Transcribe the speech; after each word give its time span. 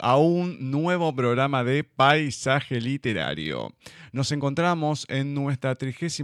A 0.00 0.16
un 0.16 0.70
nuevo 0.70 1.14
programa 1.14 1.62
de 1.64 1.84
Paisaje 1.84 2.80
Literario. 2.80 3.74
Nos 4.12 4.32
encontramos 4.32 5.04
en 5.08 5.34
nuestra 5.34 5.74
33 5.74 6.22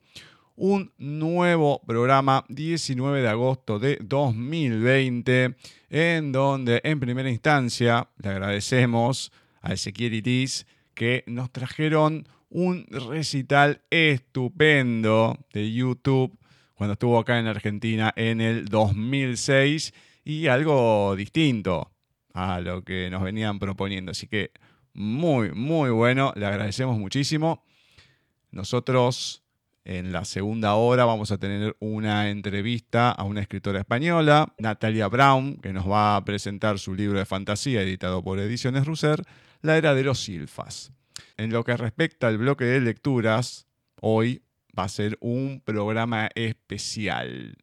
un 0.58 0.92
nuevo 0.98 1.80
programa 1.86 2.44
19 2.48 3.22
de 3.22 3.28
agosto 3.28 3.78
de 3.78 3.96
2020, 4.02 5.54
en 5.88 6.32
donde 6.32 6.80
en 6.82 6.98
primera 6.98 7.30
instancia 7.30 8.08
le 8.20 8.30
agradecemos 8.30 9.30
a 9.62 9.74
Itis 9.74 10.66
que 10.94 11.22
nos 11.28 11.52
trajeron 11.52 12.26
un 12.50 12.86
recital 12.88 13.82
estupendo 13.88 15.38
de 15.52 15.72
YouTube 15.72 16.36
cuando 16.74 16.94
estuvo 16.94 17.20
acá 17.20 17.38
en 17.38 17.46
Argentina 17.46 18.12
en 18.16 18.40
el 18.40 18.64
2006 18.64 19.94
y 20.24 20.48
algo 20.48 21.14
distinto 21.14 21.92
a 22.34 22.60
lo 22.60 22.82
que 22.82 23.10
nos 23.10 23.22
venían 23.22 23.60
proponiendo. 23.60 24.10
Así 24.10 24.26
que 24.26 24.50
muy, 24.92 25.52
muy 25.52 25.90
bueno, 25.90 26.32
le 26.34 26.46
agradecemos 26.46 26.98
muchísimo. 26.98 27.64
Nosotros 28.50 29.44
en 29.88 30.12
la 30.12 30.26
segunda 30.26 30.74
hora 30.74 31.06
vamos 31.06 31.32
a 31.32 31.38
tener 31.38 31.74
una 31.80 32.28
entrevista 32.28 33.10
a 33.10 33.24
una 33.24 33.40
escritora 33.40 33.80
española, 33.80 34.52
Natalia 34.58 35.08
Brown, 35.08 35.56
que 35.56 35.72
nos 35.72 35.88
va 35.88 36.14
a 36.14 36.24
presentar 36.26 36.78
su 36.78 36.94
libro 36.94 37.18
de 37.18 37.24
fantasía 37.24 37.80
editado 37.80 38.22
por 38.22 38.38
Ediciones 38.38 38.86
Russer, 38.86 39.22
La 39.62 39.78
Era 39.78 39.94
de 39.94 40.04
los 40.04 40.20
Silfas. 40.22 40.92
En 41.38 41.50
lo 41.50 41.64
que 41.64 41.74
respecta 41.74 42.28
al 42.28 42.36
bloque 42.36 42.66
de 42.66 42.82
lecturas, 42.82 43.66
hoy 44.02 44.42
va 44.78 44.84
a 44.84 44.88
ser 44.90 45.16
un 45.22 45.62
programa 45.64 46.28
especial. 46.34 47.56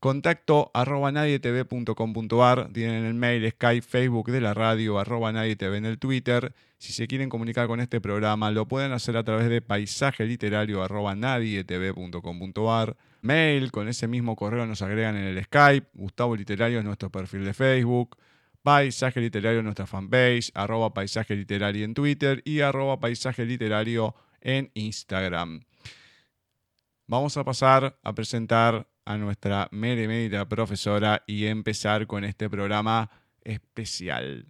Contacto 0.00 0.70
arroba 0.72 1.12
nadietv.com.ar, 1.12 2.72
tienen 2.72 3.04
el 3.04 3.12
mail, 3.12 3.50
Skype, 3.50 3.86
Facebook 3.86 4.30
de 4.30 4.40
la 4.40 4.54
radio, 4.54 4.98
arroba 4.98 5.30
nadietv 5.30 5.74
en 5.74 5.84
el 5.84 5.98
Twitter. 5.98 6.54
Si 6.78 6.94
se 6.94 7.06
quieren 7.06 7.28
comunicar 7.28 7.66
con 7.66 7.80
este 7.80 8.00
programa, 8.00 8.50
lo 8.50 8.66
pueden 8.66 8.92
hacer 8.92 9.18
a 9.18 9.24
través 9.24 9.50
de 9.50 9.60
paisaje 9.60 10.24
literario 10.24 10.82
arroba 10.82 11.14
nadietv.com.ar. 11.14 12.96
Mail, 13.20 13.70
con 13.70 13.88
ese 13.88 14.08
mismo 14.08 14.36
correo 14.36 14.64
nos 14.64 14.80
agregan 14.80 15.16
en 15.16 15.24
el 15.24 15.44
Skype. 15.44 15.88
Gustavo 15.92 16.34
Literario 16.34 16.78
es 16.78 16.84
nuestro 16.86 17.10
perfil 17.10 17.44
de 17.44 17.52
Facebook. 17.52 18.16
Paisaje 18.62 19.20
Literario 19.20 19.58
en 19.58 19.66
nuestra 19.66 19.86
fanpage, 19.86 20.50
arroba 20.54 20.94
paisaje 20.94 21.36
literario 21.36 21.84
en 21.84 21.92
Twitter 21.92 22.40
y 22.46 22.60
arroba 22.60 23.00
paisaje 23.00 23.44
literario 23.44 24.14
en 24.40 24.70
Instagram. 24.72 25.60
Vamos 27.06 27.36
a 27.36 27.44
pasar 27.44 27.98
a 28.02 28.14
presentar 28.14 28.86
a 29.10 29.18
nuestra 29.18 29.66
media 29.72 30.44
profesora 30.44 31.22
y 31.26 31.46
empezar 31.46 32.06
con 32.06 32.24
este 32.24 32.48
programa 32.48 33.10
especial. 33.42 34.46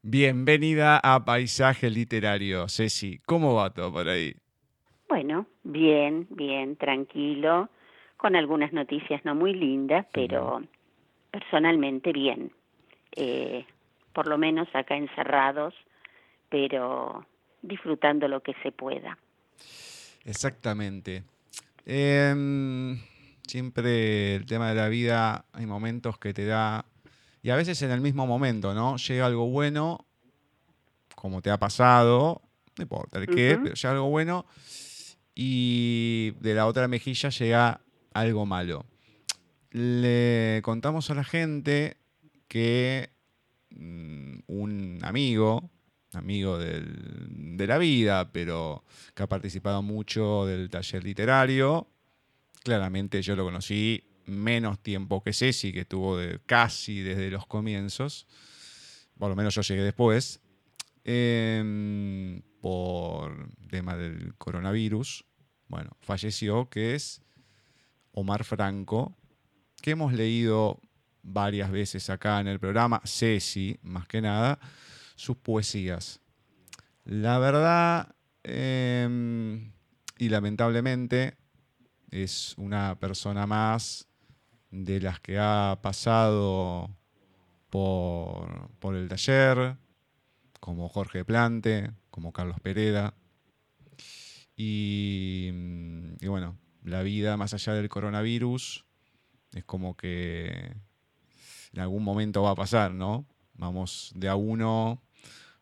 Bienvenida 0.00 0.98
a 1.02 1.22
Paisaje 1.22 1.90
Literario. 1.90 2.66
Ceci, 2.68 3.18
¿cómo 3.26 3.54
va 3.54 3.68
todo 3.70 3.92
por 3.92 4.08
ahí? 4.08 4.34
Bueno, 5.06 5.46
bien, 5.64 6.26
bien, 6.30 6.76
tranquilo, 6.76 7.68
con 8.16 8.36
algunas 8.36 8.72
noticias 8.72 9.22
no 9.26 9.34
muy 9.34 9.52
lindas, 9.52 10.06
pero 10.14 10.62
personalmente 11.30 12.10
bien. 12.12 12.52
Eh, 13.14 13.66
por 14.14 14.28
lo 14.28 14.38
menos 14.38 14.66
acá 14.72 14.96
encerrados, 14.96 15.74
pero 16.48 17.26
disfrutando 17.60 18.28
lo 18.28 18.40
que 18.40 18.54
se 18.62 18.72
pueda. 18.72 19.18
Exactamente. 20.24 21.24
Em, 21.84 22.98
siempre 23.46 24.36
el 24.36 24.46
tema 24.46 24.68
de 24.68 24.74
la 24.74 24.88
vida, 24.88 25.46
hay 25.52 25.66
momentos 25.66 26.18
que 26.18 26.32
te 26.32 26.46
da, 26.46 26.84
y 27.42 27.50
a 27.50 27.56
veces 27.56 27.80
en 27.82 27.90
el 27.90 28.00
mismo 28.00 28.26
momento, 28.26 28.74
¿no? 28.74 28.96
Llega 28.96 29.26
algo 29.26 29.48
bueno, 29.48 30.06
como 31.14 31.42
te 31.42 31.50
ha 31.50 31.58
pasado, 31.58 32.42
no 32.76 32.82
importa 32.82 33.18
el 33.18 33.26
qué, 33.26 33.58
pero 33.62 33.74
llega 33.74 33.90
algo 33.90 34.10
bueno, 34.10 34.46
y 35.34 36.32
de 36.40 36.54
la 36.54 36.66
otra 36.66 36.88
mejilla 36.88 37.30
llega 37.30 37.80
algo 38.12 38.46
malo. 38.46 38.86
Le 39.70 40.60
contamos 40.62 41.10
a 41.10 41.14
la 41.14 41.24
gente 41.24 41.96
que 42.48 43.10
mm, 43.70 44.40
un 44.46 44.98
amigo, 45.02 45.70
amigo 46.12 46.58
de 46.58 47.66
la 47.66 47.78
vida, 47.78 48.30
pero 48.32 48.84
que 49.14 49.22
ha 49.22 49.28
participado 49.28 49.82
mucho 49.82 50.46
del 50.46 50.68
taller 50.68 51.04
literario. 51.04 51.88
Claramente 52.62 53.22
yo 53.22 53.36
lo 53.36 53.44
conocí 53.44 54.04
menos 54.26 54.82
tiempo 54.82 55.22
que 55.22 55.32
Ceci, 55.32 55.72
que 55.72 55.80
estuvo 55.80 56.16
de, 56.16 56.40
casi 56.46 57.00
desde 57.00 57.30
los 57.30 57.46
comienzos. 57.46 58.26
Por 59.18 59.28
lo 59.28 59.36
menos 59.36 59.54
yo 59.54 59.62
llegué 59.62 59.82
después. 59.82 60.40
Em, 61.04 62.42
por 62.60 63.48
tema 63.68 63.96
del 63.96 64.34
coronavirus. 64.36 65.24
Bueno, 65.68 65.96
falleció, 66.00 66.68
que 66.68 66.94
es 66.94 67.22
Omar 68.12 68.44
Franco, 68.44 69.16
que 69.80 69.92
hemos 69.92 70.12
leído 70.12 70.80
varias 71.22 71.70
veces 71.70 72.10
acá 72.10 72.40
en 72.40 72.46
el 72.46 72.60
programa, 72.60 73.00
Ceci, 73.04 73.78
más 73.82 74.06
que 74.06 74.20
nada 74.20 74.58
sus 75.16 75.36
poesías. 75.36 76.20
La 77.04 77.38
verdad, 77.38 78.14
em, 78.44 79.72
y 80.18 80.28
lamentablemente, 80.28 81.36
es 82.12 82.54
una 82.58 82.94
persona 83.00 83.46
más 83.46 84.06
de 84.70 85.00
las 85.00 85.18
que 85.18 85.38
ha 85.38 85.78
pasado 85.82 86.88
por, 87.68 88.70
por 88.78 88.94
el 88.94 89.08
taller, 89.08 89.76
como 90.60 90.88
Jorge 90.88 91.24
Plante, 91.24 91.90
como 92.10 92.32
Carlos 92.32 92.60
Pereda. 92.60 93.14
Y, 94.56 95.50
bueno, 96.24 96.56
la 96.84 97.02
vida 97.02 97.36
más 97.36 97.52
allá 97.52 97.74
del 97.74 97.88
coronavirus 97.88 98.84
es 99.54 99.64
como 99.64 99.96
que 99.96 100.76
en 101.72 101.80
algún 101.80 102.04
momento 102.04 102.42
va 102.42 102.50
a 102.50 102.54
pasar, 102.54 102.94
¿no? 102.94 103.26
Vamos 103.54 104.12
de 104.14 104.28
a 104.28 104.36
uno, 104.36 105.02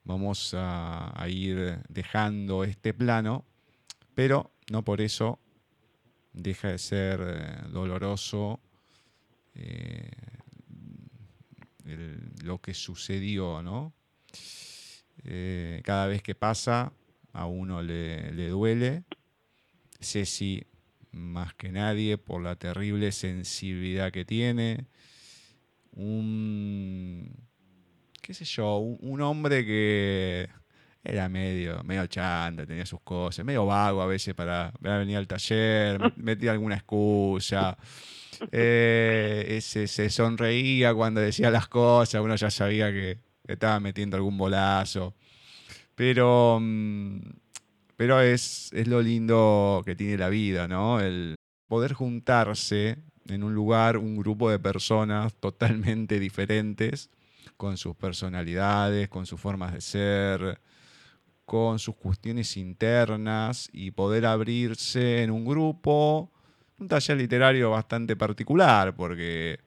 vamos 0.05 0.55
a, 0.55 1.15
ir 1.29 1.81
dejando 1.89 2.65
este 2.65 2.93
plano, 2.93 3.47
pero 4.15 4.51
no 4.71 4.85
por 4.85 5.01
eso 5.01 5.39
deja 6.33 6.69
de 6.69 6.79
ser 6.79 7.21
eh, 7.23 7.69
doloroso 7.71 8.61
eh, 9.55 10.11
lo 12.43 12.61
que 12.61 12.75
sucedió, 12.75 13.63
¿no? 13.63 13.93
Eh, 15.25 15.83
cada 15.85 16.07
vez 16.07 16.23
que 16.23 16.35
pasa, 16.35 16.93
a 17.33 17.47
uno 17.47 17.83
le, 17.83 18.33
le 18.33 18.49
duele. 18.49 19.05
Ceci, 20.01 20.65
más 21.13 21.55
que 21.55 21.73
nadie, 21.73 22.17
por 22.17 22.43
la 22.43 22.57
terrible 22.57 23.13
sensibilidad 23.13 24.13
que 24.13 24.25
tiene. 24.25 24.87
Un 25.93 27.51
qué 28.31 28.35
sé 28.35 28.45
yo, 28.45 28.79
un, 28.79 29.21
hombre 29.23 29.67
que 29.67 30.49
era 31.03 31.29
medio, 31.29 31.83
medio 31.85 32.07
chanta, 32.07 32.67
tenía 32.67 32.85
sus 32.87 33.01
cosas, 33.01 33.45
medio 33.45 33.67
vago 33.67 34.03
a 34.03 34.07
veces 34.07 34.35
para, 34.35 34.73
venir 34.81 35.17
al 35.17 35.27
taller, 35.27 36.13
metía 36.17 36.53
alguna 36.53 36.77
excusa. 36.77 37.77
Eh, 38.53 39.59
se 39.63 40.11
sonreía 40.11 40.95
cuando 40.95 41.21
decía 41.21 41.51
las 41.51 41.69
cosas, 41.69 42.21
uno 42.23 42.37
ya 42.37 42.51
sabía 42.51 42.91
que, 42.91 43.19
estaba 43.47 43.81
metiendo 43.81 44.17
algún 44.17 44.39
bolazo. 44.39 45.15
Pero, 45.95 46.59
mm, 46.61 47.19
pero 47.97 48.21
es, 48.21 48.71
es 48.73 48.87
lo 48.87 49.03
lindo 49.03 49.83
que 49.85 49.97
tiene 49.97 50.17
la 50.17 50.29
vida, 50.29 50.69
¿no? 50.69 51.01
El 51.01 51.35
poder 51.67 51.93
juntarse 51.93 52.99
en 53.29 53.43
un 53.43 53.55
lugar, 53.55 53.97
un 53.97 54.17
grupo 54.17 54.51
de 54.51 54.59
personas 54.59 55.35
totalmente 55.35 56.19
diferentes 56.21 57.11
con 57.57 57.77
sus 57.77 57.97
personalidades, 57.97 59.09
con 59.09 59.27
sus 59.27 59.41
formas 59.41 59.75
de 59.75 59.81
ser, 59.81 60.61
con 61.51 61.81
sus 61.81 61.97
cuestiones 61.97 62.57
internas 62.57 63.69
y 63.73 63.91
poder 63.91 64.25
abrirse 64.25 65.25
en 65.25 65.33
un 65.33 65.45
grupo, 65.45 66.31
un 66.79 66.87
taller 66.87 67.17
literario 67.17 67.73
bastante 67.73 68.15
particular, 68.15 68.95
porque 68.95 69.59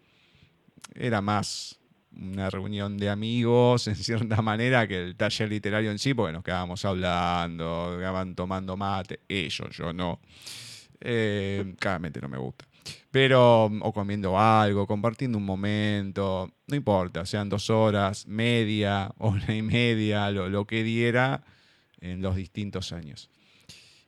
era 0.96 1.20
más 1.20 1.78
una 2.16 2.50
reunión 2.50 2.98
de 2.98 3.10
amigos 3.10 3.88
en 3.90 3.98
cierta 3.98 4.42
manera 4.42 4.88
que 4.88 5.04
el 5.04 5.18
taller 5.18 5.50
literario 5.50 5.92
en 5.92 6.00
sí, 6.00 6.14
porque 6.14 6.32
nos 6.32 6.42
quedábamos 6.42 6.86
hablando, 6.86 7.96
quedaban 7.98 8.34
tomando 8.34 8.78
mate, 8.78 9.20
ellos, 9.28 9.76
yo 9.76 9.92
no. 9.92 10.22
Eh, 11.02 11.76
claramente 11.80 12.22
no 12.22 12.30
me 12.30 12.38
gusta. 12.38 12.66
Pero, 13.12 13.66
o 13.66 13.92
comiendo 13.92 14.40
algo, 14.40 14.88
compartiendo 14.88 15.38
un 15.38 15.44
momento, 15.44 16.50
no 16.66 16.76
importa, 16.78 17.26
sean 17.26 17.50
dos 17.50 17.70
horas, 17.70 18.26
media, 18.26 19.12
hora 19.18 19.54
y 19.54 19.62
media, 19.62 20.32
lo, 20.32 20.48
lo 20.48 20.66
que 20.66 20.82
diera 20.82 21.44
en 22.04 22.22
los 22.22 22.36
distintos 22.36 22.92
años. 22.92 23.30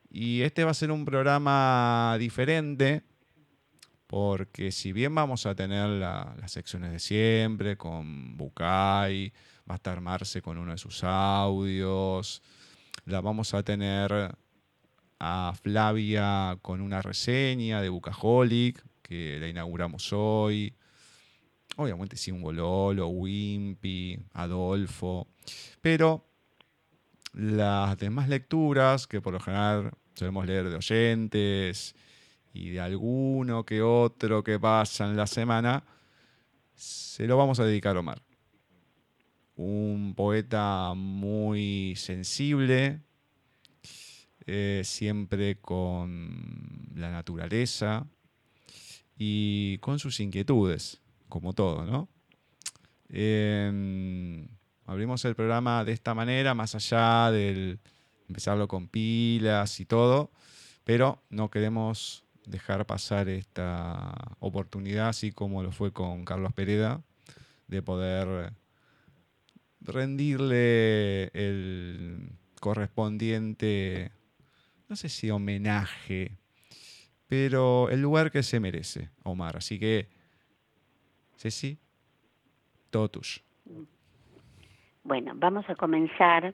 Y 0.10 0.42
este 0.42 0.64
va 0.64 0.72
a 0.72 0.76
ser 0.76 0.92
un 0.92 1.06
programa 1.06 2.16
diferente, 2.20 3.04
porque 4.08 4.72
si 4.72 4.92
bien 4.92 5.16
vamos 5.16 5.46
a 5.46 5.56
tener 5.56 5.88
las 5.90 6.52
secciones 6.52 6.92
de 6.92 7.00
siempre, 7.00 7.78
con 7.78 8.38
Bucay, 8.38 9.32
va 9.70 9.76
a 9.76 9.78
estar 9.78 10.00
Marce 10.02 10.42
con 10.42 10.58
uno 10.58 10.74
de 10.74 10.78
sus 10.78 11.04
audios, 11.04 12.42
la 13.06 13.22
vamos 13.22 13.54
a 13.54 13.64
tener 13.64 14.36
a 15.20 15.54
Flavia 15.62 16.58
con 16.62 16.82
una 16.82 17.02
reseña 17.02 17.82
de 17.82 17.90
Bucaholic, 17.90 18.84
que 19.02 19.40
la 19.40 19.48
inauguramos 19.48 20.12
hoy. 20.12 20.76
Obviamente 21.78 22.18
sí, 22.18 22.32
un 22.32 22.42
Gololo, 22.42 23.08
Wimpy, 23.08 24.20
Adolfo. 24.34 25.28
Pero 25.82 26.26
las 27.36 27.98
demás 27.98 28.30
lecturas, 28.30 29.08
que 29.08 29.22
por 29.22 29.34
lo 29.34 29.40
general 29.40 29.92
solemos 30.14 30.46
leer 30.46 30.70
de 30.70 30.78
oyentes 30.78 31.96
y 32.54 32.70
de 32.70 32.80
alguno 32.80 33.66
que 33.66 33.82
otro 33.82 34.44
que 34.44 34.58
pasa 34.58 35.06
en 35.06 35.18
la 35.18 35.28
semana, 35.28 35.84
se 36.76 37.28
lo 37.28 37.38
vamos 37.38 37.60
a 37.60 37.66
dedicar 37.66 37.98
a 37.98 38.00
Omar. 38.00 38.22
Un 39.58 40.14
poeta 40.16 40.94
muy 40.96 41.94
sensible, 41.98 43.02
eh, 44.46 44.82
siempre 44.86 45.60
con 45.60 46.92
la 46.96 47.12
naturaleza 47.12 48.08
y 49.18 49.78
con 49.80 50.00
sus 50.00 50.20
inquietudes, 50.20 51.02
como 51.28 51.54
todo, 51.54 51.86
¿no? 51.86 52.10
Em, 53.10 54.48
abrimos 54.86 55.24
el 55.26 55.36
programa 55.36 55.84
de 55.84 55.92
esta 55.92 56.14
manera, 56.14 56.54
más 56.54 56.76
allá 56.76 57.32
del 57.32 57.80
empezarlo 58.28 58.68
con 58.68 58.88
pilas 58.88 59.80
y 59.80 59.86
todo, 59.86 60.32
pero 60.84 61.22
no 61.30 61.50
queremos 61.50 62.24
dejar 62.46 62.86
pasar 62.86 63.30
esta 63.30 64.14
oportunidad, 64.40 65.10
así 65.10 65.32
como 65.32 65.64
lo 65.64 65.72
fue 65.72 65.92
con 65.92 66.26
Carlos 66.26 66.54
Pereda, 66.54 67.02
de 67.68 67.82
poder 67.82 68.54
rendirle 69.82 71.26
el 71.34 72.30
correspondiente 72.60 74.12
no 74.88 74.96
sé 74.96 75.10
si 75.10 75.30
homenaje, 75.30 76.38
pero 77.28 77.90
el 77.90 78.02
lugar 78.02 78.32
que 78.32 78.44
se 78.44 78.60
merece, 78.60 79.10
Omar. 79.24 79.58
Así 79.58 79.80
que, 79.80 80.08
Ceci, 81.38 81.78
todo 82.90 83.10
tuyo. 83.10 83.42
Bueno, 85.06 85.34
vamos 85.36 85.70
a 85.70 85.76
comenzar 85.76 86.52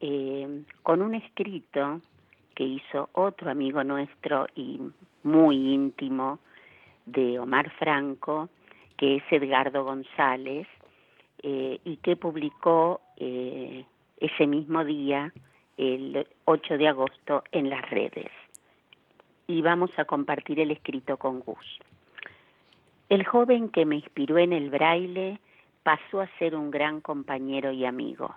eh, 0.00 0.64
con 0.82 1.02
un 1.02 1.14
escrito 1.14 2.00
que 2.56 2.64
hizo 2.64 3.08
otro 3.12 3.48
amigo 3.48 3.84
nuestro 3.84 4.48
y 4.56 4.80
muy 5.22 5.72
íntimo 5.72 6.40
de 7.04 7.38
Omar 7.38 7.70
Franco, 7.78 8.48
que 8.96 9.18
es 9.18 9.22
Edgardo 9.30 9.84
González, 9.84 10.66
eh, 11.44 11.78
y 11.84 11.98
que 11.98 12.16
publicó 12.16 13.02
eh, 13.18 13.84
ese 14.18 14.48
mismo 14.48 14.84
día 14.84 15.32
el 15.76 16.26
8 16.44 16.78
de 16.78 16.88
agosto 16.88 17.44
en 17.52 17.70
las 17.70 17.88
redes. 17.88 18.32
Y 19.46 19.62
vamos 19.62 19.90
a 19.96 20.06
compartir 20.06 20.58
el 20.58 20.72
escrito 20.72 21.18
con 21.18 21.38
Gus. 21.38 21.78
El 23.10 23.24
joven 23.24 23.68
que 23.68 23.84
me 23.84 23.94
inspiró 23.94 24.38
en 24.38 24.52
el 24.52 24.70
braille 24.70 25.38
pasó 25.86 26.20
a 26.20 26.28
ser 26.40 26.56
un 26.56 26.72
gran 26.72 27.00
compañero 27.00 27.70
y 27.70 27.84
amigo. 27.84 28.34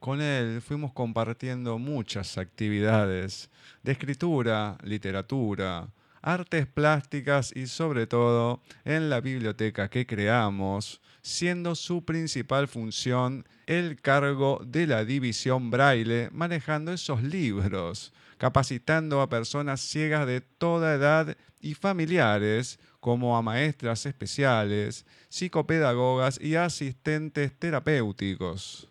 Con 0.00 0.20
él 0.20 0.60
fuimos 0.60 0.92
compartiendo 0.92 1.78
muchas 1.78 2.38
actividades 2.38 3.52
de 3.84 3.92
escritura, 3.92 4.76
literatura, 4.82 5.86
artes 6.22 6.66
plásticas 6.66 7.54
y 7.54 7.68
sobre 7.68 8.08
todo 8.08 8.62
en 8.84 9.10
la 9.10 9.20
biblioteca 9.20 9.88
que 9.88 10.06
creamos, 10.06 11.00
siendo 11.20 11.76
su 11.76 12.04
principal 12.04 12.66
función 12.66 13.44
el 13.66 14.00
cargo 14.00 14.60
de 14.66 14.88
la 14.88 15.04
división 15.04 15.70
braille, 15.70 16.30
manejando 16.32 16.92
esos 16.92 17.22
libros, 17.22 18.12
capacitando 18.38 19.20
a 19.20 19.28
personas 19.28 19.80
ciegas 19.80 20.26
de 20.26 20.40
toda 20.40 20.94
edad 20.94 21.36
y 21.60 21.74
familiares, 21.74 22.80
como 23.02 23.36
a 23.36 23.42
maestras 23.42 24.06
especiales, 24.06 25.04
psicopedagogas 25.28 26.40
y 26.40 26.54
asistentes 26.54 27.52
terapéuticos. 27.58 28.88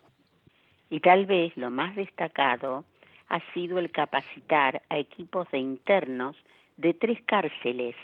Y 0.90 1.00
tal 1.00 1.24
vez 1.24 1.56
lo 1.56 1.70
más 1.70 1.96
destacado 1.96 2.84
ha 3.30 3.40
sido 3.54 3.78
el 3.78 3.90
capacitar 3.90 4.82
a 4.90 4.98
equipos 4.98 5.50
de 5.50 5.60
internos 5.60 6.36
de 6.76 6.92
tres 6.92 7.20
cárceles, 7.24 7.96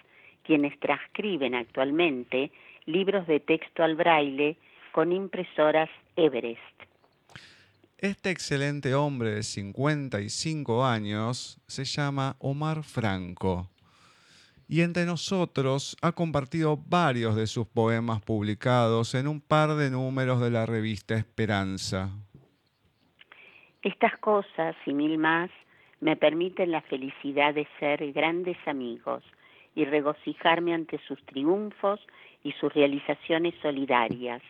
quienes 0.44 0.80
transcriben 0.80 1.54
actualmente 1.54 2.52
libros 2.86 3.26
de 3.26 3.40
texto 3.40 3.84
al 3.84 3.94
braille 3.94 4.56
con 4.92 5.12
impresoras 5.12 5.90
Everest. 6.16 6.58
Este 7.98 8.30
excelente 8.30 8.94
hombre 8.94 9.34
de 9.34 9.42
55 9.42 10.86
años 10.86 11.60
se 11.66 11.84
llama 11.84 12.36
Omar 12.38 12.82
Franco 12.82 13.68
y 14.68 14.82
entre 14.82 15.06
nosotros 15.06 15.96
ha 16.02 16.12
compartido 16.12 16.76
varios 16.76 17.34
de 17.34 17.46
sus 17.46 17.66
poemas 17.66 18.20
publicados 18.20 19.14
en 19.14 19.26
un 19.26 19.40
par 19.40 19.74
de 19.74 19.90
números 19.90 20.40
de 20.40 20.50
la 20.50 20.66
revista 20.66 21.16
Esperanza. 21.16 22.10
Estas 23.82 24.18
cosas 24.18 24.76
y 24.84 24.92
mil 24.92 25.16
más 25.16 25.50
me 26.00 26.16
permiten 26.16 26.70
la 26.70 26.82
felicidad 26.82 27.54
de 27.54 27.66
ser 27.80 28.12
grandes 28.12 28.58
amigos 28.66 29.24
y 29.74 29.84
regocijarme 29.84 30.74
ante 30.74 30.98
sus 31.06 31.24
triunfos 31.24 32.00
y 32.44 32.52
sus 32.52 32.72
realizaciones 32.74 33.54
solidarias, 33.62 34.42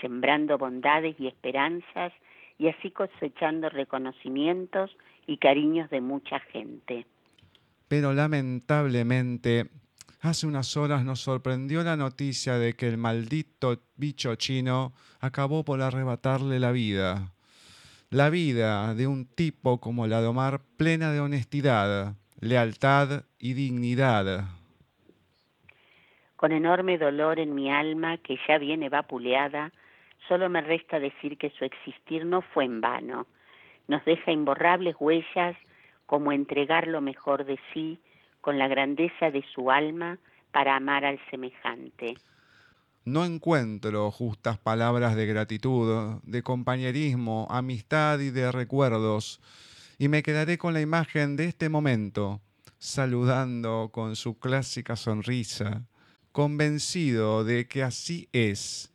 sembrando 0.00 0.56
bondades 0.56 1.16
y 1.18 1.26
esperanzas 1.26 2.12
y 2.58 2.68
así 2.68 2.90
cosechando 2.90 3.68
reconocimientos 3.68 4.96
y 5.26 5.38
cariños 5.38 5.90
de 5.90 6.00
mucha 6.00 6.38
gente. 6.40 7.06
Pero 7.88 8.12
lamentablemente, 8.12 9.70
hace 10.20 10.46
unas 10.46 10.76
horas 10.76 11.04
nos 11.04 11.20
sorprendió 11.20 11.82
la 11.82 11.96
noticia 11.96 12.58
de 12.58 12.74
que 12.74 12.88
el 12.88 12.98
maldito 12.98 13.80
bicho 13.96 14.34
chino 14.36 14.92
acabó 15.20 15.64
por 15.64 15.82
arrebatarle 15.82 16.60
la 16.60 16.70
vida. 16.70 17.32
La 18.10 18.30
vida 18.30 18.94
de 18.94 19.06
un 19.06 19.26
tipo 19.26 19.80
como 19.80 20.06
la 20.06 20.20
de 20.20 20.28
Omar 20.28 20.60
plena 20.76 21.12
de 21.12 21.20
honestidad, 21.20 22.14
lealtad 22.40 23.24
y 23.38 23.54
dignidad 23.54 24.48
con 26.38 26.52
enorme 26.52 26.98
dolor 26.98 27.40
en 27.40 27.52
mi 27.52 27.68
alma 27.68 28.16
que 28.18 28.38
ya 28.46 28.58
viene 28.58 28.88
vapuleada, 28.88 29.72
solo 30.28 30.48
me 30.48 30.60
resta 30.60 31.00
decir 31.00 31.36
que 31.36 31.50
su 31.50 31.64
existir 31.64 32.24
no 32.24 32.42
fue 32.42 32.64
en 32.64 32.80
vano. 32.80 33.26
Nos 33.88 34.04
deja 34.04 34.30
imborrables 34.30 34.94
huellas 35.00 35.56
como 36.08 36.32
entregar 36.32 36.88
lo 36.88 37.02
mejor 37.02 37.44
de 37.44 37.60
sí 37.74 38.00
con 38.40 38.58
la 38.58 38.66
grandeza 38.66 39.30
de 39.30 39.44
su 39.54 39.70
alma 39.70 40.18
para 40.52 40.74
amar 40.74 41.04
al 41.04 41.20
semejante. 41.30 42.14
No 43.04 43.26
encuentro 43.26 44.10
justas 44.10 44.56
palabras 44.56 45.16
de 45.16 45.26
gratitud, 45.26 46.18
de 46.22 46.42
compañerismo, 46.42 47.46
amistad 47.50 48.20
y 48.20 48.30
de 48.30 48.50
recuerdos, 48.50 49.42
y 49.98 50.08
me 50.08 50.22
quedaré 50.22 50.56
con 50.56 50.72
la 50.72 50.80
imagen 50.80 51.36
de 51.36 51.44
este 51.44 51.68
momento, 51.68 52.40
saludando 52.78 53.90
con 53.92 54.16
su 54.16 54.38
clásica 54.38 54.96
sonrisa, 54.96 55.82
convencido 56.32 57.44
de 57.44 57.68
que 57.68 57.82
así 57.82 58.30
es, 58.32 58.94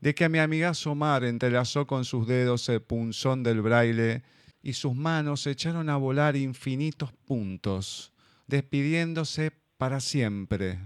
de 0.00 0.14
que 0.14 0.26
a 0.26 0.28
mi 0.28 0.38
amiga 0.38 0.74
Somar 0.74 1.24
entrelazó 1.24 1.88
con 1.88 2.04
sus 2.04 2.28
dedos 2.28 2.68
el 2.68 2.82
punzón 2.82 3.42
del 3.42 3.62
braille 3.62 4.22
y 4.62 4.74
sus 4.74 4.94
manos 4.94 5.46
echaron 5.46 5.88
a 5.90 5.96
volar 5.96 6.36
infinitos 6.36 7.12
puntos, 7.12 8.12
despidiéndose 8.46 9.52
para 9.76 10.00
siempre. 10.00 10.78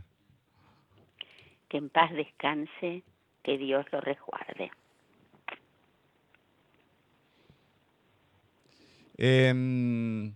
Que 1.68 1.78
en 1.78 1.90
paz 1.90 2.12
descanse, 2.12 3.02
que 3.42 3.58
Dios 3.58 3.84
lo 3.92 4.00
resguarde. 4.00 4.70
Em, 9.18 10.34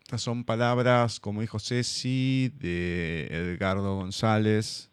estas 0.00 0.22
son 0.22 0.44
palabras, 0.44 1.20
como 1.20 1.40
dijo 1.40 1.58
Ceci, 1.58 2.50
de 2.54 3.26
Edgardo 3.30 3.96
González 3.96 4.90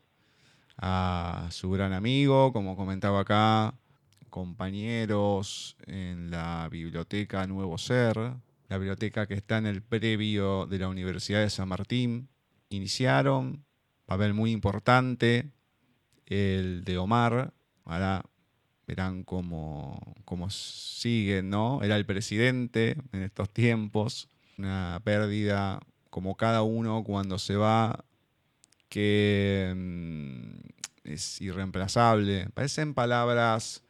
a 0.78 1.48
su 1.52 1.72
gran 1.72 1.94
amigo, 1.94 2.52
como 2.52 2.76
comentaba 2.76 3.22
acá, 3.22 3.74
compañeros 4.36 5.78
en 5.88 6.30
la 6.30 6.68
biblioteca 6.70 7.48
Nuevo 7.48 7.78
Ser, 7.78 8.18
la 8.68 8.78
biblioteca 8.78 9.28
que 9.28 9.34
está 9.34 9.60
en 9.60 9.66
el 9.66 9.82
previo 9.82 10.66
de 10.66 10.78
la 10.78 10.90
Universidad 10.90 11.40
de 11.40 11.50
San 11.50 11.70
Martín. 11.70 12.28
Iniciaron, 12.68 13.64
papel 14.06 14.34
muy 14.34 14.52
importante, 14.52 15.52
el 16.26 16.84
de 16.84 16.98
Omar. 16.98 17.54
Ahora 17.86 18.26
verán 18.86 19.24
cómo, 19.24 20.02
cómo 20.26 20.50
siguen, 20.50 21.50
¿no? 21.50 21.82
Era 21.82 21.96
el 21.96 22.06
presidente 22.06 22.98
en 23.14 23.22
estos 23.24 23.50
tiempos 23.52 24.28
una 24.58 25.00
pérdida 25.06 25.80
como 26.10 26.36
cada 26.36 26.62
uno 26.62 27.06
cuando 27.06 27.40
se 27.40 27.56
va, 27.56 28.04
que 28.90 29.72
mm, 29.74 31.06
es 31.06 31.40
irreemplazable. 31.40 32.50
Parecen 32.54 32.94
palabras 32.94 33.85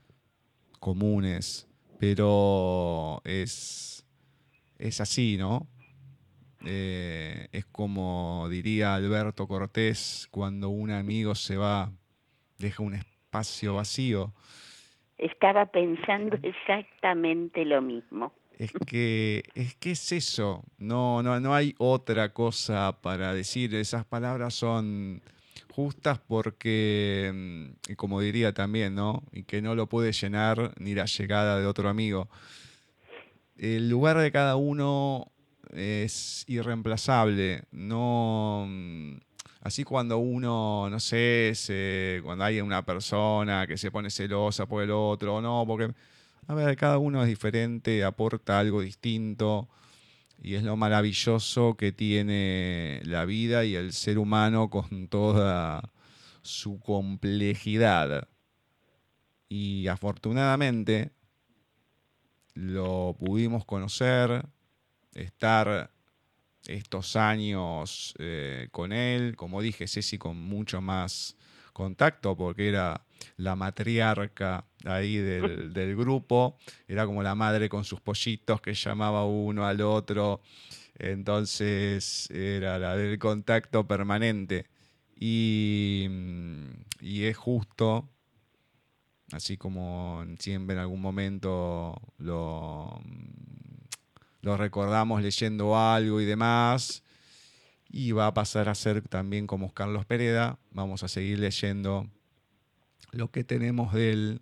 comunes, 0.78 1.68
pero 2.00 3.22
es, 3.24 4.06
es 4.78 5.02
así, 5.02 5.38
¿no? 5.38 5.68
Eh, 6.66 7.48
es 7.52 7.66
como 7.66 8.48
diría 8.50 8.96
Alberto 8.96 9.48
Cortés, 9.48 10.28
cuando 10.32 10.70
un 10.70 10.92
amigo 10.92 11.36
se 11.36 11.58
va, 11.58 11.92
deja 12.58 12.84
un 12.84 12.96
espacio 12.96 13.76
vacío. 13.76 14.34
Estaba 15.18 15.68
pensando 15.68 16.38
exactamente 16.42 17.64
lo 17.66 17.82
mismo 17.82 18.34
es 18.58 18.72
que 18.88 19.44
es 19.54 19.76
que 19.76 19.92
es 19.92 20.12
eso, 20.12 20.64
no, 20.78 21.22
no, 21.22 21.40
no 21.40 21.54
hay 21.54 21.76
otra 21.78 22.34
cosa 22.34 23.00
para 23.02 23.34
decir, 23.34 23.76
esas 23.76 24.06
palabras 24.06 24.54
son 24.54 25.22
justas 25.76 26.20
porque, 26.26 27.32
mm, 27.34 27.94
como 27.96 28.22
diría 28.22 28.54
también, 28.54 28.96
¿no? 28.96 29.24
Y 29.34 29.44
que 29.44 29.62
no 29.62 29.76
lo 29.76 29.88
puede 29.88 30.14
llenar 30.14 30.74
ni 30.80 30.96
la 30.96 31.06
llegada 31.06 31.60
de 31.60 31.66
otro 31.66 31.90
amigo. 31.90 32.30
El 33.58 33.90
lugar 33.90 34.18
de 34.18 34.32
cada 34.32 34.56
uno 34.56 35.32
es 35.74 36.46
irreemplazable, 36.48 37.64
no... 37.72 38.66
Mm, 38.68 39.18
así 39.62 39.84
cuando 39.84 40.18
uno, 40.18 40.90
no 40.90 41.00
sé, 41.00 42.22
cuando 42.24 42.46
hay 42.46 42.62
una 42.62 42.86
persona 42.86 43.68
que 43.68 43.78
se 43.78 43.92
pone 43.92 44.10
celosa 44.10 44.68
por 44.68 44.84
el 44.84 44.92
otro, 44.92 45.42
no, 45.42 45.66
porque 45.68 45.94
a 46.48 46.54
ver, 46.54 46.76
cada 46.78 47.00
uno 47.00 47.22
es 47.24 47.28
diferente, 47.28 48.04
aporta 48.04 48.60
algo 48.60 48.82
distinto 48.82 49.68
y 50.42 50.56
es 50.56 50.64
lo 50.64 50.78
maravilloso 50.78 51.76
que 51.76 51.92
tiene 51.92 53.02
la 53.06 53.26
vida 53.26 53.66
y 53.66 53.76
el 53.76 53.94
ser 53.94 54.18
humano 54.18 54.70
con 54.70 55.08
toda 55.08 55.92
su 56.42 56.80
complejidad. 56.80 58.28
Y 59.50 59.88
afortunadamente 59.88 61.12
lo 62.54 63.16
pudimos 63.20 63.66
conocer, 63.66 64.46
estar 65.14 65.92
estos 66.68 67.16
años 67.16 68.14
eh, 68.20 68.70
con 68.72 68.92
él, 68.92 69.36
como 69.36 69.62
dije, 69.62 69.88
Ceci 69.88 70.18
con 70.18 70.38
mucho 70.38 70.82
más 70.82 71.36
contacto 71.74 72.36
porque 72.36 72.70
era 72.70 73.05
la 73.38 73.56
matriarca 73.56 74.66
ahí 74.86 75.18
del, 75.18 75.96
grupo, 75.96 76.58
era 76.88 77.06
como 77.06 77.24
la 77.24 77.36
madre 77.36 77.70
con 77.70 77.84
sus 77.84 78.02
pollitos 78.02 78.62
que 78.62 78.74
llamaba 78.74 79.26
uno 79.26 79.66
al 79.66 79.82
otro, 79.82 80.42
entonces 80.98 82.30
era 82.32 82.80
la 82.80 82.96
del 82.96 83.20
contacto 83.20 83.88
permanente. 83.88 84.68
Y, 85.18 86.10
y 87.00 87.24
es 87.24 87.38
justo, 87.38 88.10
así 89.32 89.58
como 89.58 90.26
siempre 90.40 90.76
en 90.76 90.82
algún 90.82 91.02
momento 91.02 91.96
lo, 92.18 93.02
lo 94.42 94.58
recordamos 94.58 95.22
leyendo 95.22 95.78
algo 95.78 96.20
y 96.20 96.26
demás, 96.26 97.04
y 97.90 98.12
va 98.12 98.28
a 98.28 98.34
pasar 98.34 98.68
a 98.68 98.76
ser 98.76 99.02
también 99.08 99.48
como 99.48 99.74
Carlos 99.74 100.06
Pereda. 100.06 100.60
Vamos 100.72 101.04
a 101.04 101.08
seguir 101.08 101.40
leyendo 101.40 102.10
lo 103.12 103.32
que 103.32 103.44
tenemos 103.44 103.94
de 103.94 104.12
él, 104.12 104.42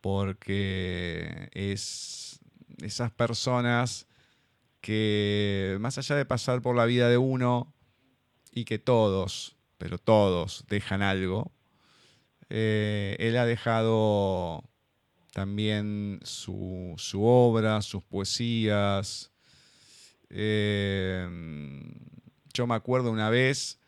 porque 0.00 1.48
es 1.52 2.40
esas 2.82 3.10
personas 3.10 4.06
que 4.80 5.76
más 5.80 5.98
allá 5.98 6.14
de 6.16 6.24
pasar 6.24 6.62
por 6.62 6.76
la 6.76 6.84
vida 6.84 7.08
de 7.08 7.18
uno 7.18 7.74
y 8.52 8.64
que 8.64 8.78
todos, 8.78 9.56
pero 9.78 9.98
todos 9.98 10.64
dejan 10.68 11.02
algo, 11.02 11.52
eh, 12.48 13.16
él 13.18 13.36
ha 13.36 13.46
dejado 13.46 14.62
también 15.32 16.20
su, 16.22 16.94
su 16.96 17.24
obra, 17.24 17.82
sus 17.82 18.02
poesías. 18.02 19.32
Eh, 20.30 21.28
yo 22.54 22.66
me 22.66 22.74
acuerdo 22.74 23.10
una 23.10 23.28
vez 23.28 23.78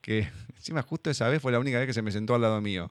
que, 0.00 0.28
encima 0.56 0.82
justo 0.82 1.10
esa 1.10 1.28
vez 1.28 1.42
fue 1.42 1.52
la 1.52 1.58
única 1.58 1.78
vez 1.78 1.86
que 1.86 1.92
se 1.92 2.02
me 2.02 2.12
sentó 2.12 2.34
al 2.34 2.42
lado 2.42 2.60
mío. 2.60 2.90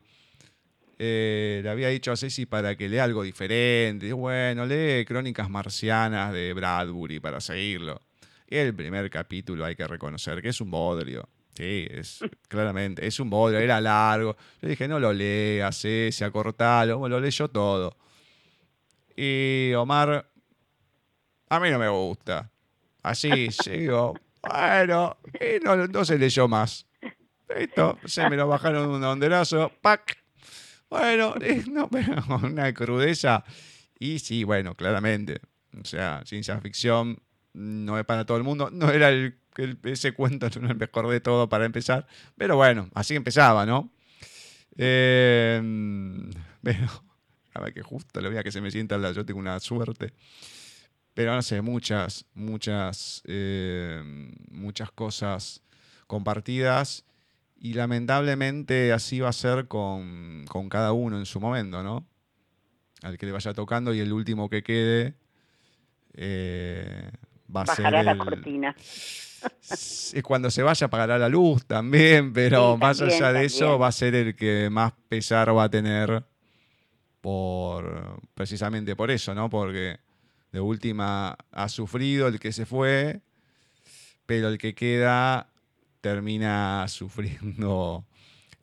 Eh, 1.05 1.59
le 1.61 1.69
había 1.69 1.89
dicho 1.89 2.13
a 2.13 2.15
Ceci 2.15 2.45
para 2.45 2.77
que 2.77 2.87
lea 2.87 3.03
algo 3.03 3.23
diferente. 3.23 4.13
bueno, 4.13 4.65
lee 4.65 5.03
Crónicas 5.03 5.49
Marcianas 5.49 6.31
de 6.31 6.53
Bradbury 6.53 7.19
para 7.19 7.41
seguirlo. 7.41 8.01
Y 8.47 8.55
el 8.55 8.73
primer 8.73 9.09
capítulo 9.09 9.65
hay 9.65 9.75
que 9.75 9.85
reconocer 9.85 10.41
que 10.41 10.47
es 10.47 10.61
un 10.61 10.71
bodrio. 10.71 11.27
Sí, 11.55 11.85
es 11.91 12.19
claramente, 12.47 13.05
es 13.05 13.19
un 13.19 13.29
bodrio, 13.29 13.59
era 13.59 13.81
largo. 13.81 14.37
Le 14.61 14.69
dije, 14.69 14.87
no 14.87 14.97
lo 14.97 15.11
leas, 15.11 15.77
Ceci, 15.81 16.23
acortalo. 16.23 17.05
lo 17.09 17.19
leyó 17.19 17.49
todo. 17.49 17.97
Y 19.17 19.73
Omar, 19.73 20.25
a 21.49 21.59
mí 21.59 21.69
no 21.69 21.79
me 21.79 21.89
gusta. 21.89 22.49
Así, 23.01 23.51
sigo. 23.51 24.13
Bueno, 24.41 25.17
y 25.33 25.61
no, 25.61 25.75
no 25.85 26.05
se 26.05 26.17
leyó 26.17 26.47
más. 26.47 26.87
Listo, 27.57 27.99
se 28.05 28.29
me 28.29 28.37
lo 28.37 28.47
bajaron 28.47 28.87
un 28.87 29.03
honderazo. 29.03 29.69
¡Pac! 29.81 30.22
Bueno, 30.93 31.33
no, 31.71 31.89
pero 31.89 32.23
una 32.43 32.71
crudeza. 32.71 33.43
Y 33.97 34.19
sí, 34.19 34.43
bueno, 34.43 34.75
claramente. 34.75 35.41
O 35.81 35.85
sea, 35.85 36.21
ciencia 36.23 36.61
ficción 36.61 37.17
no 37.53 37.97
es 37.97 38.05
para 38.05 38.27
todo 38.27 38.37
el 38.37 38.43
mundo. 38.43 38.69
No 38.71 38.91
era 38.91 39.09
el, 39.09 39.39
ese 39.85 40.11
cuento, 40.11 40.47
no 40.61 40.69
el 40.69 40.77
mejor 40.77 41.09
de 41.09 41.19
todo 41.19 41.49
para 41.49 41.65
empezar. 41.65 42.05
Pero 42.37 42.57
bueno, 42.57 42.91
así 42.93 43.15
empezaba, 43.15 43.65
¿no? 43.65 43.91
Eh, 44.77 45.59
pero, 46.61 46.87
a 47.55 47.61
ver 47.61 47.73
que 47.73 47.81
justo 47.81 48.21
le 48.21 48.29
voy 48.29 48.37
a 48.37 48.43
que 48.43 48.51
se 48.51 48.61
me 48.61 48.69
sienta 48.69 48.95
la. 48.99 49.13
Yo 49.13 49.25
tengo 49.25 49.39
una 49.39 49.59
suerte. 49.59 50.13
Pero 51.15 51.33
no 51.33 51.41
sé, 51.41 51.63
muchas, 51.63 52.25
muchas, 52.35 53.23
eh, 53.25 54.29
muchas 54.51 54.91
cosas 54.91 55.63
compartidas 56.05 57.03
y 57.63 57.75
lamentablemente 57.75 58.91
así 58.91 59.21
va 59.21 59.29
a 59.29 59.33
ser 59.33 59.69
con, 59.69 60.45
cada 60.69 60.91
uno 60.91 61.17
en 61.17 61.25
su 61.25 61.39
momento, 61.39 61.81
¿no? 61.81 62.05
Al 63.01 63.17
que 63.17 63.25
le 63.25 63.31
vaya 63.31 63.53
tocando 63.53 63.93
y 63.93 64.01
el 64.01 64.11
último 64.11 64.49
que 64.49 64.61
quede 64.63 65.13
eh, 66.13 67.09
va 67.55 67.61
a 67.61 67.65
ser. 67.67 67.89
la 68.03 68.17
cortina. 68.17 68.75
Cuando 70.23 70.51
se 70.51 70.61
vaya 70.61 70.87
apagará 70.87 71.17
la 71.17 71.29
luz 71.29 71.65
también, 71.65 72.33
pero 72.33 72.75
más 72.75 72.99
allá 72.99 73.31
de 73.31 73.45
eso 73.45 73.79
va 73.79 73.87
a 73.87 73.91
ser 73.93 74.13
el 74.15 74.35
que 74.35 74.69
más 74.69 74.91
pesar 75.07 75.55
va 75.55 75.63
a 75.63 75.69
tener 75.69 76.25
por 77.21 78.19
precisamente 78.33 78.93
por 78.97 79.09
eso, 79.09 79.33
¿no? 79.33 79.49
Porque 79.49 79.99
de 80.51 80.59
última 80.59 81.37
ha 81.51 81.69
sufrido 81.69 82.27
el 82.27 82.41
que 82.41 82.51
se 82.51 82.65
fue, 82.65 83.21
pero 84.25 84.49
el 84.49 84.57
que 84.57 84.75
queda 84.75 85.52
termina 86.03 86.85
sufriendo 86.89 88.05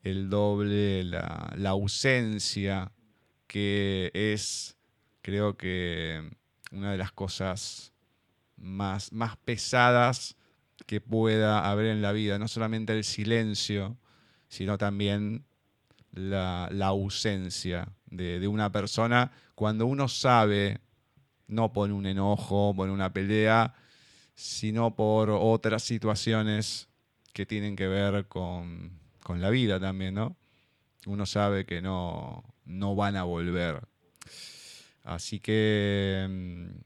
el 0.03 0.29
doble, 0.29 1.03
la, 1.03 1.69
ausencia, 1.69 2.91
que 3.47 4.11
es, 4.13 4.77
creo 5.21 5.57
que, 5.57 6.29
una 6.71 6.91
de 6.91 6.97
las 6.97 7.11
cosas 7.11 7.93
más, 8.57 9.11
más 9.11 9.37
pesadas 9.37 10.37
que 10.85 11.01
pueda 11.01 11.69
haber 11.69 11.87
en 11.87 12.01
la 12.01 12.11
vida. 12.11 12.37
No 12.37 12.47
solamente 12.47 12.93
el 12.93 13.03
silencio, 13.03 13.97
sino 14.47 14.77
también 14.77 15.43
la, 16.11 16.67
ausencia 16.83 17.91
de, 18.05 18.39
de, 18.39 18.47
una 18.47 18.71
persona 18.71 19.31
cuando 19.55 19.87
uno 19.87 20.07
sabe, 20.07 20.79
no 21.47 21.73
por 21.73 21.91
un 21.91 22.05
enojo, 22.05 22.73
por 22.75 22.89
una 22.89 23.11
pelea, 23.11 23.73
sino 24.35 24.95
por 24.95 25.29
otras 25.31 25.83
situaciones 25.83 26.90
que 27.33 27.45
tienen 27.45 27.75
que 27.75 27.87
ver 27.87 28.27
con, 28.27 28.99
la 29.27 29.49
vida 29.49 29.79
también, 29.79 30.15
¿no? 30.15 30.35
Uno 31.05 31.25
sabe 31.25 31.65
que 31.65 31.81
no, 31.81 32.43
no 32.65 32.95
van 32.95 33.15
a 33.15 33.23
volver. 33.23 33.87
Así 35.03 35.39
que, 35.39 36.27
mm, 36.29 36.79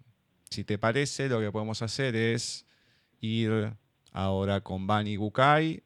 si 0.50 0.64
te 0.64 0.78
parece, 0.78 1.28
lo 1.28 1.40
que 1.40 1.52
podemos 1.52 1.82
hacer 1.82 2.16
es 2.16 2.66
ir 3.20 3.74
ahora 4.12 4.62
con 4.62 4.88
Bani 4.88 5.18
Bukai 5.18 5.84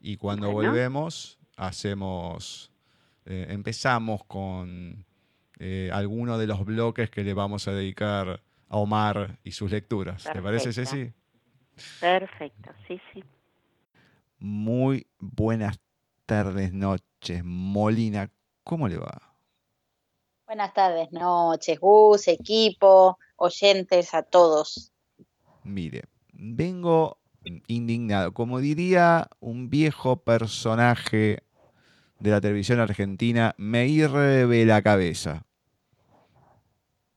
y 0.00 0.16
cuando 0.16 0.50
volvemos 0.50 1.38
hacemos, 1.56 2.70
eh, 3.24 3.46
empezamos 3.48 4.24
con 4.24 5.06
eh, 5.58 5.90
alguno 5.92 6.36
de 6.36 6.46
los 6.46 6.64
bloques 6.64 7.08
que 7.10 7.24
le 7.24 7.32
vamos 7.32 7.68
a 7.68 7.72
dedicar 7.72 8.42
a 8.68 8.76
Omar 8.76 9.38
y 9.44 9.52
sus 9.52 9.70
lecturas. 9.70 10.24
¿Te 10.24 10.42
parece, 10.42 10.72
Ceci? 10.72 11.12
Perfecto, 12.00 12.70
sí, 12.86 13.00
sí. 13.12 13.24
Muy 14.46 15.06
buenas 15.18 15.80
tardes, 16.26 16.74
noches. 16.74 17.42
Molina, 17.42 18.30
¿cómo 18.62 18.88
le 18.88 18.98
va? 18.98 19.34
Buenas 20.46 20.74
tardes, 20.74 21.10
noches, 21.12 21.80
Gus, 21.80 22.28
equipo, 22.28 23.16
oyentes, 23.36 24.12
a 24.12 24.22
todos. 24.22 24.92
Mire, 25.62 26.02
vengo 26.34 27.16
indignado. 27.68 28.34
Como 28.34 28.60
diría 28.60 29.30
un 29.40 29.70
viejo 29.70 30.16
personaje 30.16 31.42
de 32.18 32.30
la 32.30 32.42
televisión 32.42 32.80
argentina, 32.80 33.54
me 33.56 33.88
hierve 33.88 34.66
la 34.66 34.82
cabeza. 34.82 35.46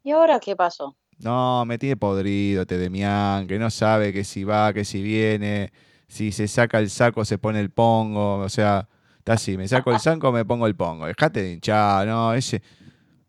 ¿Y 0.01 0.11
ahora 0.11 0.39
qué 0.39 0.55
pasó? 0.55 0.95
No, 1.19 1.65
me 1.65 1.77
tiene 1.77 1.97
podrido 1.97 2.65
Tedemian, 2.65 3.47
que 3.47 3.59
no 3.59 3.69
sabe 3.69 4.13
que 4.13 4.23
si 4.23 4.45
va, 4.45 4.71
que 4.71 4.85
si 4.85 5.01
viene, 5.01 5.73
si 6.07 6.31
se 6.31 6.47
saca 6.47 6.79
el 6.79 6.89
saco 6.89 7.25
se 7.25 7.37
pone 7.37 7.59
el 7.59 7.69
pongo, 7.69 8.37
o 8.37 8.49
sea, 8.49 8.87
está 9.19 9.33
así, 9.33 9.57
me 9.57 9.67
saco 9.67 9.91
el 9.91 9.99
saco, 9.99 10.31
me 10.31 10.45
pongo 10.45 10.67
el 10.67 10.75
pongo. 10.75 11.05
Dejate 11.05 11.41
de 11.41 11.53
hinchar, 11.53 12.07
no, 12.07 12.33
ese. 12.33 12.61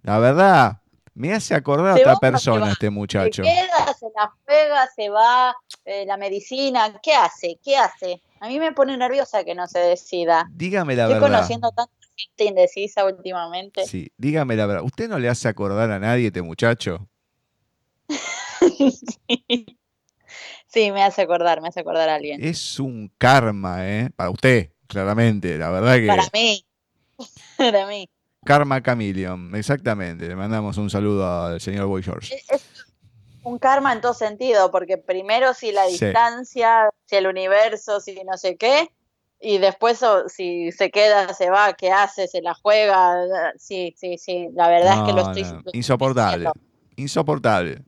La 0.02 0.18
verdad, 0.18 0.80
me 1.14 1.34
hace 1.34 1.54
acordar 1.54 1.90
a 1.90 1.94
otra 1.94 2.16
persona 2.16 2.70
este 2.70 2.90
muchacho. 2.90 3.42
Se 3.42 3.50
queda, 3.50 3.92
se 3.98 4.06
la 4.14 4.32
juega, 4.44 4.88
se 4.94 5.08
va, 5.08 5.56
eh, 5.84 6.06
la 6.06 6.16
medicina, 6.16 6.98
¿qué 7.02 7.12
hace? 7.12 7.58
¿Qué 7.62 7.76
hace? 7.76 8.22
A 8.40 8.46
mí 8.46 8.60
me 8.60 8.72
pone 8.72 8.96
nerviosa 8.96 9.42
que 9.42 9.56
no 9.56 9.66
se 9.66 9.80
decida. 9.80 10.48
Dígame 10.52 10.94
la 10.94 11.08
verdad. 11.08 11.18
Estoy 11.18 11.32
conociendo 11.32 11.72
tanta 11.72 11.92
gente 12.16 12.44
indecisa 12.44 13.04
últimamente. 13.04 13.84
Sí, 13.86 14.12
dígame 14.16 14.54
la 14.54 14.66
verdad. 14.66 14.84
¿Usted 14.84 15.08
no 15.08 15.18
le 15.18 15.28
hace 15.28 15.48
acordar 15.48 15.90
a 15.90 15.98
nadie 15.98 16.28
este 16.28 16.42
muchacho? 16.42 17.08
sí. 18.60 19.77
Sí, 20.68 20.92
me 20.92 21.02
hace 21.02 21.22
acordar, 21.22 21.61
me 21.62 21.68
hace 21.68 21.81
acordar 21.81 22.09
a 22.09 22.14
alguien. 22.16 22.44
Es 22.44 22.78
un 22.78 23.11
karma, 23.18 23.88
¿eh? 23.88 24.11
Para 24.14 24.31
usted, 24.31 24.70
claramente, 24.87 25.57
la 25.57 25.70
verdad 25.70 25.96
que... 25.96 26.07
Para 26.07 26.28
mí, 26.33 26.64
para 27.57 27.87
mí. 27.87 28.09
Karma 28.44 28.83
Chameleon, 28.83 29.54
exactamente. 29.57 30.28
Le 30.28 30.37
mandamos 30.37 30.76
un 30.76 30.90
saludo 30.90 31.46
al 31.46 31.61
señor 31.61 31.87
Boy 31.87 32.02
George. 32.02 32.35
Es 32.48 32.87
un 33.42 33.59
karma 33.59 33.92
en 33.92 34.00
todo 34.00 34.14
sentido, 34.14 34.70
porque 34.70 34.98
primero 34.98 35.54
si 35.54 35.72
la 35.72 35.87
distancia, 35.87 36.90
si 37.07 37.16
el 37.16 37.26
universo, 37.26 38.00
si 38.00 38.22
no 38.24 38.37
sé 38.37 38.57
qué, 38.57 38.90
y 39.40 39.59
después 39.59 40.00
si 40.28 40.72
se 40.72 40.90
queda, 40.90 41.33
se 41.33 41.48
va, 41.50 41.72
¿qué 41.74 41.90
hace? 41.90 42.26
Se 42.26 42.42
la 42.42 42.54
juega. 42.54 43.52
Sí, 43.57 43.94
sí, 43.96 44.18
sí. 44.18 44.48
La 44.52 44.68
verdad 44.68 44.98
es 44.98 45.02
que 45.02 45.12
lo 45.12 45.33
estoy... 45.33 45.62
Insoportable. 45.72 46.50
Insoportable. 46.96 47.83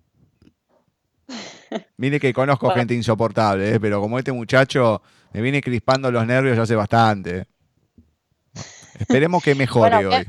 Mire 1.96 2.18
que 2.18 2.32
conozco 2.32 2.70
gente 2.70 2.94
insoportable, 2.94 3.74
¿eh? 3.74 3.80
pero 3.80 4.00
como 4.00 4.18
este 4.18 4.32
muchacho 4.32 5.02
me 5.32 5.40
viene 5.40 5.60
crispando 5.60 6.10
los 6.10 6.26
nervios 6.26 6.56
ya 6.56 6.62
hace 6.62 6.74
bastante. 6.74 7.46
Esperemos 8.98 9.42
que 9.42 9.54
mejore 9.54 10.06
hoy. 10.06 10.26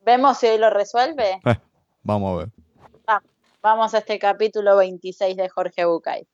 ¿Vemos 0.00 0.38
si 0.38 0.48
hoy 0.48 0.58
lo 0.58 0.70
resuelve? 0.70 1.40
Eh, 1.44 1.58
vamos 2.02 2.34
a 2.34 2.38
ver. 2.38 3.20
vamos 3.62 3.94
a 3.94 3.98
este 3.98 4.18
capítulo 4.18 4.76
26 4.76 5.36
de 5.36 5.48
Jorge 5.48 5.84
Bucay. 5.84 6.26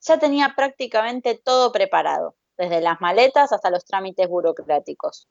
Ya 0.00 0.18
tenía 0.18 0.54
prácticamente 0.54 1.34
todo 1.42 1.72
preparado, 1.72 2.36
desde 2.56 2.80
las 2.80 3.00
maletas 3.00 3.52
hasta 3.52 3.70
los 3.70 3.84
trámites 3.84 4.28
burocráticos. 4.28 5.28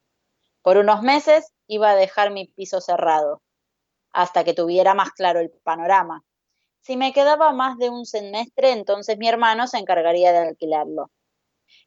Por 0.62 0.76
unos 0.76 1.02
meses 1.02 1.52
iba 1.66 1.90
a 1.90 1.96
dejar 1.96 2.30
mi 2.30 2.46
piso 2.46 2.80
cerrado, 2.80 3.42
hasta 4.12 4.44
que 4.44 4.54
tuviera 4.54 4.94
más 4.94 5.12
claro 5.12 5.40
el 5.40 5.50
panorama. 5.62 6.24
Si 6.80 6.96
me 6.96 7.12
quedaba 7.12 7.52
más 7.52 7.78
de 7.78 7.90
un 7.90 8.06
semestre, 8.06 8.72
entonces 8.72 9.18
mi 9.18 9.28
hermano 9.28 9.66
se 9.66 9.78
encargaría 9.78 10.32
de 10.32 10.38
alquilarlo. 10.38 11.10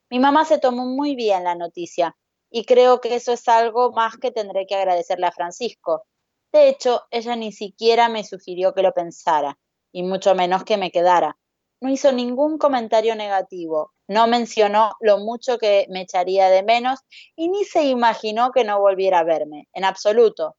Mi 0.10 0.20
mamá 0.20 0.46
se 0.46 0.60
tomó 0.60 0.86
muy 0.86 1.16
bien 1.16 1.44
la 1.44 1.56
noticia, 1.56 2.16
y 2.50 2.66
creo 2.66 3.02
que 3.02 3.16
eso 3.16 3.32
es 3.32 3.48
algo 3.48 3.92
más 3.94 4.18
que 4.18 4.32
tendré 4.32 4.68
que 4.68 4.76
agradecerle 4.76 5.26
a 5.26 5.32
Francisco. 5.32 6.06
De 6.52 6.68
hecho, 6.68 7.04
ella 7.12 7.36
ni 7.36 7.52
siquiera 7.52 8.10
me 8.10 8.24
sugirió 8.24 8.74
que 8.74 8.84
lo 8.84 8.94
pensara, 8.94 9.58
y 9.92 10.04
mucho 10.04 10.36
menos 10.36 10.64
que 10.66 10.78
me 10.78 10.92
quedara. 10.92 11.38
No 11.80 11.90
hizo 11.90 12.12
ningún 12.12 12.58
comentario 12.58 13.16
negativo, 13.16 13.94
no 14.08 14.28
mencionó 14.28 14.92
lo 15.00 15.18
mucho 15.18 15.58
que 15.58 15.88
me 15.90 16.02
echaría 16.02 16.50
de 16.50 16.62
menos 16.62 17.00
y 17.36 17.48
ni 17.48 17.64
se 17.64 17.86
imaginó 17.86 18.52
que 18.52 18.66
no 18.66 18.80
volviera 18.80 19.20
a 19.20 19.24
verme, 19.24 19.70
en 19.74 19.86
absoluto. 19.86 20.58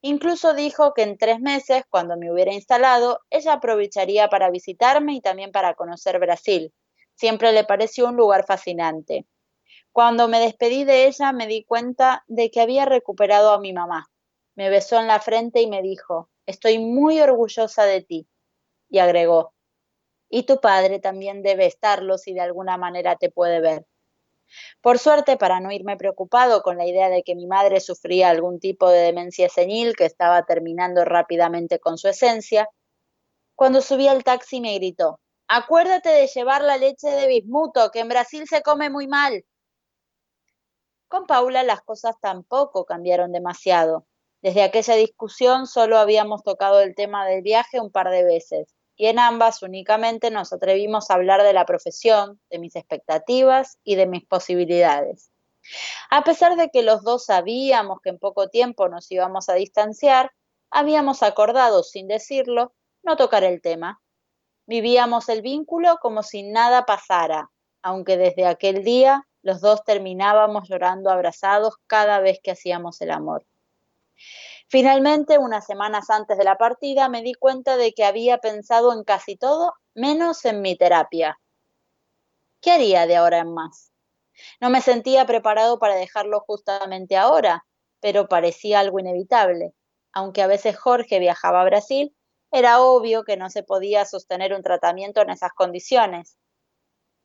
Incluso 0.00 0.54
dijo 0.54 0.94
que 0.94 1.02
en 1.02 1.18
tres 1.18 1.40
meses, 1.40 1.84
cuando 1.88 2.16
me 2.16 2.32
hubiera 2.32 2.52
instalado, 2.52 3.20
ella 3.30 3.54
aprovecharía 3.54 4.28
para 4.28 4.50
visitarme 4.50 5.14
y 5.14 5.20
también 5.20 5.52
para 5.52 5.74
conocer 5.74 6.18
Brasil. 6.18 6.72
Siempre 7.14 7.52
le 7.52 7.64
pareció 7.64 8.08
un 8.08 8.16
lugar 8.16 8.44
fascinante. 8.46 9.26
Cuando 9.92 10.28
me 10.28 10.40
despedí 10.40 10.84
de 10.84 11.06
ella 11.06 11.32
me 11.32 11.46
di 11.46 11.64
cuenta 11.64 12.24
de 12.26 12.50
que 12.50 12.60
había 12.60 12.84
recuperado 12.84 13.52
a 13.52 13.60
mi 13.60 13.72
mamá. 13.72 14.08
Me 14.54 14.70
besó 14.70 14.98
en 15.00 15.06
la 15.06 15.20
frente 15.20 15.60
y 15.60 15.66
me 15.66 15.82
dijo, 15.82 16.30
estoy 16.46 16.78
muy 16.78 17.20
orgullosa 17.20 17.84
de 17.84 18.02
ti. 18.02 18.28
Y 18.90 18.98
agregó, 18.98 19.54
y 20.28 20.44
tu 20.44 20.60
padre 20.60 20.98
también 20.98 21.42
debe 21.42 21.66
estarlo 21.66 22.18
si 22.18 22.32
de 22.32 22.40
alguna 22.40 22.78
manera 22.78 23.16
te 23.16 23.30
puede 23.30 23.60
ver. 23.60 23.86
Por 24.80 24.98
suerte, 24.98 25.36
para 25.36 25.60
no 25.60 25.70
irme 25.72 25.96
preocupado 25.96 26.62
con 26.62 26.76
la 26.76 26.86
idea 26.86 27.08
de 27.08 27.22
que 27.22 27.34
mi 27.34 27.46
madre 27.46 27.80
sufría 27.80 28.30
algún 28.30 28.60
tipo 28.60 28.90
de 28.90 29.00
demencia 29.00 29.48
senil 29.48 29.96
que 29.96 30.04
estaba 30.04 30.44
terminando 30.44 31.04
rápidamente 31.04 31.78
con 31.78 31.98
su 31.98 32.08
esencia, 32.08 32.68
cuando 33.54 33.80
subí 33.80 34.08
al 34.08 34.24
taxi 34.24 34.60
me 34.60 34.74
gritó, 34.74 35.20
acuérdate 35.48 36.08
de 36.08 36.26
llevar 36.26 36.62
la 36.62 36.76
leche 36.76 37.08
de 37.08 37.26
bismuto, 37.26 37.90
que 37.90 38.00
en 38.00 38.08
Brasil 38.08 38.46
se 38.48 38.62
come 38.62 38.90
muy 38.90 39.06
mal. 39.06 39.44
Con 41.08 41.26
Paula 41.26 41.62
las 41.62 41.82
cosas 41.82 42.16
tampoco 42.20 42.84
cambiaron 42.84 43.32
demasiado. 43.32 44.06
Desde 44.40 44.62
aquella 44.62 44.94
discusión 44.94 45.66
solo 45.66 45.98
habíamos 45.98 46.42
tocado 46.42 46.80
el 46.80 46.94
tema 46.94 47.26
del 47.26 47.42
viaje 47.42 47.80
un 47.80 47.92
par 47.92 48.10
de 48.10 48.24
veces 48.24 48.74
y 49.02 49.08
en 49.08 49.18
ambas 49.18 49.64
únicamente 49.64 50.30
nos 50.30 50.52
atrevimos 50.52 51.10
a 51.10 51.14
hablar 51.14 51.42
de 51.42 51.52
la 51.52 51.66
profesión, 51.66 52.38
de 52.50 52.60
mis 52.60 52.76
expectativas 52.76 53.76
y 53.82 53.96
de 53.96 54.06
mis 54.06 54.24
posibilidades. 54.24 55.32
A 56.08 56.22
pesar 56.22 56.54
de 56.54 56.70
que 56.70 56.84
los 56.84 57.02
dos 57.02 57.24
sabíamos 57.24 58.00
que 58.00 58.10
en 58.10 58.20
poco 58.20 58.48
tiempo 58.48 58.88
nos 58.88 59.10
íbamos 59.10 59.48
a 59.48 59.54
distanciar, 59.54 60.30
habíamos 60.70 61.24
acordado, 61.24 61.82
sin 61.82 62.06
decirlo, 62.06 62.74
no 63.02 63.16
tocar 63.16 63.42
el 63.42 63.60
tema. 63.60 64.00
Vivíamos 64.68 65.28
el 65.28 65.42
vínculo 65.42 65.98
como 66.00 66.22
si 66.22 66.44
nada 66.44 66.86
pasara, 66.86 67.50
aunque 67.82 68.16
desde 68.16 68.46
aquel 68.46 68.84
día 68.84 69.26
los 69.42 69.60
dos 69.60 69.82
terminábamos 69.82 70.68
llorando 70.68 71.10
abrazados 71.10 71.74
cada 71.88 72.20
vez 72.20 72.38
que 72.40 72.52
hacíamos 72.52 73.00
el 73.00 73.10
amor. 73.10 73.44
Finalmente, 74.72 75.36
unas 75.36 75.66
semanas 75.66 76.08
antes 76.08 76.38
de 76.38 76.44
la 76.44 76.56
partida, 76.56 77.10
me 77.10 77.20
di 77.20 77.34
cuenta 77.34 77.76
de 77.76 77.92
que 77.92 78.06
había 78.06 78.38
pensado 78.38 78.94
en 78.94 79.04
casi 79.04 79.36
todo, 79.36 79.74
menos 79.92 80.46
en 80.46 80.62
mi 80.62 80.78
terapia. 80.78 81.38
¿Qué 82.62 82.70
haría 82.70 83.06
de 83.06 83.16
ahora 83.16 83.40
en 83.40 83.52
más? 83.52 83.92
No 84.62 84.70
me 84.70 84.80
sentía 84.80 85.26
preparado 85.26 85.78
para 85.78 85.94
dejarlo 85.94 86.40
justamente 86.40 87.18
ahora, 87.18 87.66
pero 88.00 88.28
parecía 88.28 88.80
algo 88.80 88.98
inevitable. 88.98 89.74
Aunque 90.10 90.40
a 90.40 90.46
veces 90.46 90.78
Jorge 90.78 91.18
viajaba 91.18 91.60
a 91.60 91.66
Brasil, 91.66 92.16
era 92.50 92.80
obvio 92.80 93.24
que 93.24 93.36
no 93.36 93.50
se 93.50 93.62
podía 93.62 94.06
sostener 94.06 94.54
un 94.54 94.62
tratamiento 94.62 95.20
en 95.20 95.28
esas 95.28 95.52
condiciones. 95.52 96.38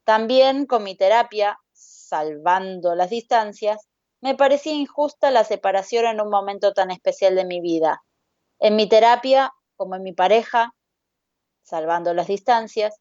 También 0.04 0.66
con 0.66 0.84
mi 0.84 0.98
terapia 0.98 1.58
salvando 1.72 2.94
las 2.94 3.10
distancias, 3.10 3.88
me 4.22 4.36
parecía 4.36 4.74
injusta 4.74 5.32
la 5.32 5.44
separación 5.44 6.06
en 6.06 6.22
un 6.22 6.30
momento 6.30 6.74
tan 6.74 6.92
especial 6.92 7.36
de 7.36 7.46
mi 7.46 7.62
vida. 7.62 8.04
En 8.60 8.76
mi 8.76 8.90
terapia, 8.90 9.54
como 9.76 9.96
en 9.96 10.04
mi 10.04 10.14
pareja, 10.14 10.74
salvando 11.64 12.14
las 12.14 12.28
distancias, 12.28 13.00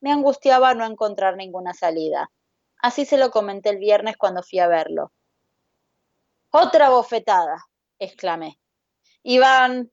me 0.00 0.12
angustiaba 0.12 0.74
no 0.74 0.84
encontrar 0.84 1.36
ninguna 1.36 1.74
salida. 1.74 2.30
Así 2.80 3.04
se 3.04 3.18
lo 3.18 3.30
comenté 3.30 3.70
el 3.70 3.78
viernes 3.78 4.16
cuando 4.16 4.42
fui 4.42 4.58
a 4.58 4.68
verlo. 4.68 5.12
Otra 6.50 6.90
bofetada, 6.90 7.66
exclamé. 7.98 8.58
Iván, 9.22 9.90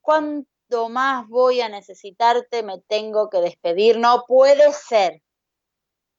¿cuánto 0.00 0.88
más 0.88 1.26
voy 1.28 1.60
a 1.60 1.68
necesitarte? 1.68 2.62
Me 2.62 2.80
tengo 2.82 3.28
que 3.28 3.38
despedir. 3.40 3.98
No 3.98 4.24
puede 4.26 4.72
ser. 4.72 5.22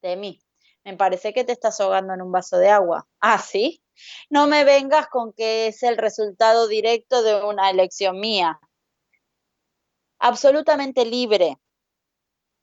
De 0.02 0.16
mí. 0.16 0.40
Me 0.86 0.96
parece 0.96 1.34
que 1.34 1.42
te 1.42 1.50
estás 1.50 1.80
ahogando 1.80 2.14
en 2.14 2.22
un 2.22 2.30
vaso 2.30 2.58
de 2.58 2.68
agua. 2.68 3.08
Ah, 3.18 3.38
sí. 3.38 3.82
No 4.30 4.46
me 4.46 4.62
vengas 4.62 5.08
con 5.08 5.32
que 5.32 5.66
es 5.66 5.82
el 5.82 5.96
resultado 5.96 6.68
directo 6.68 7.24
de 7.24 7.42
una 7.42 7.70
elección 7.70 8.20
mía. 8.20 8.60
Absolutamente 10.20 11.04
libre, 11.04 11.58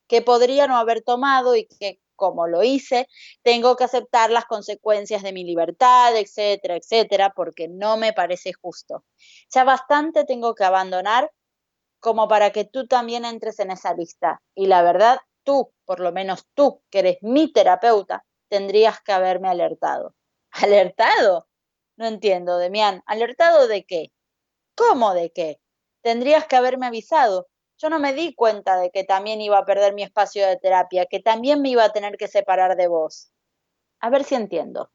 que 0.07 0.21
podría 0.21 0.67
no 0.67 0.77
haber 0.77 1.01
tomado 1.01 1.57
y 1.57 1.65
que, 1.65 1.99
como 2.15 2.47
lo 2.47 2.63
hice, 2.63 3.09
tengo 3.41 3.75
que 3.75 3.83
aceptar 3.83 4.31
las 4.31 4.45
consecuencias 4.45 5.21
de 5.21 5.33
mi 5.33 5.43
libertad, 5.43 6.15
etcétera, 6.15 6.77
etcétera, 6.77 7.33
porque 7.35 7.67
no 7.67 7.97
me 7.97 8.13
parece 8.13 8.53
justo. 8.53 9.03
Ya 9.53 9.65
bastante 9.65 10.23
tengo 10.23 10.55
que 10.55 10.63
abandonar 10.63 11.29
como 11.99 12.29
para 12.29 12.51
que 12.53 12.63
tú 12.63 12.87
también 12.87 13.25
entres 13.25 13.59
en 13.59 13.71
esa 13.71 13.93
lista. 13.93 14.41
Y 14.55 14.67
la 14.67 14.81
verdad 14.81 15.19
tú, 15.43 15.73
por 15.85 15.99
lo 15.99 16.11
menos 16.11 16.47
tú, 16.53 16.81
que 16.89 16.99
eres 16.99 17.17
mi 17.21 17.51
terapeuta, 17.51 18.25
tendrías 18.49 19.01
que 19.01 19.11
haberme 19.11 19.49
alertado. 19.49 20.15
¿Alertado? 20.51 21.47
No 21.97 22.05
entiendo, 22.07 22.57
Demián. 22.57 23.03
¿Alertado 23.05 23.67
de 23.67 23.85
qué? 23.85 24.11
¿Cómo 24.75 25.13
de 25.13 25.31
qué? 25.31 25.59
Tendrías 26.01 26.47
que 26.47 26.55
haberme 26.55 26.87
avisado. 26.87 27.47
Yo 27.77 27.89
no 27.89 27.99
me 27.99 28.13
di 28.13 28.33
cuenta 28.33 28.77
de 28.77 28.91
que 28.91 29.03
también 29.03 29.41
iba 29.41 29.57
a 29.57 29.65
perder 29.65 29.93
mi 29.93 30.03
espacio 30.03 30.47
de 30.47 30.57
terapia, 30.57 31.05
que 31.05 31.19
también 31.19 31.61
me 31.61 31.69
iba 31.69 31.83
a 31.83 31.91
tener 31.91 32.17
que 32.17 32.27
separar 32.27 32.75
de 32.77 32.87
vos. 32.87 33.31
A 33.99 34.09
ver 34.09 34.23
si 34.23 34.35
entiendo. 34.35 34.91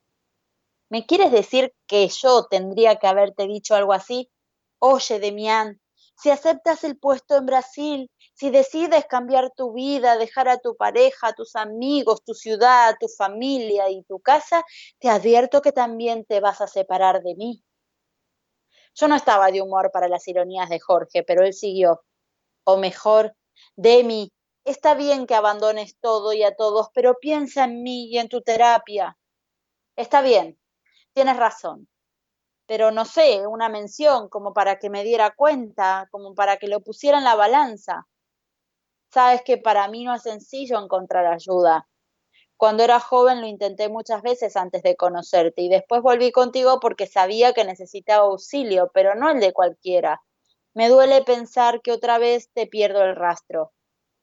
¿Me 0.90 1.06
quieres 1.06 1.32
decir 1.32 1.74
que 1.86 2.08
yo 2.08 2.46
tendría 2.46 2.96
que 2.96 3.06
haberte 3.06 3.46
dicho 3.46 3.74
algo 3.74 3.92
así? 3.92 4.30
Oye, 4.78 5.20
Demián, 5.20 5.80
si 6.18 6.30
aceptas 6.30 6.82
el 6.82 6.98
puesto 6.98 7.36
en 7.36 7.46
Brasil, 7.46 8.10
si 8.34 8.50
decides 8.50 9.06
cambiar 9.06 9.52
tu 9.56 9.72
vida, 9.72 10.16
dejar 10.16 10.48
a 10.48 10.58
tu 10.58 10.76
pareja, 10.76 11.28
a 11.28 11.32
tus 11.32 11.54
amigos, 11.54 12.24
tu 12.24 12.34
ciudad, 12.34 12.96
tu 12.98 13.06
familia 13.06 13.88
y 13.88 14.02
tu 14.02 14.18
casa, 14.18 14.64
te 14.98 15.08
advierto 15.08 15.62
que 15.62 15.70
también 15.70 16.24
te 16.24 16.40
vas 16.40 16.60
a 16.60 16.66
separar 16.66 17.22
de 17.22 17.36
mí. 17.36 17.64
Yo 18.96 19.06
no 19.06 19.14
estaba 19.14 19.52
de 19.52 19.62
humor 19.62 19.92
para 19.92 20.08
las 20.08 20.26
ironías 20.26 20.68
de 20.68 20.80
Jorge, 20.80 21.22
pero 21.22 21.44
él 21.44 21.54
siguió. 21.54 22.02
O 22.64 22.78
mejor, 22.78 23.36
Demi, 23.76 24.32
está 24.64 24.94
bien 24.94 25.24
que 25.24 25.36
abandones 25.36 25.96
todo 26.00 26.32
y 26.32 26.42
a 26.42 26.56
todos, 26.56 26.88
pero 26.92 27.18
piensa 27.20 27.64
en 27.64 27.84
mí 27.84 28.06
y 28.06 28.18
en 28.18 28.28
tu 28.28 28.42
terapia. 28.42 29.16
Está 29.94 30.20
bien, 30.20 30.58
tienes 31.12 31.36
razón 31.36 31.88
pero 32.68 32.90
no 32.90 33.06
sé, 33.06 33.46
una 33.46 33.70
mención 33.70 34.28
como 34.28 34.52
para 34.52 34.78
que 34.78 34.90
me 34.90 35.02
diera 35.02 35.32
cuenta, 35.34 36.06
como 36.10 36.34
para 36.34 36.58
que 36.58 36.68
lo 36.68 36.80
pusiera 36.80 37.16
en 37.16 37.24
la 37.24 37.34
balanza. 37.34 38.06
Sabes 39.10 39.40
que 39.42 39.56
para 39.56 39.88
mí 39.88 40.04
no 40.04 40.14
es 40.14 40.22
sencillo 40.22 40.78
encontrar 40.78 41.26
ayuda. 41.26 41.88
Cuando 42.58 42.82
era 42.84 43.00
joven 43.00 43.40
lo 43.40 43.46
intenté 43.46 43.88
muchas 43.88 44.20
veces 44.20 44.54
antes 44.54 44.82
de 44.82 44.96
conocerte 44.96 45.62
y 45.62 45.70
después 45.70 46.02
volví 46.02 46.30
contigo 46.30 46.78
porque 46.78 47.06
sabía 47.06 47.54
que 47.54 47.64
necesitaba 47.64 48.24
auxilio, 48.24 48.90
pero 48.92 49.14
no 49.14 49.30
el 49.30 49.40
de 49.40 49.54
cualquiera. 49.54 50.20
Me 50.74 50.90
duele 50.90 51.22
pensar 51.22 51.80
que 51.80 51.92
otra 51.92 52.18
vez 52.18 52.50
te 52.52 52.66
pierdo 52.66 53.02
el 53.02 53.16
rastro. 53.16 53.72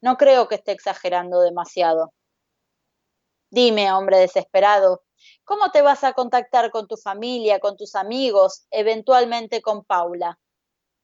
No 0.02 0.18
creo 0.18 0.48
que 0.48 0.56
esté 0.56 0.72
exagerando 0.72 1.42
demasiado. 1.42 2.14
Dime, 3.56 3.90
hombre 3.94 4.18
desesperado, 4.18 5.04
¿Cómo 5.46 5.72
te 5.72 5.82
vas 5.82 6.04
a 6.04 6.12
contactar 6.12 6.72
con 6.72 6.90
tu 6.90 6.98
familia, 6.98 7.62
con 7.62 7.78
tus 7.78 7.96
amigos, 7.96 8.68
eventualmente 8.70 9.62
con 9.62 9.86
Paula? 9.86 10.38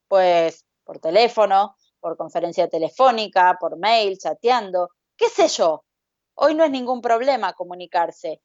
Pues 0.06 0.66
por 0.84 0.98
teléfono, 0.98 1.76
por 1.98 2.18
conferencia 2.18 2.68
telefónica, 2.68 3.56
por 3.58 3.78
mail, 3.78 4.18
chateando, 4.18 4.90
qué 5.16 5.30
sé 5.30 5.48
yo. 5.48 5.86
Hoy 6.34 6.54
no 6.54 6.62
es 6.62 6.70
ningún 6.70 7.00
problema 7.00 7.54
comunicarse. 7.54 8.42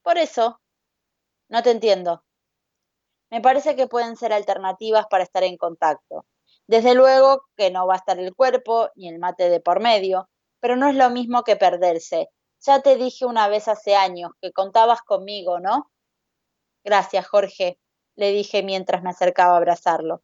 Por 0.00 0.16
eso, 0.16 0.58
no 1.50 1.62
te 1.62 1.72
entiendo. 1.72 2.24
Me 3.30 3.42
parece 3.42 3.76
que 3.76 3.86
pueden 3.86 4.16
ser 4.16 4.32
alternativas 4.32 5.04
para 5.10 5.24
estar 5.24 5.44
en 5.44 5.58
contacto. 5.58 6.24
Desde 6.66 6.94
luego 6.94 7.44
que 7.54 7.70
no 7.70 7.86
va 7.86 7.96
a 7.96 7.98
estar 7.98 8.18
el 8.18 8.34
cuerpo 8.34 8.88
ni 8.94 9.10
el 9.10 9.18
mate 9.18 9.50
de 9.50 9.60
por 9.60 9.82
medio, 9.82 10.30
pero 10.58 10.74
no 10.76 10.88
es 10.88 10.94
lo 10.94 11.10
mismo 11.10 11.44
que 11.44 11.56
perderse 11.56 12.30
ya 12.62 12.80
te 12.80 12.96
dije 12.96 13.26
una 13.26 13.48
vez 13.48 13.68
hace 13.68 13.94
años 13.96 14.32
que 14.40 14.52
contabas 14.52 15.02
conmigo, 15.02 15.60
¿no? 15.60 15.90
Gracias, 16.84 17.26
Jorge, 17.26 17.78
le 18.16 18.32
dije 18.32 18.62
mientras 18.62 19.02
me 19.02 19.10
acercaba 19.10 19.54
a 19.54 19.56
abrazarlo. 19.58 20.22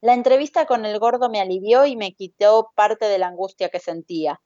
La 0.00 0.14
entrevista 0.14 0.66
con 0.66 0.84
el 0.84 0.98
gordo 0.98 1.28
me 1.28 1.40
alivió 1.40 1.86
y 1.86 1.96
me 1.96 2.14
quitó 2.14 2.70
parte 2.74 3.06
de 3.06 3.18
la 3.18 3.28
angustia 3.28 3.70
que 3.70 3.80
sentía. 3.80 4.40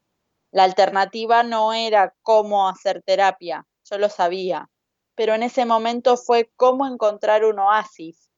La 0.52 0.64
alternativa 0.64 1.42
no 1.42 1.72
era 1.72 2.14
cómo 2.22 2.68
hacer 2.68 3.02
terapia, 3.02 3.66
yo 3.84 3.98
lo 3.98 4.08
sabía, 4.08 4.70
pero 5.14 5.34
en 5.34 5.42
ese 5.42 5.66
momento 5.66 6.16
fue 6.16 6.50
como 6.56 6.86
encontrar 6.86 7.44
un 7.44 7.58
oasis, 7.58 8.29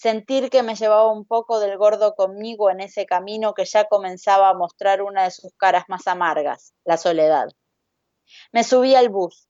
sentir 0.00 0.48
que 0.48 0.62
me 0.62 0.76
llevaba 0.76 1.12
un 1.12 1.26
poco 1.26 1.60
del 1.60 1.76
gordo 1.76 2.14
conmigo 2.14 2.70
en 2.70 2.80
ese 2.80 3.04
camino 3.04 3.52
que 3.52 3.66
ya 3.66 3.84
comenzaba 3.84 4.48
a 4.48 4.54
mostrar 4.54 5.02
una 5.02 5.24
de 5.24 5.30
sus 5.30 5.52
caras 5.58 5.84
más 5.88 6.06
amargas, 6.06 6.72
la 6.84 6.96
soledad. 6.96 7.50
Me 8.50 8.64
subí 8.64 8.94
al 8.94 9.10
bus. 9.10 9.46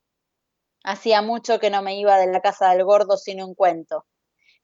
Hacía 0.83 1.23
mucho 1.23 1.61
que 1.61 1.71
no 1.71 1.83
me 1.83 1.97
iba 2.01 2.19
de 2.19 2.27
la 2.27 2.41
casa 2.41 2.71
del 2.71 2.83
gordo 2.83 3.17
sin 3.17 3.41
un 3.41 3.55
cuento. 3.55 4.07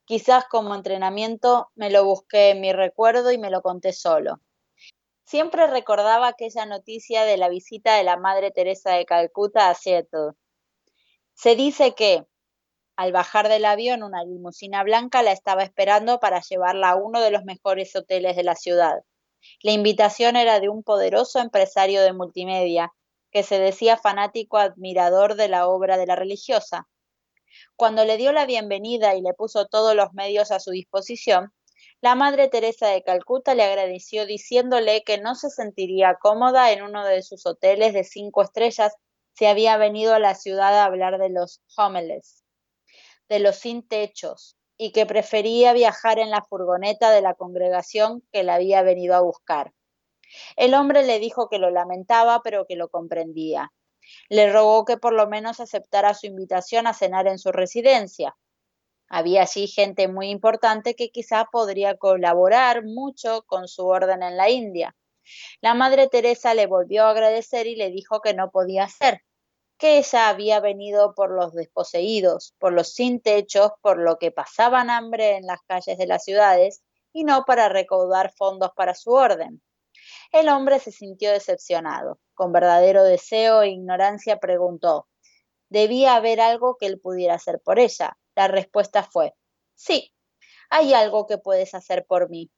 Quizás 0.05 0.47
como 0.51 0.75
entrenamiento 0.75 1.71
me 1.77 1.89
lo 1.91 2.05
busqué 2.05 2.51
en 2.51 2.63
mi 2.63 2.73
recuerdo 2.73 3.31
y 3.31 3.39
me 3.39 3.51
lo 3.51 3.63
conté 3.63 3.93
solo. 3.93 4.41
Siempre 5.25 5.69
recordaba 5.69 6.27
aquella 6.27 6.67
noticia 6.67 7.23
de 7.23 7.37
la 7.37 7.49
visita 7.49 7.95
de 7.95 8.03
la 8.03 8.17
Madre 8.17 8.51
Teresa 8.51 8.91
de 8.91 9.07
Calcuta 9.07 9.71
a 9.71 9.75
Seattle. 9.75 10.33
Se 11.35 11.55
dice 11.55 11.95
que, 11.95 12.27
al 12.97 13.13
bajar 13.13 13.49
del 13.49 13.67
avión, 13.67 14.03
una 14.03 14.25
limusina 14.25 14.83
blanca 14.83 15.23
la 15.23 15.33
estaba 15.33 15.63
esperando 15.63 16.19
para 16.19 16.41
llevarla 16.41 16.91
a 16.91 16.97
uno 16.97 17.21
de 17.21 17.31
los 17.31 17.45
mejores 17.45 17.95
hoteles 17.95 18.37
de 18.37 18.43
la 18.43 18.55
ciudad. 18.55 19.03
La 19.63 19.73
invitación 19.73 20.35
era 20.35 20.61
de 20.61 20.69
un 20.71 20.83
poderoso 20.83 21.39
empresario 21.41 22.03
de 22.03 22.15
multimedia 22.15 22.93
que 23.31 23.43
se 23.43 23.59
decía 23.59 23.99
fanático 23.99 24.57
admirador 24.57 25.35
de 25.35 25.49
la 25.49 25.69
obra 25.69 25.99
de 25.99 26.07
la 26.07 26.17
religiosa. 26.17 26.89
Cuando 27.77 28.05
le 28.05 28.17
dio 28.17 28.33
la 28.33 28.47
bienvenida 28.47 29.15
y 29.15 29.21
le 29.21 29.35
puso 29.35 29.67
todos 29.67 29.95
los 29.95 30.15
medios 30.15 30.51
a 30.51 30.59
su 30.59 30.71
disposición, 30.71 31.53
la 32.01 32.15
Madre 32.15 32.49
Teresa 32.49 32.89
de 32.89 33.03
Calcuta 33.03 33.55
le 33.55 33.63
agradeció 33.63 34.25
diciéndole 34.25 35.03
que 35.05 35.19
no 35.19 35.35
se 35.35 35.51
sentiría 35.51 36.17
cómoda 36.21 36.73
en 36.73 36.83
uno 36.83 37.05
de 37.05 37.23
sus 37.23 37.45
hoteles 37.45 37.93
de 37.93 38.05
cinco 38.05 38.43
estrellas 38.43 38.95
si 39.35 39.45
había 39.45 39.77
venido 39.77 40.15
a 40.15 40.19
la 40.19 40.35
ciudad 40.35 40.79
a 40.79 40.85
hablar 40.85 41.19
de 41.19 41.29
los 41.29 41.61
homeless, 41.77 42.46
de 43.29 43.39
los 43.39 43.57
sin 43.57 43.87
techos, 43.87 44.57
y 44.79 44.93
que 44.93 45.07
prefería 45.07 45.73
viajar 45.73 46.19
en 46.19 46.31
la 46.31 46.43
furgoneta 46.43 47.11
de 47.11 47.23
la 47.23 47.35
congregación 47.35 48.23
que 48.33 48.43
la 48.43 48.55
había 48.55 48.83
venido 48.83 49.15
a 49.15 49.21
buscar. 49.21 49.73
El 50.57 50.75
hombre 50.75 51.05
le 51.05 51.19
dijo 51.19 51.49
que 51.49 51.59
lo 51.59 51.71
lamentaba, 51.71 52.43
pero 52.43 52.67
que 52.67 52.77
lo 52.77 52.89
comprendía. 52.89 53.73
Le 54.29 54.53
rogó 54.53 54.85
que 54.85 54.97
por 54.97 55.13
lo 55.13 55.27
menos 55.29 55.61
aceptara 55.61 56.15
su 56.15 56.27
invitación 56.27 56.87
a 56.87 56.95
cenar 56.95 57.27
en 57.27 57.39
su 57.39 57.53
residencia, 57.53 58.37
había 59.09 59.43
allí 59.43 59.69
gente 59.69 60.09
muy 60.09 60.31
importante 60.31 60.95
que 60.95 61.11
quizá 61.11 61.45
podría 61.51 61.97
colaborar 61.97 62.85
mucho 62.85 63.43
con 63.47 63.69
su 63.69 63.87
orden 63.87 64.23
en 64.23 64.37
la 64.37 64.51
India. 64.51 64.97
La 65.61 65.75
Madre 65.75 66.09
Teresa 66.09 66.55
le 66.55 66.67
volvió 66.67 67.05
a 67.05 67.11
agradecer 67.11 67.67
y 67.67 67.77
le 67.77 67.91
dijo 67.91 68.21
que 68.21 68.35
no 68.35 68.51
podía 68.51 68.85
hacer, 68.85 69.23
que 69.79 69.99
ella 69.99 70.29
había 70.29 70.61
venido 70.61 71.15
por 71.15 71.31
los 71.31 71.53
desposeídos, 71.53 72.55
por 72.59 72.73
los 72.73 72.93
sin 72.93 73.21
techos, 73.21 73.73
por 73.83 73.99
lo 73.99 74.19
que 74.19 74.31
pasaban 74.31 74.91
hambre 74.91 75.37
en 75.37 75.47
las 75.47 75.61
calles 75.67 75.99
de 75.99 76.07
las 76.07 76.25
ciudades 76.25 76.83
y 77.13 77.25
no 77.25 77.45
para 77.45 77.69
recaudar 77.69 78.33
fondos 78.33 78.71
para 78.75 78.95
su 78.95 79.11
orden. 79.11 79.63
El 80.33 80.49
hombre 80.49 80.79
se 80.79 80.93
sintió 80.93 81.31
decepcionado. 81.31 82.19
Con 82.35 82.53
verdadero 82.53 83.05
deseo 83.05 83.63
e 83.63 83.71
ignorancia 83.71 84.39
preguntó, 84.39 85.09
¿debía 85.69 86.17
haber 86.17 86.41
algo 86.41 86.77
que 86.77 86.87
él 86.87 87.01
pudiera 87.01 87.35
hacer 87.35 87.61
por 87.61 87.79
ella? 87.79 88.19
La 88.35 88.49
respuesta 88.49 89.03
fue, 89.03 89.35
sí, 89.75 90.13
hay 90.69 90.95
algo 90.95 91.27
que 91.27 91.39
puedes 91.39 91.75
hacer 91.75 92.07
por 92.07 92.29
mí. 92.29 92.51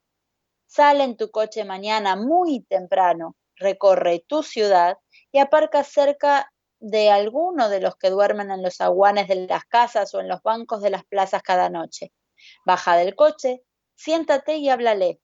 Sale 0.66 1.04
en 1.04 1.16
tu 1.16 1.30
coche 1.30 1.64
mañana 1.64 2.16
muy 2.16 2.60
temprano, 2.64 3.36
recorre 3.56 4.24
tu 4.26 4.42
ciudad 4.42 4.98
y 5.32 5.38
aparca 5.38 5.84
cerca 5.84 6.52
de 6.80 7.10
alguno 7.10 7.68
de 7.68 7.80
los 7.80 7.96
que 7.96 8.10
duermen 8.10 8.50
en 8.50 8.62
los 8.62 8.80
aguanes 8.80 9.28
de 9.28 9.46
las 9.46 9.64
casas 9.64 10.14
o 10.14 10.20
en 10.20 10.28
los 10.28 10.42
bancos 10.42 10.80
de 10.82 10.90
las 10.90 11.04
plazas 11.04 11.42
cada 11.42 11.70
noche. 11.70 12.12
Baja 12.64 12.96
del 12.96 13.16
coche, 13.16 13.62
siéntate 13.94 14.56
y 14.56 14.68
háblale. 14.68 15.20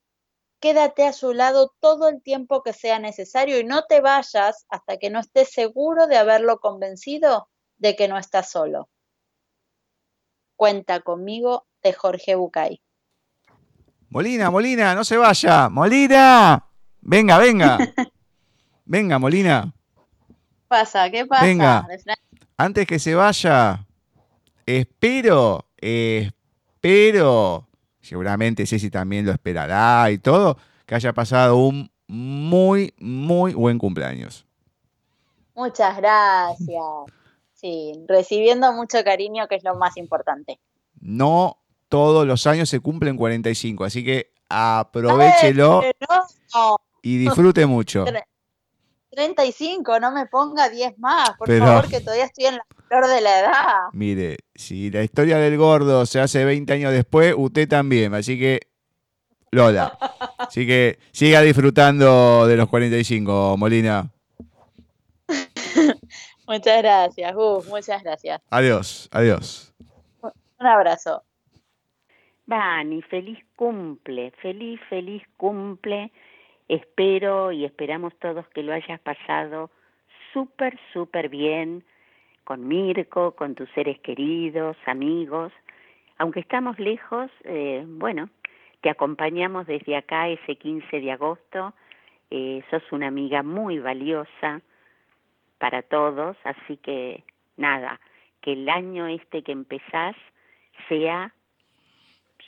Quédate 0.60 1.06
a 1.06 1.12
su 1.12 1.32
lado 1.32 1.74
todo 1.80 2.08
el 2.08 2.22
tiempo 2.22 2.62
que 2.62 2.72
sea 2.72 2.98
necesario 2.98 3.58
y 3.58 3.64
no 3.64 3.84
te 3.84 4.00
vayas 4.00 4.66
hasta 4.68 4.96
que 4.96 5.10
no 5.10 5.20
estés 5.20 5.52
seguro 5.52 6.06
de 6.06 6.16
haberlo 6.16 6.58
convencido 6.58 7.48
de 7.76 7.96
que 7.96 8.08
no 8.08 8.18
estás 8.18 8.50
solo. 8.50 8.88
Cuenta 10.56 11.00
conmigo 11.00 11.66
de 11.82 11.92
Jorge 11.92 12.34
Bucay. 12.34 12.80
Molina, 14.08 14.50
Molina, 14.50 14.94
no 14.94 15.04
se 15.04 15.16
vaya. 15.16 15.68
Molina, 15.68 16.64
venga, 17.00 17.38
venga. 17.38 17.78
venga, 18.84 19.18
Molina. 19.18 19.74
¿Qué 20.74 20.80
pasa? 20.80 21.10
¿Qué 21.10 21.26
pasa? 21.26 21.44
Venga. 21.44 21.86
Antes 22.56 22.86
que 22.86 22.98
se 22.98 23.14
vaya, 23.14 23.86
espero, 24.66 25.66
espero, 25.76 27.68
seguramente 28.00 28.66
Ceci 28.66 28.90
también 28.90 29.24
lo 29.24 29.30
esperará 29.30 30.10
y 30.10 30.18
todo, 30.18 30.58
que 30.84 30.96
haya 30.96 31.12
pasado 31.12 31.58
un 31.58 31.92
muy, 32.08 32.92
muy 32.98 33.54
buen 33.54 33.78
cumpleaños. 33.78 34.46
Muchas 35.54 35.96
gracias. 35.96 36.84
Sí, 37.52 37.92
recibiendo 38.08 38.72
mucho 38.72 38.98
cariño, 39.04 39.46
que 39.46 39.54
es 39.54 39.62
lo 39.62 39.76
más 39.76 39.96
importante. 39.96 40.58
No 41.00 41.58
todos 41.88 42.26
los 42.26 42.48
años 42.48 42.68
se 42.68 42.80
cumplen 42.80 43.16
45, 43.16 43.84
así 43.84 44.04
que 44.04 44.32
aprovechelo 44.48 45.82
y 47.00 47.18
disfrute 47.18 47.64
mucho. 47.66 48.04
35, 49.14 50.00
no 50.00 50.12
me 50.12 50.26
ponga 50.26 50.68
10 50.68 50.98
más, 50.98 51.32
por 51.38 51.48
favor, 51.56 51.88
que 51.88 52.00
todavía 52.00 52.24
estoy 52.24 52.46
en 52.46 52.56
la 52.56 52.66
flor 52.88 53.06
de 53.06 53.20
la 53.20 53.40
edad. 53.40 53.74
Mire, 53.92 54.38
si 54.54 54.90
la 54.90 55.02
historia 55.02 55.38
del 55.38 55.56
gordo 55.56 56.06
se 56.06 56.20
hace 56.20 56.44
20 56.44 56.72
años 56.72 56.92
después, 56.92 57.34
usted 57.36 57.68
también, 57.68 58.14
así 58.14 58.38
que 58.38 58.60
Lola. 59.50 59.96
Así 60.38 60.66
que 60.66 60.98
siga 61.12 61.40
disfrutando 61.40 62.46
de 62.46 62.56
los 62.56 62.68
45, 62.68 63.56
Molina. 63.56 64.10
Muchas 66.46 66.82
gracias, 66.82 67.34
Gus, 67.34 67.66
muchas 67.68 68.02
gracias. 68.02 68.42
Adiós, 68.50 69.08
adiós. 69.12 69.74
Un 70.20 70.66
abrazo. 70.66 71.22
Vani, 72.46 73.00
feliz 73.02 73.38
cumple, 73.56 74.30
feliz, 74.42 74.78
feliz 74.90 75.22
cumple. 75.38 76.12
Espero 76.68 77.52
y 77.52 77.64
esperamos 77.64 78.14
todos 78.18 78.46
que 78.48 78.62
lo 78.62 78.72
hayas 78.72 79.00
pasado 79.00 79.70
súper, 80.32 80.78
súper 80.92 81.28
bien 81.28 81.84
con 82.44 82.66
Mirko, 82.68 83.32
con 83.32 83.54
tus 83.54 83.68
seres 83.70 83.98
queridos, 84.00 84.76
amigos. 84.86 85.52
Aunque 86.18 86.40
estamos 86.40 86.78
lejos, 86.78 87.30
eh, 87.44 87.84
bueno, 87.86 88.28
te 88.80 88.90
acompañamos 88.90 89.66
desde 89.66 89.96
acá 89.96 90.28
ese 90.28 90.56
15 90.56 91.00
de 91.00 91.12
agosto. 91.12 91.74
Eh, 92.30 92.62
sos 92.70 92.82
una 92.92 93.08
amiga 93.08 93.42
muy 93.42 93.78
valiosa 93.78 94.60
para 95.58 95.82
todos, 95.82 96.36
así 96.44 96.76
que 96.78 97.24
nada, 97.56 98.00
que 98.40 98.52
el 98.52 98.68
año 98.68 99.06
este 99.06 99.42
que 99.42 99.52
empezás 99.52 100.16
sea 100.88 101.32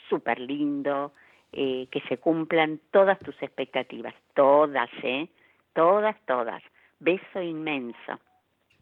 súper 0.09 0.39
lindo, 0.39 1.13
eh, 1.51 1.87
que 1.91 2.01
se 2.09 2.17
cumplan 2.17 2.79
todas 2.91 3.17
tus 3.19 3.35
expectativas, 3.41 4.13
todas, 4.35 4.89
¿eh? 5.03 5.29
Todas, 5.73 6.15
todas. 6.25 6.61
Beso 6.99 7.41
inmenso. 7.41 8.19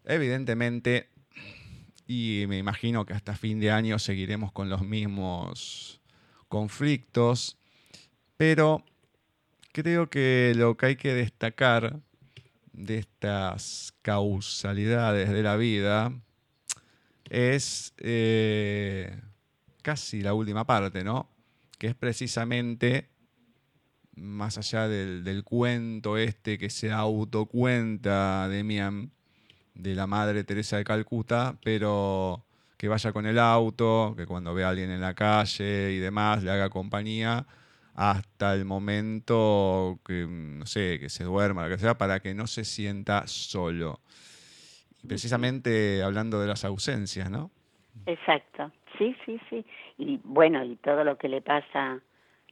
Evidentemente, 0.04 1.10
y 2.08 2.46
me 2.48 2.58
imagino 2.58 3.06
que 3.06 3.14
hasta 3.14 3.36
fin 3.36 3.60
de 3.60 3.72
año 3.72 4.00
seguiremos 4.00 4.52
con 4.52 4.70
los 4.70 4.82
mismos 4.82 6.02
conflictos, 6.48 7.58
pero 8.38 8.84
creo 9.72 10.10
que 10.10 10.54
lo 10.56 10.78
que 10.78 10.86
hay 10.86 10.96
que 10.96 11.14
destacar 11.14 12.00
de 12.74 13.00
estas 13.00 13.94
causalidades 14.02 15.30
de 15.30 15.44
la 15.44 15.56
vida 15.56 16.14
es 17.30 17.94
eh, 17.98 19.20
casi 19.82 20.22
la 20.22 20.34
última 20.34 20.66
parte, 20.66 21.04
¿no? 21.04 21.35
Que 21.78 21.88
es 21.88 21.96
precisamente, 21.96 23.10
más 24.16 24.58
allá 24.58 24.88
del, 24.88 25.44
cuento 25.44 26.18
este 26.18 26.58
que 26.58 26.70
se 26.70 26.92
autocuenta 26.92 28.48
Demian 28.48 29.12
de 29.74 29.96
la 29.96 30.08
madre 30.08 30.44
Teresa 30.44 30.78
de 30.78 30.84
Calcuta, 30.84 31.58
pero 31.64 32.46
que 32.78 32.88
vaya 32.88 33.12
con 33.12 33.26
el 33.26 33.40
auto, 33.40 34.14
que 34.18 34.26
cuando 34.26 34.54
ve 34.54 34.64
a 34.64 34.70
alguien 34.70 34.92
en 34.92 35.02
la 35.02 35.14
calle 35.14 35.92
y 35.92 36.00
demás 36.00 36.44
le 36.44 36.52
haga 36.52 36.70
compañía, 36.70 37.46
hasta 37.96 38.54
el 38.54 38.66
momento 38.66 40.00
que, 40.06 40.28
no 40.28 40.66
sé, 40.66 41.00
que 41.00 41.10
se 41.10 41.24
duerma, 41.24 41.64
lo 41.64 41.76
que 41.76 41.82
sea, 41.82 41.98
para 41.98 42.20
que 42.20 42.34
no 42.34 42.48
se 42.48 42.66
sienta 42.66 43.26
solo. 43.28 44.02
precisamente 45.08 46.04
hablando 46.04 46.42
de 46.42 46.48
las 46.48 46.66
ausencias, 46.66 47.30
¿no? 47.30 47.52
Exacto, 48.06 48.72
sí, 48.98 49.16
sí, 49.26 49.40
sí. 49.50 49.66
Y 49.98 50.20
bueno, 50.24 50.64
y 50.64 50.76
todo 50.78 51.04
lo 51.04 51.18
que 51.18 51.30
le 51.30 51.42
pasa 51.42 52.00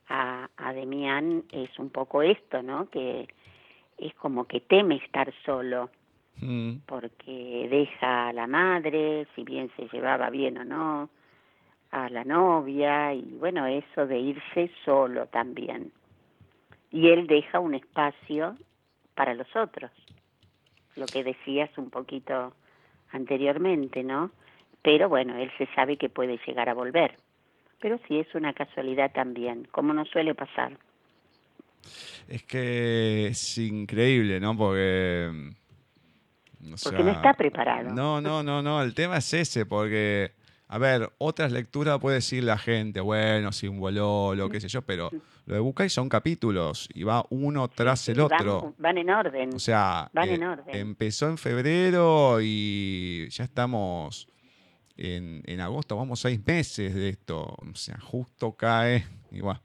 a, 0.08 0.50
a 0.58 0.74
Demián 0.74 1.44
es 1.52 1.78
un 1.80 1.90
poco 1.90 2.22
esto, 2.22 2.62
¿no? 2.62 2.90
Que 2.90 3.28
es 3.98 4.14
como 4.16 4.46
que 4.46 4.62
teme 4.62 4.96
estar 4.96 5.34
solo. 5.46 5.90
Mm. 6.42 6.80
porque 6.88 7.68
deja 7.70 8.30
a 8.30 8.34
la 8.34 8.48
madre, 8.48 9.28
si 9.36 9.44
bien 9.44 9.72
se 9.76 9.88
llevaba 9.88 10.30
bien 10.30 10.58
o 10.58 10.66
no, 10.66 11.10
a 11.92 12.10
la 12.10 12.24
novia, 12.24 13.14
y 13.14 13.38
bueno, 13.40 13.68
eso 13.68 14.08
de 14.08 14.20
irse 14.20 14.72
solo 14.84 15.28
también. 15.28 15.92
Y 16.92 17.10
él 17.10 17.28
deja 17.28 17.60
un 17.60 17.76
espacio 17.76 18.58
para 19.16 19.36
los 19.36 19.56
otros, 19.56 19.92
lo 20.96 21.06
que 21.06 21.24
decías 21.24 21.70
un 21.78 21.90
poquito 21.92 22.54
anteriormente, 23.12 24.04
¿no? 24.04 24.32
Pero 24.82 25.08
bueno, 25.08 25.38
él 25.38 25.52
se 25.58 25.68
sabe 25.76 25.98
que 25.98 26.10
puede 26.10 26.40
llegar 26.46 26.68
a 26.68 26.74
volver. 26.74 27.18
Pero 27.84 28.00
sí 28.08 28.18
es 28.18 28.34
una 28.34 28.54
casualidad 28.54 29.12
también, 29.12 29.68
como 29.70 29.94
no 29.94 30.06
suele 30.06 30.34
pasar. 30.34 30.78
Es 32.30 32.44
que 32.44 33.28
es 33.28 33.58
increíble, 33.58 34.40
¿no? 34.40 34.56
Porque... 34.56 35.52
o 36.62 36.76
Porque 36.82 37.04
no 37.04 37.12
está 37.12 37.34
preparado. 37.34 37.90
No, 37.90 38.22
no, 38.22 38.42
no, 38.42 38.62
no. 38.62 38.82
El 38.82 38.94
tema 38.94 39.18
es 39.18 39.34
ese, 39.34 39.66
porque, 39.66 40.32
a 40.70 40.78
ver, 40.78 41.12
otras 41.18 41.52
lecturas 41.52 42.00
puede 42.00 42.16
decir 42.16 42.46
la 42.46 42.58
gente, 42.58 43.02
bueno, 43.02 43.50
un 43.70 43.80
voló, 43.82 44.34
lo 44.34 44.48
que 44.48 44.62
sé 44.62 44.70
yo, 44.70 44.82
pero 44.84 45.10
lo 45.46 45.54
de 45.54 45.60
Bucay 45.60 45.90
son 45.90 46.08
capítulos 46.08 46.88
y 46.94 47.04
va 47.04 47.26
uno 47.32 47.68
tras 47.68 48.08
el 48.08 48.22
otro. 48.22 48.76
Van, 48.78 48.98
en 48.98 49.10
orden. 49.10 49.56
O 49.56 49.60
sea, 49.60 50.10
van 50.14 50.30
en 50.30 50.42
eh, 50.42 50.48
orden. 50.48 50.74
empezó 50.74 51.28
en 51.28 51.38
febrero 51.38 52.38
y 52.42 53.28
ya 53.30 53.44
estamos 53.44 54.30
en, 54.96 55.60
agosto, 55.60 55.96
vamos 55.96 56.20
seis 56.20 56.40
meses 56.46 56.94
de 56.94 57.10
esto. 57.10 57.42
O 57.42 57.76
sea, 57.76 58.00
justo 58.00 58.54
cae 58.54 59.06
igual 59.32 59.62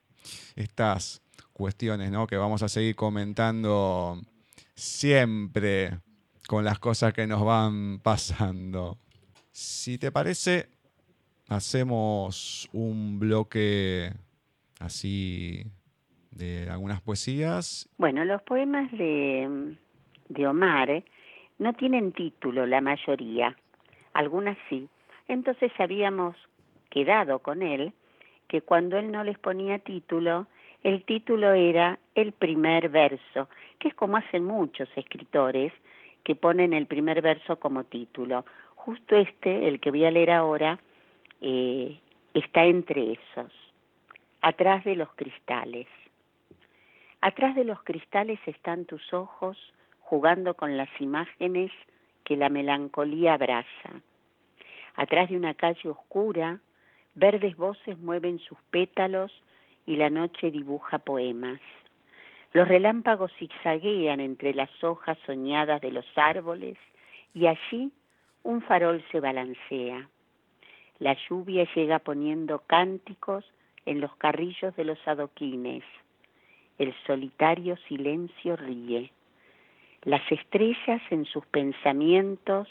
estas 0.57 1.23
cuestiones, 1.53 2.11
¿no? 2.11 2.27
Que 2.27 2.37
vamos 2.37 2.63
a 2.63 2.69
seguir 2.69 2.97
comentando 2.97 4.21
siempre 4.75 5.99
con 6.47 6.65
las 6.65 6.79
cosas 6.79 7.13
que 7.13 7.27
nos 7.27 7.45
van 7.45 8.01
pasando. 8.01 8.99
Si 9.51 9.99
te 9.99 10.13
parece, 10.13 10.69
hacemos 11.49 12.69
un 12.73 13.19
bloque 13.19 14.13
así 14.79 15.65
de 16.31 16.69
algunas 16.71 17.01
poesías. 17.01 17.89
Bueno, 17.99 18.25
los 18.25 18.43
poemas 18.43 18.91
de, 18.93 19.77
de 20.29 20.47
Omar 20.47 21.03
no 21.59 21.73
tienen 21.73 22.13
título, 22.13 22.67
la 22.67 22.81
mayoría, 22.81 23.57
algunas 24.13 24.57
sí. 24.69 24.89
Entonces 25.29 25.71
habíamos 25.79 26.37
quedado 26.91 27.39
con 27.41 27.63
él 27.63 27.93
que 28.49 28.63
cuando 28.63 28.97
él 28.99 29.13
no 29.13 29.25
les 29.25 29.39
ponía 29.39 29.79
título, 29.79 30.47
el 30.83 31.05
título 31.05 31.53
era 31.53 31.99
el 32.15 32.33
primer 32.33 32.89
verso, 32.89 33.49
que 33.79 33.89
es 33.89 33.95
como 33.95 34.17
hacen 34.17 34.45
muchos 34.45 34.89
escritores 34.97 35.73
que 36.25 36.35
ponen 36.35 36.73
el 36.73 36.87
primer 36.87 37.21
verso 37.21 37.59
como 37.59 37.85
título. 37.85 38.45
Justo 38.75 39.17
este, 39.17 39.69
el 39.69 39.81
que 39.81 39.91
voy 39.91 40.05
a 40.05 40.11
leer 40.11 40.31
ahora, 40.31 40.79
eh, 41.41 42.01
está 42.35 42.65
entre 42.65 43.13
esos, 43.13 43.53
atrás 44.41 44.85
de 44.85 44.97
los 44.97 45.09
cristales. 45.15 45.87
Atrás 47.21 47.55
de 47.55 47.65
los 47.65 47.83
cristales 47.83 48.39
están 48.47 48.85
tus 48.85 49.13
ojos 49.13 49.57
jugando 50.01 50.55
con 50.55 50.77
las 50.77 50.89
imágenes 51.01 51.71
que 52.25 52.37
la 52.37 52.49
melancolía 52.49 53.35
abraza. 53.35 54.03
Atrás 54.99 55.31
de 55.31 55.37
una 55.37 55.55
calle 55.55 55.89
oscura, 55.89 56.59
verdes 57.15 57.57
voces 57.57 57.97
mueven 57.99 58.41
sus 58.41 58.59
pétalos 58.71 59.31
y 59.87 59.95
la 59.95 60.11
noche 60.11 60.51
dibuja 60.51 60.99
poemas. 60.99 61.61
Los 62.53 62.67
relámpagos 62.67 63.31
zigzaguean 63.39 64.19
entre 64.19 64.55
las 64.55 64.71
hojas 64.83 65.17
soñadas 65.25 65.81
de 65.83 65.93
los 65.93 66.05
árboles 66.17 66.77
y 67.33 67.47
allí 67.47 67.93
un 68.43 68.61
farol 68.61 69.05
se 69.13 69.21
balancea. 69.21 70.09
La 70.99 71.17
lluvia 71.29 71.69
llega 71.77 72.01
poniendo 72.01 72.65
cánticos 72.67 73.45
en 73.87 74.01
los 74.01 74.17
carrillos 74.17 74.75
de 74.75 74.83
los 74.83 74.99
adoquines. 75.07 75.85
El 76.77 76.93
solitario 77.07 77.77
silencio 77.87 78.57
ríe. 78.57 79.13
Las 80.03 80.23
estrellas 80.33 81.01
en 81.11 81.25
sus 81.25 81.47
pensamientos 81.47 82.67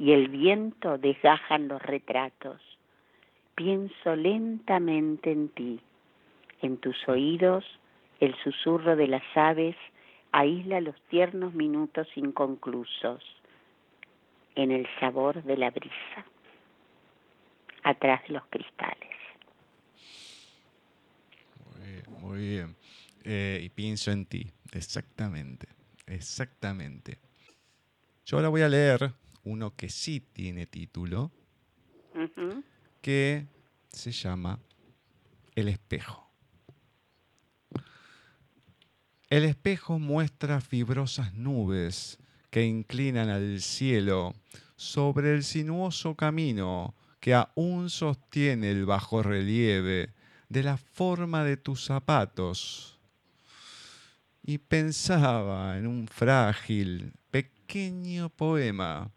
y 0.00 0.12
el 0.12 0.28
viento 0.28 0.96
desgajan 0.96 1.68
los 1.68 1.80
retratos. 1.82 2.60
Pienso 3.54 4.16
lentamente 4.16 5.30
en 5.30 5.50
ti 5.50 5.80
en 6.62 6.78
tus 6.78 6.96
oídos 7.06 7.64
el 8.18 8.34
susurro 8.42 8.96
de 8.96 9.08
las 9.08 9.22
aves 9.34 9.76
aísla 10.32 10.80
los 10.80 10.96
tiernos 11.10 11.52
minutos 11.52 12.08
inconclusos 12.16 13.22
en 14.54 14.70
el 14.70 14.86
sabor 14.98 15.42
de 15.42 15.56
la 15.56 15.70
brisa, 15.70 16.24
atrás 17.82 18.22
de 18.26 18.34
los 18.34 18.42
cristales. 18.46 19.10
Muy 22.20 22.38
bien. 22.38 22.76
Eh, 23.24 23.60
y 23.62 23.68
pienso 23.68 24.10
en 24.10 24.24
ti, 24.24 24.50
exactamente, 24.72 25.68
exactamente. 26.06 27.18
Yo 28.24 28.36
ahora 28.36 28.48
voy 28.48 28.62
a 28.62 28.68
leer 28.68 29.12
uno 29.44 29.74
que 29.76 29.88
sí 29.88 30.20
tiene 30.20 30.66
título, 30.66 31.30
que 33.00 33.46
se 33.90 34.12
llama 34.12 34.58
El 35.54 35.68
espejo. 35.68 36.30
El 39.28 39.44
espejo 39.44 39.98
muestra 39.98 40.60
fibrosas 40.60 41.34
nubes 41.34 42.18
que 42.50 42.64
inclinan 42.64 43.28
al 43.28 43.60
cielo 43.60 44.34
sobre 44.76 45.34
el 45.34 45.44
sinuoso 45.44 46.16
camino 46.16 46.94
que 47.20 47.34
aún 47.34 47.90
sostiene 47.90 48.70
el 48.70 48.86
bajo 48.86 49.22
relieve 49.22 50.12
de 50.48 50.62
la 50.62 50.76
forma 50.76 51.44
de 51.44 51.56
tus 51.56 51.84
zapatos. 51.84 52.98
Y 54.42 54.58
pensaba 54.58 55.78
en 55.78 55.86
un 55.86 56.08
frágil, 56.08 57.12
pequeño 57.30 58.30
poema 58.30 59.12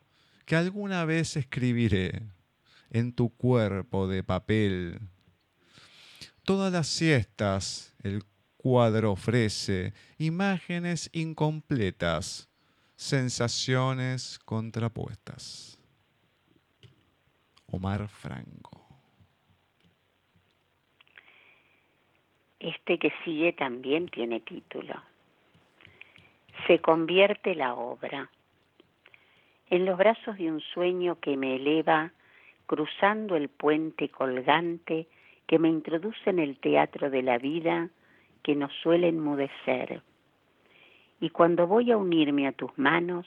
que 0.45 0.55
alguna 0.55 1.05
vez 1.05 1.37
escribiré 1.37 2.23
en 2.89 3.13
tu 3.13 3.29
cuerpo 3.29 4.07
de 4.07 4.23
papel. 4.23 4.99
Todas 6.43 6.71
las 6.71 6.87
siestas 6.87 7.95
el 8.03 8.23
cuadro 8.57 9.11
ofrece 9.11 9.93
imágenes 10.17 11.09
incompletas, 11.13 12.49
sensaciones 12.95 14.39
contrapuestas. 14.39 15.79
Omar 17.67 18.07
Franco. 18.07 18.83
Este 22.59 22.97
que 22.97 23.11
sigue 23.25 23.51
también 23.51 24.07
tiene 24.07 24.39
título. 24.39 24.93
Se 26.67 26.79
convierte 26.79 27.55
la 27.55 27.73
obra. 27.73 28.29
En 29.73 29.85
los 29.85 29.97
brazos 29.97 30.37
de 30.37 30.51
un 30.51 30.61
sueño 30.61 31.19
que 31.19 31.35
me 31.35 31.55
eleva, 31.55 32.11
cruzando 32.67 33.35
el 33.35 33.49
puente 33.49 34.07
colgante 34.07 35.07
que 35.47 35.57
me 35.57 35.67
introduce 35.67 36.29
en 36.29 36.37
el 36.37 36.59
teatro 36.59 37.09
de 37.09 37.23
la 37.23 37.39
vida, 37.39 37.89
que 38.43 38.55
nos 38.55 38.71
suele 38.83 39.07
enmudecer. 39.07 40.03
Y 41.19 41.31
cuando 41.31 41.65
voy 41.65 41.91
a 41.91 41.97
unirme 41.97 42.45
a 42.45 42.51
tus 42.51 42.69
manos, 42.77 43.25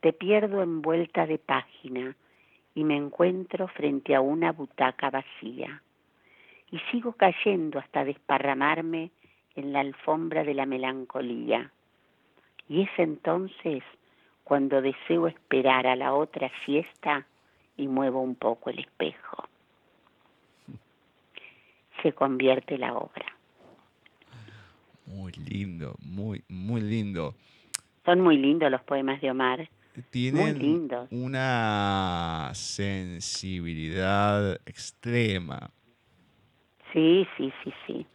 te 0.00 0.12
pierdo 0.12 0.60
envuelta 0.60 1.24
de 1.24 1.38
página 1.38 2.16
y 2.74 2.82
me 2.82 2.96
encuentro 2.96 3.68
frente 3.68 4.16
a 4.16 4.20
una 4.20 4.50
butaca 4.50 5.10
vacía. 5.10 5.82
Y 6.72 6.80
sigo 6.90 7.12
cayendo 7.12 7.78
hasta 7.78 8.04
desparramarme 8.04 9.12
en 9.54 9.72
la 9.72 9.82
alfombra 9.82 10.42
de 10.42 10.54
la 10.54 10.66
melancolía. 10.66 11.70
Y 12.68 12.82
es 12.82 12.90
entonces 12.96 13.84
cuando 14.46 14.80
deseo 14.80 15.26
esperar 15.26 15.86
a 15.88 15.96
la 15.96 16.14
otra 16.14 16.48
siesta 16.64 17.26
y 17.76 17.88
muevo 17.88 18.22
un 18.22 18.36
poco 18.36 18.70
el 18.70 18.78
espejo. 18.78 19.48
Se 22.00 22.12
convierte 22.12 22.78
la 22.78 22.94
obra. 22.94 23.26
Muy 25.06 25.32
lindo, 25.32 25.96
muy, 25.98 26.44
muy 26.48 26.80
lindo. 26.80 27.34
Son 28.04 28.20
muy 28.20 28.36
lindos 28.36 28.70
los 28.70 28.82
poemas 28.82 29.20
de 29.20 29.32
Omar. 29.32 29.68
Tienen 30.10 30.88
una 31.10 32.52
sensibilidad 32.54 34.60
extrema. 34.64 35.72
Sí, 36.92 37.26
sí, 37.36 37.52
sí, 37.64 37.74
sí. 37.84 38.06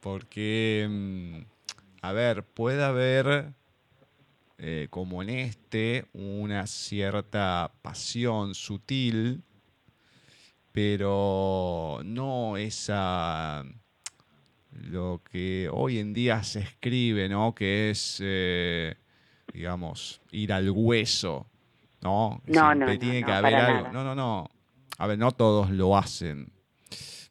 Porque, 0.00 0.88
mm, 0.90 1.42
a 2.02 2.12
ver, 2.12 2.42
puede 2.42 2.82
haber, 2.82 3.52
eh, 4.58 4.88
como 4.90 5.22
en 5.22 5.30
este, 5.30 6.06
una 6.12 6.66
cierta 6.66 7.72
pasión 7.82 8.54
sutil, 8.54 9.42
pero 10.72 12.00
no 12.04 12.56
esa 12.56 13.64
lo 14.72 15.22
que 15.30 15.68
hoy 15.72 15.98
en 15.98 16.12
día 16.12 16.42
se 16.42 16.60
escribe, 16.60 17.28
¿no? 17.28 17.54
Que 17.54 17.90
es, 17.90 18.18
eh, 18.22 18.96
digamos, 19.52 20.20
ir 20.32 20.52
al 20.52 20.70
hueso, 20.70 21.46
¿no? 22.02 22.42
No, 22.46 22.72
Siempre 22.72 22.94
no, 22.94 22.98
tiene 22.98 23.20
no, 23.20 23.26
que 23.26 23.32
no, 23.32 23.38
haber 23.38 23.54
algo. 23.54 23.78
nada. 23.82 23.92
No, 23.92 24.04
no, 24.04 24.14
no. 24.14 24.50
A 24.98 25.06
ver, 25.06 25.18
no 25.18 25.32
todos 25.32 25.70
lo 25.70 25.96
hacen, 25.96 26.52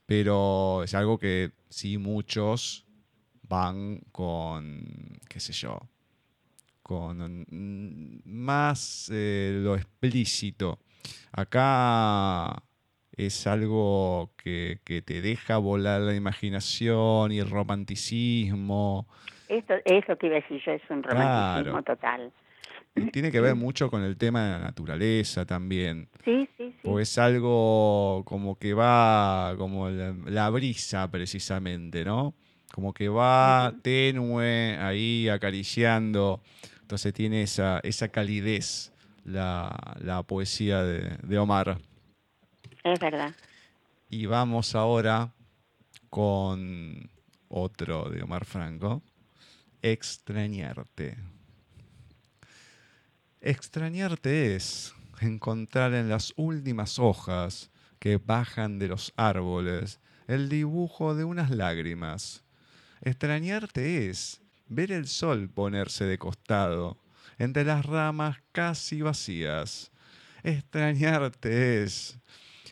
pero 0.05 0.83
es 0.83 0.93
algo 0.93 1.17
que 1.17 1.51
sí 1.69 1.97
muchos 1.97 2.85
van 3.43 4.01
con, 4.11 5.19
qué 5.27 5.39
sé 5.39 5.53
yo, 5.53 5.79
con 6.85 8.21
más 8.25 9.09
eh, 9.11 9.59
lo 9.63 9.75
explícito. 9.75 10.77
Acá 11.31 12.61
es 13.11 13.47
algo 13.47 14.29
que, 14.37 14.81
que 14.83 15.01
te 15.01 15.19
deja 15.21 15.57
volar 15.57 16.01
la 16.01 16.13
imaginación 16.13 17.31
y 17.31 17.39
el 17.39 17.49
romanticismo. 17.49 19.07
Esto 19.47 19.73
es 19.83 20.07
lo 20.07 20.15
que 20.15 20.27
iba 20.27 20.35
a 20.37 20.41
decir 20.41 20.61
yo, 20.63 20.73
es 20.73 20.83
un 20.91 21.01
romanticismo 21.01 21.81
Claro. 21.81 21.83
total. 21.83 22.31
Tiene 23.11 23.31
que 23.31 23.41
ver 23.41 23.55
mucho 23.55 23.89
con 23.89 24.03
el 24.03 24.15
tema 24.15 24.43
de 24.43 24.51
la 24.51 24.59
naturaleza 24.59 25.43
también. 25.43 26.07
Sí, 26.23 26.47
sí, 26.55 26.69
sí. 26.69 26.79
Porque 26.83 27.01
es 27.01 27.17
algo 27.17 28.21
como 28.27 28.59
que 28.59 28.75
va, 28.75 29.55
como 29.57 29.89
la, 29.89 30.15
la 30.27 30.49
brisa 30.51 31.09
precisamente, 31.09 32.05
¿no? 32.05 32.35
Como 32.71 32.93
que 32.93 33.09
va 33.09 33.73
tenue 33.81 34.77
ahí 34.77 35.29
acariciando. 35.29 36.41
Entonces 36.85 37.15
tiene 37.15 37.41
esa, 37.41 37.79
esa 37.79 38.09
calidez 38.09 38.91
la, 39.23 39.97
la 40.01 40.21
poesía 40.21 40.83
de, 40.83 41.17
de 41.23 41.39
Omar. 41.39 41.79
Es 42.83 42.99
verdad. 42.99 43.33
Y 44.07 44.27
vamos 44.27 44.75
ahora 44.75 45.33
con 46.11 47.09
otro 47.47 48.11
de 48.11 48.21
Omar 48.21 48.45
Franco, 48.45 49.01
Extrañarte. 49.81 51.17
Extrañarte 53.41 54.55
es 54.55 54.93
encontrar 55.21 55.95
en 55.95 56.07
las 56.07 56.33
últimas 56.35 56.99
hojas 56.99 57.71
que 57.97 58.17
bajan 58.17 58.77
de 58.77 58.89
los 58.89 59.11
árboles 59.15 59.99
el 60.27 60.49
dibujo 60.49 61.15
de 61.15 61.23
unas 61.23 61.49
lágrimas. 61.49 62.43
Extrañarte 63.01 64.07
es 64.07 64.44
ver 64.67 64.91
el 64.91 65.07
sol 65.07 65.49
ponerse 65.49 66.05
de 66.05 66.17
costado 66.17 66.97
entre 67.37 67.63
las 67.63 67.85
ramas 67.85 68.37
casi 68.51 69.01
vacías. 69.01 69.91
Extrañarte 70.43 71.83
es 71.83 72.19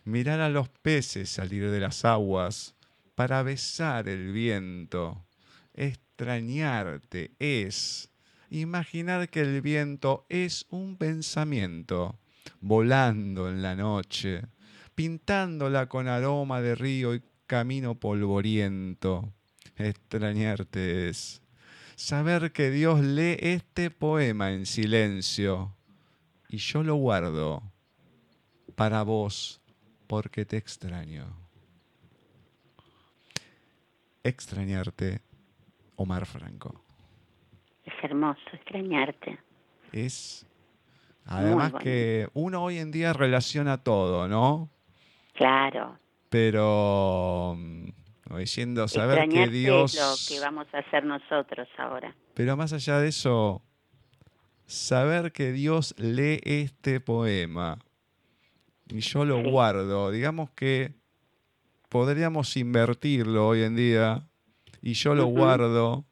mirar 0.05 0.39
a 0.41 0.49
los 0.49 0.69
peces 0.69 1.29
salir 1.29 1.69
de 1.69 1.79
las 1.79 2.05
aguas 2.05 2.75
para 3.15 3.43
besar 3.43 4.07
el 4.07 4.31
viento. 4.31 5.25
Extrañarte 5.73 7.31
es 7.39 8.09
imaginar 8.49 9.29
que 9.29 9.41
el 9.41 9.61
viento 9.61 10.25
es 10.29 10.65
un 10.69 10.97
pensamiento, 10.97 12.19
volando 12.61 13.49
en 13.49 13.61
la 13.61 13.75
noche, 13.75 14.43
pintándola 14.95 15.87
con 15.87 16.07
aroma 16.07 16.61
de 16.61 16.75
río 16.75 17.15
y 17.15 17.23
camino 17.47 17.99
polvoriento. 17.99 19.33
Extrañarte 19.75 21.09
es 21.09 21.42
saber 21.95 22.51
que 22.51 22.69
Dios 22.69 23.01
lee 23.01 23.37
este 23.39 23.89
poema 23.89 24.51
en 24.51 24.65
silencio 24.65 25.75
y 26.49 26.57
yo 26.57 26.83
lo 26.83 26.95
guardo 26.95 27.63
para 28.75 29.03
vos 29.03 29.61
porque 30.07 30.45
te 30.45 30.57
extraño. 30.57 31.25
Extrañarte, 34.23 35.21
Omar 35.95 36.25
Franco. 36.25 36.81
Es 37.83 37.93
hermoso 38.03 38.41
extrañarte. 38.53 39.39
Es 39.91 40.45
además 41.25 41.71
bueno. 41.71 41.83
que 41.83 42.29
uno 42.33 42.63
hoy 42.63 42.77
en 42.77 42.91
día 42.91 43.13
relaciona 43.13 43.83
todo, 43.83 44.27
¿no? 44.27 44.69
Claro. 45.33 45.99
Pero 46.29 47.57
como 48.33 48.39
diciendo 48.39 48.87
saber 48.87 49.29
que 49.29 49.47
Dios 49.47 49.93
es 49.93 49.99
lo 50.01 50.35
que 50.35 50.43
vamos 50.43 50.65
a 50.73 50.79
hacer 50.79 51.05
nosotros 51.05 51.67
ahora. 51.77 52.15
Pero 52.33 52.57
más 52.57 52.73
allá 52.73 52.97
de 52.99 53.09
eso, 53.09 53.61
saber 54.65 55.31
que 55.31 55.51
Dios 55.51 55.93
lee 55.99 56.39
este 56.43 56.99
poema 56.99 57.77
y 58.89 59.01
yo 59.01 59.23
lo 59.23 59.43
Sí. 59.43 59.51
guardo, 59.51 60.09
digamos 60.09 60.49
que 60.49 60.95
podríamos 61.89 62.57
invertirlo 62.57 63.49
hoy 63.49 63.61
en 63.61 63.75
día 63.75 64.27
y 64.81 64.93
yo 64.93 65.13
lo 65.13 65.27
guardo 65.27 66.03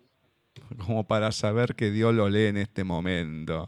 como 0.86 1.07
para 1.07 1.32
saber 1.32 1.74
que 1.74 1.89
Dios 1.89 2.13
lo 2.13 2.30
lee 2.30 2.45
en 2.45 2.57
este 2.57 2.84
momento. 2.84 3.67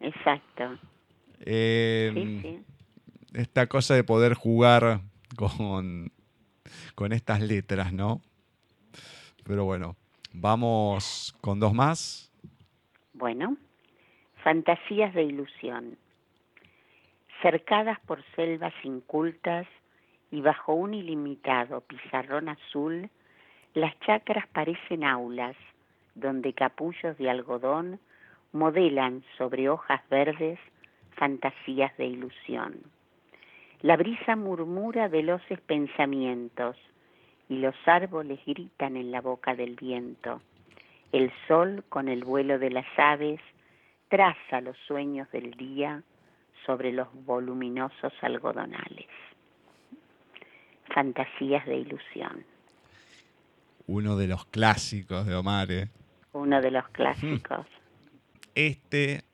Exacto. 0.00 0.78
Eh, 1.40 2.12
Sí, 2.14 2.40
sí. 2.40 2.62
Esta 3.34 3.66
cosa 3.66 3.94
de 3.94 4.04
poder 4.04 4.32
jugar 4.32 5.02
con, 5.36 6.10
con 6.98 7.12
estas 7.12 7.40
letras, 7.40 7.92
¿no? 7.92 8.20
Pero 9.44 9.64
bueno, 9.64 9.94
vamos 10.32 11.32
con 11.40 11.60
dos 11.60 11.72
más. 11.72 12.32
Bueno, 13.12 13.56
fantasías 14.42 15.14
de 15.14 15.22
ilusión. 15.22 15.96
Cercadas 17.40 18.00
por 18.00 18.24
selvas 18.34 18.74
incultas 18.82 19.68
y 20.32 20.40
bajo 20.40 20.74
un 20.74 20.92
ilimitado 20.92 21.82
pizarrón 21.82 22.48
azul, 22.48 23.08
las 23.74 23.96
chacras 24.00 24.48
parecen 24.48 25.04
aulas 25.04 25.54
donde 26.16 26.52
capullos 26.52 27.16
de 27.16 27.30
algodón 27.30 28.00
modelan 28.50 29.22
sobre 29.36 29.68
hojas 29.68 30.00
verdes 30.10 30.58
fantasías 31.12 31.96
de 31.96 32.06
ilusión. 32.06 32.82
La 33.82 33.96
brisa 33.96 34.34
murmura 34.34 35.08
veloces 35.08 35.60
pensamientos 35.60 36.76
y 37.48 37.58
los 37.58 37.74
árboles 37.86 38.40
gritan 38.44 38.96
en 38.96 39.10
la 39.10 39.20
boca 39.20 39.54
del 39.54 39.76
viento. 39.76 40.40
El 41.12 41.32
sol, 41.46 41.84
con 41.88 42.08
el 42.08 42.24
vuelo 42.24 42.58
de 42.58 42.70
las 42.70 42.86
aves, 42.96 43.40
traza 44.08 44.60
los 44.60 44.76
sueños 44.86 45.30
del 45.30 45.52
día 45.52 46.02
sobre 46.66 46.92
los 46.92 47.08
voluminosos 47.24 48.12
algodonales. 48.20 49.06
Fantasías 50.92 51.64
de 51.66 51.76
ilusión, 51.76 52.44
Uno 53.86 54.16
de 54.16 54.26
los 54.26 54.44
clásicos 54.46 55.26
de 55.26 55.34
Omar. 55.34 55.70
¿eh? 55.70 55.88
uno 56.32 56.60
de 56.60 56.70
los 56.70 56.86
clásicos. 56.88 57.66
Este 58.54 59.24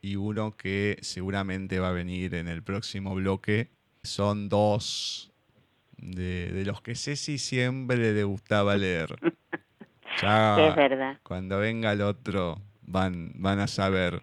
y 0.00 0.16
uno 0.16 0.56
que 0.56 0.98
seguramente 1.00 1.80
va 1.80 1.88
a 1.88 1.92
venir 1.92 2.34
en 2.34 2.46
el 2.46 2.62
próximo 2.62 3.14
bloque. 3.14 3.70
Son 4.06 4.48
dos 4.48 5.30
de, 5.98 6.52
de 6.52 6.64
los 6.64 6.80
que 6.82 6.94
Ceci 6.94 7.38
siempre 7.38 8.12
le 8.14 8.24
gustaba 8.24 8.76
leer. 8.76 9.16
Ya 10.22 10.56
Es 10.68 10.74
verdad. 10.74 11.18
cuando 11.22 11.58
venga 11.58 11.92
el 11.92 12.00
otro 12.00 12.62
van, 12.80 13.32
van 13.34 13.58
a 13.58 13.66
saber 13.66 14.22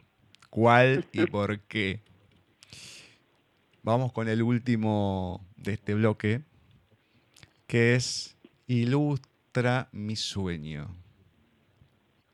cuál 0.49 1.05
y 1.11 1.25
por 1.27 1.59
qué. 1.59 2.01
Vamos 3.83 4.11
con 4.11 4.27
el 4.27 4.41
último 4.41 5.45
de 5.55 5.73
este 5.73 5.93
bloque, 5.93 6.41
que 7.67 7.93
es 7.93 8.35
Ilustra 8.65 9.89
mi 9.91 10.15
sueño. 10.15 10.95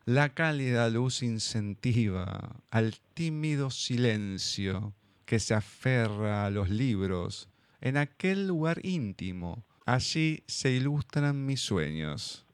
La 0.05 0.29
cálida 0.29 0.89
luz 0.89 1.21
incentiva 1.21 2.55
al 2.71 2.95
tímido 3.13 3.71
silencio 3.71 4.93
que 5.29 5.39
se 5.39 5.53
aferra 5.53 6.43
a 6.47 6.49
los 6.49 6.71
libros 6.71 7.49
en 7.81 7.97
aquel 7.97 8.47
lugar 8.47 8.83
íntimo. 8.83 9.63
Allí 9.85 10.43
se 10.47 10.71
ilustran 10.71 11.45
mis 11.45 11.59
sueños. 11.61 12.47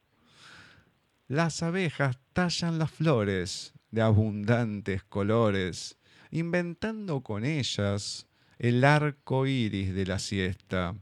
Las 1.30 1.64
abejas 1.64 2.18
tallan 2.34 2.78
las 2.78 2.92
flores 2.92 3.72
de 3.92 4.02
abundantes 4.02 5.06
colores, 5.06 5.98
inventando 6.32 7.22
con 7.22 7.46
ellas 7.46 8.28
el 8.60 8.84
arco 8.84 9.48
iris 9.48 9.96
de 9.96 10.06
la 10.06 10.20
siesta. 10.20 10.98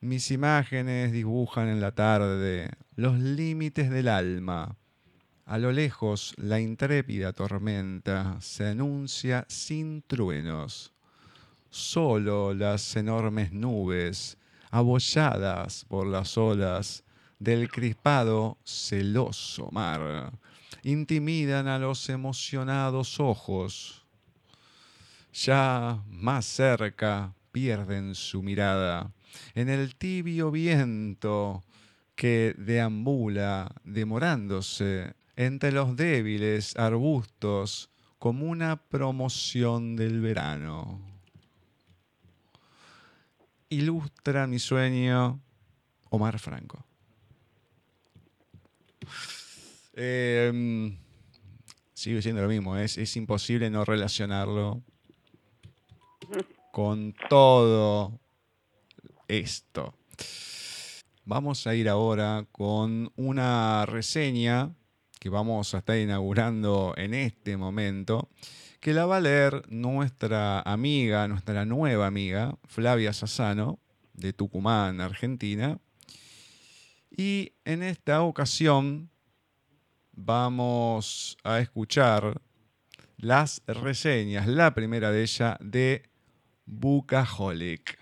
Mis 0.00 0.32
imágenes 0.32 1.12
dibujan 1.12 1.68
en 1.68 1.80
la 1.80 1.94
tarde 1.94 2.70
los 2.96 3.20
límites 3.20 3.88
del 3.88 4.08
alma. 4.08 4.76
A 5.44 5.58
lo 5.58 5.72
lejos, 5.72 6.34
la 6.36 6.60
intrépida 6.60 7.32
tormenta 7.32 8.40
se 8.40 8.68
anuncia 8.68 9.44
sin 9.48 10.02
truenos. 10.02 10.92
Solo 11.68 12.54
las 12.54 12.94
enormes 12.96 13.52
nubes, 13.52 14.38
abolladas 14.70 15.84
por 15.88 16.06
las 16.06 16.38
olas 16.38 17.04
del 17.38 17.70
crispado, 17.70 18.56
celoso 18.64 19.68
mar, 19.72 20.32
intimidan 20.84 21.66
a 21.66 21.78
los 21.78 22.08
emocionados 22.08 23.18
ojos. 23.18 24.06
Ya 25.32 26.02
más 26.08 26.44
cerca 26.44 27.34
pierden 27.50 28.14
su 28.14 28.42
mirada 28.42 29.10
en 29.54 29.68
el 29.68 29.96
tibio 29.96 30.50
viento 30.50 31.64
que 32.14 32.54
deambula 32.56 33.74
demorándose 33.84 35.14
entre 35.36 35.72
los 35.72 35.96
débiles 35.96 36.76
arbustos 36.76 37.90
como 38.18 38.46
una 38.46 38.76
promoción 38.76 39.96
del 39.96 40.20
verano. 40.20 41.00
Ilustra 43.68 44.46
mi 44.46 44.58
sueño 44.58 45.40
Omar 46.10 46.38
Franco. 46.38 46.84
Eh, 49.94 50.96
sigue 51.94 52.22
siendo 52.22 52.42
lo 52.42 52.48
mismo, 52.48 52.76
es 52.76 53.16
imposible 53.16 53.70
no 53.70 53.84
relacionarlo 53.84 54.82
con 56.70 57.14
todo 57.28 58.18
esto. 59.28 59.94
Vamos 61.24 61.66
a 61.66 61.74
ir 61.74 61.88
ahora 61.88 62.46
con 62.50 63.12
una 63.16 63.86
reseña 63.86 64.74
que 65.22 65.28
vamos 65.28 65.72
a 65.72 65.78
estar 65.78 65.96
inaugurando 65.96 66.94
en 66.96 67.14
este 67.14 67.56
momento, 67.56 68.28
que 68.80 68.92
la 68.92 69.06
va 69.06 69.18
a 69.18 69.20
leer 69.20 69.62
nuestra 69.68 70.62
amiga, 70.62 71.28
nuestra 71.28 71.64
nueva 71.64 72.08
amiga, 72.08 72.58
Flavia 72.64 73.12
Sassano, 73.12 73.78
de 74.14 74.32
Tucumán, 74.32 75.00
Argentina. 75.00 75.78
Y 77.08 77.52
en 77.64 77.84
esta 77.84 78.22
ocasión 78.22 79.10
vamos 80.10 81.36
a 81.44 81.60
escuchar 81.60 82.40
las 83.16 83.62
reseñas, 83.68 84.48
la 84.48 84.74
primera 84.74 85.12
de 85.12 85.22
ella 85.22 85.56
de 85.60 86.02
Bucaholic. 86.66 87.96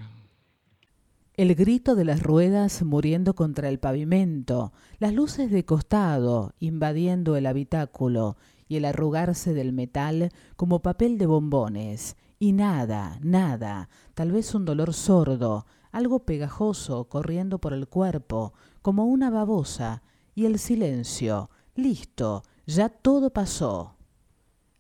El 1.41 1.55
grito 1.55 1.95
de 1.95 2.05
las 2.05 2.23
ruedas 2.23 2.83
muriendo 2.83 3.35
contra 3.35 3.71
el 3.71 3.79
pavimento, 3.79 4.75
las 4.99 5.15
luces 5.15 5.51
de 5.51 5.65
costado 5.65 6.53
invadiendo 6.59 7.35
el 7.35 7.47
habitáculo 7.47 8.37
y 8.69 8.77
el 8.77 8.85
arrugarse 8.85 9.55
del 9.55 9.73
metal 9.73 10.33
como 10.57 10.83
papel 10.83 11.17
de 11.17 11.25
bombones. 11.25 12.19
Y 12.39 12.53
nada, 12.53 13.19
nada, 13.23 13.89
tal 14.13 14.33
vez 14.33 14.55
un 14.55 14.67
dolor 14.67 14.93
sordo, 14.93 15.65
algo 15.93 16.27
pegajoso 16.27 17.09
corriendo 17.09 17.59
por 17.59 17.73
el 17.73 17.89
cuerpo, 17.89 18.53
como 18.83 19.07
una 19.07 19.31
babosa, 19.31 20.03
y 20.35 20.45
el 20.45 20.59
silencio. 20.59 21.49
Listo, 21.75 22.43
ya 22.67 22.91
todo 22.91 23.31
pasó. 23.31 23.97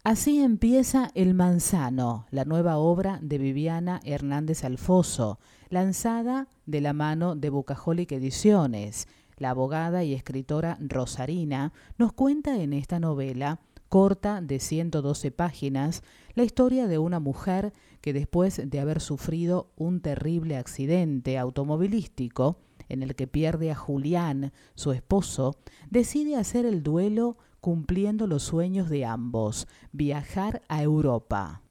Así 0.05 0.43
empieza 0.43 1.11
El 1.15 1.33
Manzano, 1.33 2.27
la 2.31 2.45
nueva 2.45 2.77
obra 2.77 3.19
de 3.23 3.39
Viviana 3.39 4.01
Hernández 4.05 4.63
Alfoso, 4.63 5.39
lanzada 5.71 6.49
de 6.66 6.81
la 6.81 6.93
mano 6.93 7.37
de 7.37 7.49
Bucaholic 7.49 8.12
Ediciones. 8.12 9.09
La 9.37 9.51
abogada 9.51 10.05
y 10.05 10.12
escritora 10.12 10.77
Rosarina 10.81 11.73
nos 11.97 12.12
cuenta 12.12 12.61
en 12.61 12.75
esta 12.75 13.01
novela, 13.01 13.61
corta 13.89 14.43
de 14.43 14.61
112 14.61 15.31
páginas, 15.31 16.03
la 16.35 16.45
historia 16.45 16.87
de 16.87 16.99
una 16.99 17.21
mujer 17.21 17.73
que 18.01 18.12
después 18.12 18.61
de 18.68 18.81
haber 18.81 19.01
sufrido 19.01 19.73
un 19.77 20.01
terrible 20.01 20.57
accidente 20.57 21.39
automovilístico, 21.39 22.59
en 22.89 23.03
el 23.03 23.14
que 23.14 23.27
pierde 23.27 23.71
a 23.71 23.77
Julián, 23.77 24.53
su 24.75 24.93
esposo, 24.93 25.57
decide 25.91 26.37
hacer 26.37 26.66
el 26.66 26.83
duelo 26.83 27.39
cumpliendo 27.61 28.27
los 28.27 28.43
sueños 28.43 28.91
de 28.91 29.05
ambos, 29.05 29.68
viajar 29.93 30.62
a 30.68 30.83
Europa. 30.83 31.62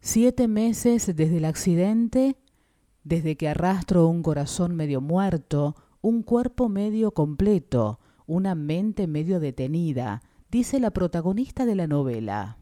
Siete 0.00 0.48
meses 0.48 1.06
desde 1.06 1.36
el 1.38 1.44
accidente, 1.44 2.36
desde 3.04 3.36
que 3.36 3.48
arrastro 3.48 4.08
un 4.08 4.22
corazón 4.22 4.74
medio 4.74 5.00
muerto, 5.00 5.76
un 6.00 6.22
cuerpo 6.22 6.68
medio 6.68 7.12
completo, 7.12 8.00
una 8.26 8.54
mente 8.54 9.06
medio 9.06 9.40
detenida, 9.40 10.22
dice 10.50 10.80
la 10.80 10.90
protagonista 10.90 11.66
de 11.66 11.74
la 11.74 11.86
novela. 11.86 12.58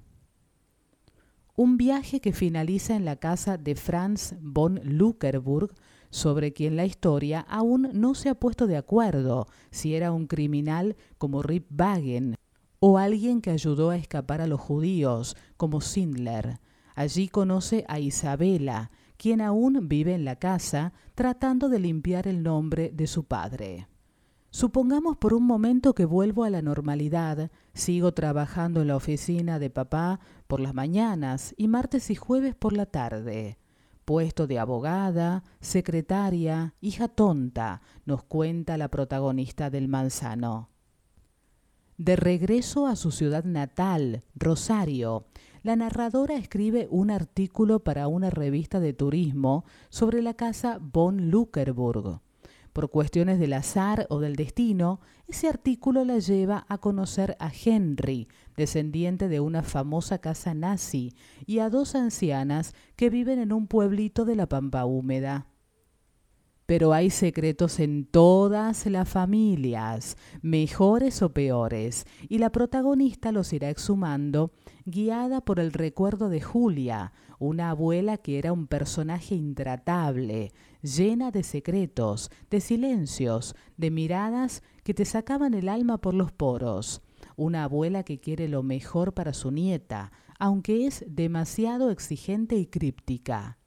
Un 1.55 1.77
viaje 1.77 2.21
que 2.21 2.33
finaliza 2.33 2.97
en 2.97 3.05
la 3.05 3.17
casa 3.17 3.57
de 3.59 3.75
Franz 3.75 4.35
von 4.41 4.81
Luckerburg, 4.85 5.75
sobre 6.13 6.53
quien 6.53 6.77
la 6.77 6.85
historia 6.85 7.41
aún 7.41 7.89
no 7.95 8.15
se 8.15 8.29
ha 8.29 8.35
puesto 8.35 8.67
de 8.67 8.77
acuerdo 8.77 9.47
si 9.71 9.95
era 9.95 10.13
un 10.13 10.27
criminal 10.27 10.95
como 11.17 11.43
Rip 11.43 11.67
Wagen 11.79 12.37
o 12.81 12.99
alguien 12.99 13.41
que 13.41 13.51
ayudó 13.51 13.91
a 13.91 13.97
escapar 13.97 14.43
a 14.43 14.47
los 14.47 14.61
judíos 14.61 15.37
como 15.57 15.81
Sindler. 15.81 16.61
Allí 16.95 17.29
conoce 17.29 17.87
a 17.89 17.99
Isabela, 17.99 18.91
quien 19.23 19.41
aún 19.41 19.87
vive 19.89 20.15
en 20.15 20.25
la 20.25 20.35
casa 20.35 20.95
tratando 21.15 21.69
de 21.69 21.79
limpiar 21.79 22.27
el 22.27 22.43
nombre 22.43 22.91
de 22.93 23.07
su 23.07 23.23
padre. 23.23 23.87
Supongamos 24.51 25.17
por 25.17 25.33
un 25.33 25.47
momento 25.47 25.95
que 25.95 26.05
vuelvo 26.05 26.43
a 26.43 26.51
la 26.51 26.61
normalidad, 26.61 27.53
sigo 27.73 28.15
trabajando 28.15 28.83
en 28.83 28.89
la 28.89 28.97
oficina 28.97 29.61
de 29.61 29.71
papá 29.71 30.19
por 30.49 30.59
las 30.59 30.75
mañanas 30.75 31.55
y 31.57 31.69
martes 31.69 32.11
y 32.11 32.17
jueves 32.17 32.57
por 32.57 32.73
la 32.73 32.87
tarde. 32.87 33.59
Puesto 34.05 34.49
de 34.49 34.59
abogada, 34.59 35.45
secretaria, 35.61 36.75
hija 36.81 37.07
tonta, 37.07 37.81
nos 38.05 38.25
cuenta 38.25 38.77
la 38.77 38.89
protagonista 38.89 39.71
del 39.71 39.87
manzano. 39.87 40.69
De 41.97 42.17
regreso 42.17 42.89
a 42.89 42.97
su 42.97 43.13
ciudad 43.13 43.45
natal, 43.45 44.25
Rosario, 44.35 45.27
la 45.63 45.77
narradora 45.77 46.37
escribe 46.37 46.89
un 46.91 47.11
artículo 47.11 47.81
para 47.81 48.09
una 48.09 48.31
revista 48.31 48.81
de 48.81 48.93
turismo 48.93 49.65
sobre 49.91 50.23
la 50.23 50.35
casa 50.35 50.79
von 50.81 51.31
Luckerburg. 51.31 52.21
Por 52.73 52.91
cuestiones 52.91 53.39
del 53.39 53.53
azar 53.53 54.07
o 54.09 54.19
del 54.19 54.35
destino, 54.35 55.01
ese 55.29 55.49
artículo 55.49 56.05
la 56.05 56.19
lleva 56.19 56.65
a 56.69 56.79
conocer 56.79 57.37
a 57.39 57.53
Henry, 57.53 58.29
descendiente 58.57 59.29
de 59.29 59.41
una 59.41 59.63
famosa 59.63 60.19
casa 60.19 60.55
nazi, 60.55 61.15
y 61.47 61.59
a 61.59 61.69
dos 61.69 61.95
ancianas 61.95 62.75
que 62.97 63.11
viven 63.11 63.39
en 63.39 63.53
un 63.53 63.67
pueblito 63.67 64.25
de 64.25 64.37
la 64.37 64.49
Pampa 64.49 64.87
Húmeda. 64.87 65.52
Pero 66.73 66.95
hay 66.95 67.11
secretos 67.11 67.81
en 67.81 68.07
todas 68.07 68.87
las 68.87 69.07
familias, 69.07 70.17
mejores 70.41 71.21
o 71.21 71.35
peores, 71.35 72.07
y 72.31 72.39
la 72.39 72.49
protagonista 72.49 73.31
los 73.31 73.53
irá 73.53 73.69
exhumando, 73.69 74.53
guiada 74.87 75.43
por 75.43 75.61
el 75.61 75.75
recuerdo 75.75 76.31
de 76.31 76.41
Julia, 76.41 77.13
una 77.39 77.69
abuela 77.69 78.17
que 78.17 78.39
era 78.39 78.55
un 78.55 78.69
personaje 78.69 79.35
intratable, 79.35 80.55
llena 80.81 81.31
de 81.31 81.43
secretos, 81.43 82.31
de 82.49 82.63
silencios, 82.63 83.55
de 83.77 83.91
miradas 83.91 84.63
que 84.83 84.95
te 84.95 85.05
sacaban 85.05 85.53
el 85.53 85.69
alma 85.69 85.99
por 85.99 86.15
los 86.15 86.33
poros, 86.33 87.03
una 87.37 87.65
abuela 87.65 88.03
que 88.03 88.19
quiere 88.19 88.49
lo 88.49 88.63
mejor 88.63 89.13
para 89.13 89.35
su 89.35 89.51
nieta, 89.51 90.11
aunque 90.39 90.87
es 90.87 91.05
demasiado 91.07 91.91
exigente 91.91 92.57
y 92.57 92.65
críptica. 92.65 93.59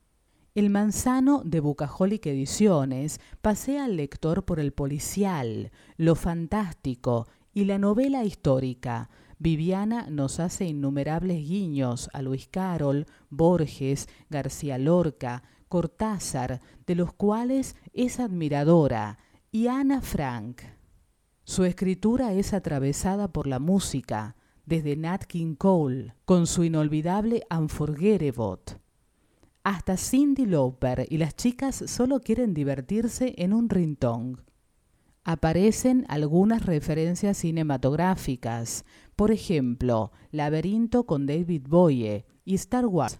El 0.55 0.69
manzano 0.69 1.41
de 1.43 1.59
Bucaholic 1.59 2.27
Ediciones 2.27 3.19
pasea 3.41 3.83
al 3.83 3.97
lector 3.97 4.45
por 4.45 4.61
el 4.61 4.71
policial, 4.71 5.69
lo 5.97 6.15
fantástico 6.15 7.27
y 7.53 7.65
la 7.65 7.77
novela 7.77 8.23
histórica. 8.23 9.09
Viviana 9.37 10.07
nos 10.09 10.39
hace 10.39 10.63
innumerables 10.63 11.45
guiños 11.45 12.09
a 12.13 12.21
Luis 12.21 12.47
Carol, 12.47 13.05
Borges, 13.29 14.07
García 14.29 14.77
Lorca, 14.77 15.43
Cortázar, 15.67 16.61
de 16.87 16.95
los 16.95 17.11
cuales 17.11 17.75
es 17.91 18.21
admiradora, 18.21 19.17
y 19.51 19.67
Ana 19.67 19.99
Frank. 19.99 20.61
Su 21.43 21.65
escritura 21.65 22.31
es 22.31 22.53
atravesada 22.53 23.27
por 23.27 23.45
la 23.45 23.59
música, 23.59 24.37
desde 24.65 24.95
Nat 24.95 25.25
King 25.25 25.55
Cole, 25.55 26.13
con 26.23 26.47
su 26.47 26.63
inolvidable 26.63 27.43
Unforgettable 27.51 28.84
hasta 29.65 29.97
Cindy 29.97 30.45
Lauper 30.45 31.07
y 31.09 31.17
las 31.17 31.35
chicas 31.35 31.83
solo 31.87 32.21
quieren 32.21 32.53
divertirse 32.53 33.33
en 33.39 33.51
un 33.51 33.67
rintong. 33.67 34.37
Aparecen 35.23 36.05
algunas 36.07 36.67
referencias 36.67 37.37
cinematográficas, 37.39 38.85
por 39.15 39.31
ejemplo, 39.31 40.11
Laberinto 40.29 41.07
con 41.07 41.25
David 41.25 41.63
Bowie 41.67 42.27
y 42.45 42.53
Star 42.53 42.85
Wars, 42.85 43.19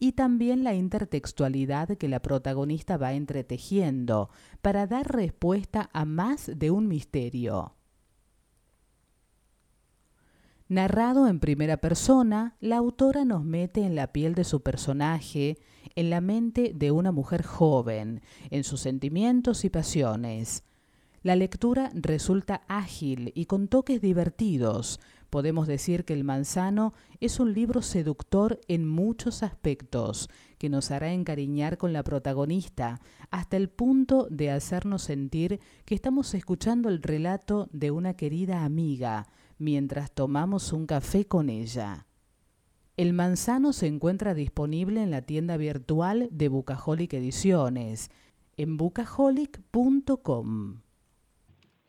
y 0.00 0.12
también 0.12 0.64
la 0.64 0.74
intertextualidad 0.74 1.96
que 1.96 2.08
la 2.08 2.20
protagonista 2.20 2.96
va 2.96 3.12
entretejiendo 3.12 4.30
para 4.60 4.88
dar 4.88 5.06
respuesta 5.14 5.88
a 5.92 6.04
más 6.04 6.50
de 6.52 6.72
un 6.72 6.88
misterio. 6.88 7.77
Narrado 10.70 11.28
en 11.28 11.40
primera 11.40 11.78
persona, 11.78 12.54
la 12.60 12.76
autora 12.76 13.24
nos 13.24 13.42
mete 13.42 13.84
en 13.84 13.94
la 13.94 14.12
piel 14.12 14.34
de 14.34 14.44
su 14.44 14.60
personaje, 14.60 15.56
en 15.94 16.10
la 16.10 16.20
mente 16.20 16.72
de 16.74 16.90
una 16.90 17.10
mujer 17.10 17.42
joven, 17.42 18.20
en 18.50 18.64
sus 18.64 18.80
sentimientos 18.80 19.64
y 19.64 19.70
pasiones. 19.70 20.64
La 21.22 21.36
lectura 21.36 21.90
resulta 21.94 22.64
ágil 22.68 23.32
y 23.34 23.46
con 23.46 23.68
toques 23.68 24.02
divertidos. 24.02 25.00
Podemos 25.30 25.66
decir 25.66 26.04
que 26.04 26.12
El 26.12 26.22
Manzano 26.22 26.92
es 27.18 27.40
un 27.40 27.54
libro 27.54 27.80
seductor 27.80 28.60
en 28.68 28.86
muchos 28.86 29.42
aspectos, 29.42 30.28
que 30.58 30.68
nos 30.68 30.90
hará 30.90 31.14
encariñar 31.14 31.78
con 31.78 31.94
la 31.94 32.04
protagonista, 32.04 33.00
hasta 33.30 33.56
el 33.56 33.70
punto 33.70 34.28
de 34.30 34.50
hacernos 34.50 35.00
sentir 35.00 35.60
que 35.86 35.94
estamos 35.94 36.34
escuchando 36.34 36.90
el 36.90 37.02
relato 37.02 37.70
de 37.72 37.90
una 37.90 38.14
querida 38.14 38.64
amiga, 38.64 39.28
mientras 39.58 40.12
tomamos 40.12 40.72
un 40.72 40.86
café 40.86 41.26
con 41.26 41.50
ella. 41.50 42.06
El 42.96 43.12
manzano 43.12 43.72
se 43.72 43.86
encuentra 43.86 44.34
disponible 44.34 45.02
en 45.02 45.10
la 45.10 45.22
tienda 45.22 45.56
virtual 45.56 46.28
de 46.32 46.48
Bucaholic 46.48 47.12
Ediciones, 47.12 48.10
en 48.56 48.76
bucaholic.com. 48.76 50.80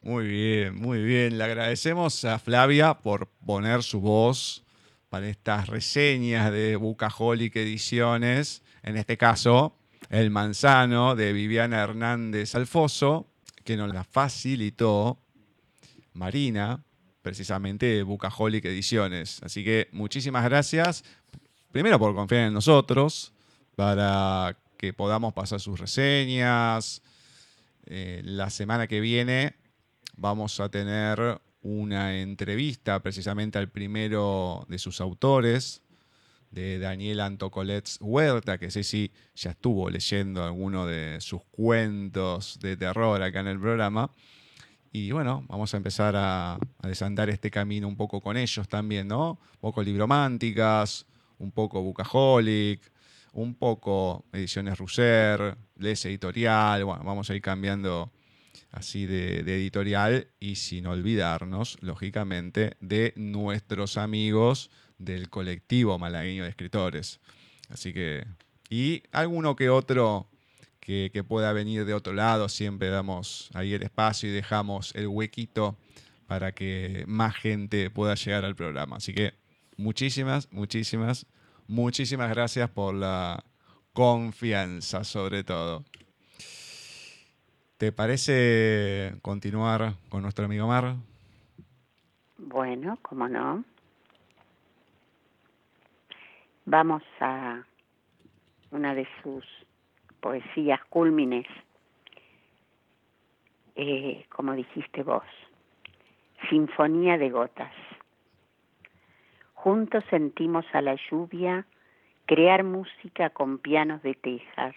Muy 0.01 0.28
bien, 0.28 0.76
muy 0.76 1.03
bien. 1.03 1.38
Le 1.38 1.43
agradecemos 1.43 2.24
a 2.26 2.39
Flavia 2.39 2.99
por 2.99 3.28
poner 3.45 3.84
su 3.84 3.99
voz 3.99 4.63
para 5.09 5.28
estas 5.28 5.67
reseñas 5.67 6.51
de 6.51 6.76
Bucaholic 6.76 7.55
Ediciones. 7.55 8.61
En 8.84 8.95
este 8.95 9.17
caso, 9.17 9.76
El 10.09 10.30
Manzano 10.30 11.15
de 11.15 11.34
Viviana 11.34 11.82
Hernández 11.82 12.55
Alfoso, 12.55 13.28
que 13.65 13.76
nos 13.76 13.93
la 13.93 14.03
facilitó 14.03 15.20
Marina, 16.13 16.84
precisamente 17.22 17.86
de 17.86 18.03
Bucaholic 18.03 18.65
Ediciones. 18.65 19.41
Así 19.43 19.63
que 19.63 19.89
muchísimas 19.91 20.43
gracias, 20.45 21.03
primero 21.72 21.99
por 21.99 22.15
confiar 22.15 22.47
en 22.47 22.53
nosotros, 22.53 23.34
para 23.76 24.57
que 24.78 24.93
podamos 24.93 25.34
pasar 25.34 25.59
sus 25.59 25.80
reseñas. 25.80 27.01
Eh, 27.86 28.22
la 28.24 28.49
semana 28.49 28.88
que 28.88 28.99
viene 28.99 29.55
vamos 30.15 30.59
a 30.59 30.70
tener 30.70 31.41
una 31.61 32.17
entrevista 32.20 33.01
precisamente 33.01 33.57
al 33.57 33.70
primero 33.70 34.65
de 34.70 34.80
sus 34.80 35.01
autores, 35.01 35.82
de 36.51 36.80
Daniel 36.80 37.20
Antocolets 37.20 37.97
Huerta, 38.01 38.57
que 38.57 38.72
sé 38.72 38.84
si 38.84 39.11
ya 39.36 39.51
estuvo 39.51 39.89
leyendo 39.89 40.43
alguno 40.43 40.86
de 40.86 41.22
sus 41.22 41.43
cuentos 41.51 42.59
de 42.59 42.76
terror 42.76 43.22
acá 43.22 43.41
en 43.41 43.47
el 43.47 43.59
programa. 43.59 44.11
Y 44.91 45.11
bueno, 45.11 45.45
vamos 45.47 45.73
a 45.73 45.77
empezar 45.77 46.15
a, 46.15 46.57
desandar 46.81 47.29
este 47.29 47.51
camino 47.51 47.87
un 47.87 47.95
poco 47.95 48.21
con 48.21 48.37
ellos 48.37 48.67
también, 48.67 49.07
¿no? 49.07 49.31
Un 49.31 49.59
poco 49.59 49.83
librománticas, 49.83 51.05
un 51.37 51.51
poco 51.51 51.81
Bucaholic, 51.81 52.81
un 53.33 53.53
poco 53.53 54.25
Ediciones 54.33 54.77
Russer, 54.77 55.55
Les 55.77 56.03
Editorial, 56.05 56.83
bueno, 56.83 57.03
vamos 57.03 57.29
a 57.29 57.35
ir 57.35 57.41
cambiando 57.41 58.11
así 58.71 59.05
de, 59.05 59.39
editorial 59.39 60.27
y 60.39 60.55
sin 60.55 60.87
olvidarnos, 60.87 61.77
lógicamente, 61.81 62.75
de 62.79 63.13
nuestros 63.15 63.97
amigos 63.97 64.71
del 64.97 65.29
colectivo 65.29 65.99
malagueño 65.99 66.43
de 66.43 66.49
escritores. 66.49 67.19
Así 67.69 67.93
que, 67.93 68.25
y 68.69 69.03
alguno 69.11 69.55
que 69.55 69.69
otro 69.69 70.27
que, 70.89 71.23
pueda 71.23 71.53
venir 71.53 71.85
de 71.85 71.93
otro 71.93 72.13
lado, 72.13 72.49
siempre 72.49 72.89
damos 72.89 73.51
ahí 73.53 73.75
el 73.75 73.83
espacio 73.83 74.27
y 74.27 74.31
dejamos 74.31 74.95
el 74.95 75.07
huequito 75.07 75.77
para 76.25 76.51
que 76.51 77.03
más 77.07 77.35
gente 77.35 77.91
pueda 77.91 78.15
llegar 78.15 78.43
al 78.43 78.55
programa. 78.55 78.95
Así 78.95 79.13
que 79.13 79.35
muchísimas, 79.77 80.51
muchísimas, 80.51 81.27
muchísimas 81.67 82.29
gracias 82.29 82.71
por 82.71 82.95
la 82.95 83.43
confianza 83.93 85.03
sobre 85.03 85.43
todo. 85.43 85.83
¿Te 87.77 87.91
parece 87.91 89.15
continuar 89.21 89.93
con 90.09 90.23
nuestro 90.23 90.45
amigo 90.45 90.67
Mar? 90.67 90.95
Bueno, 92.39 92.97
cómo 93.03 93.27
no. 93.27 93.63
Vamos 96.65 97.03
a 97.19 97.63
una 98.71 98.95
de 98.95 99.07
sus 99.21 99.43
poesías 100.20 100.84
cúlmines, 100.86 101.47
eh, 103.76 104.26
como 104.30 104.53
dijiste 104.53 105.03
vos, 105.03 105.24
Sinfonía 106.49 107.17
de 107.17 107.30
Gotas. 107.30 107.74
Juntos 109.53 110.03
sentimos 110.09 110.65
a 110.74 110.82
la 110.82 110.95
lluvia 111.09 111.65
crear 112.26 112.63
música 112.63 113.30
con 113.32 113.57
pianos 113.57 114.01
de 114.03 114.13
tejas. 114.13 114.76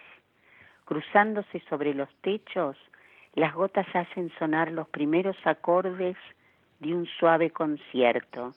Cruzándose 0.84 1.60
sobre 1.68 1.94
los 1.94 2.08
techos, 2.22 2.76
las 3.34 3.54
gotas 3.54 3.86
hacen 3.94 4.30
sonar 4.38 4.72
los 4.72 4.88
primeros 4.88 5.36
acordes 5.44 6.16
de 6.80 6.94
un 6.94 7.06
suave 7.06 7.50
concierto. 7.50 8.52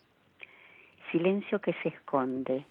Silencio 1.11 1.59
que 1.59 1.73
se 1.83 1.89
esconde. 1.89 2.65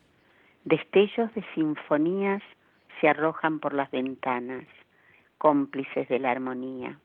Destellos 0.64 1.32
de 1.34 1.44
sinfonías 1.54 2.42
se 3.00 3.08
arrojan 3.08 3.60
por 3.60 3.74
las 3.74 3.90
ventanas, 3.90 4.64
cómplices 5.38 6.08
de 6.08 6.18
la 6.18 6.30
armonía. 6.30 6.98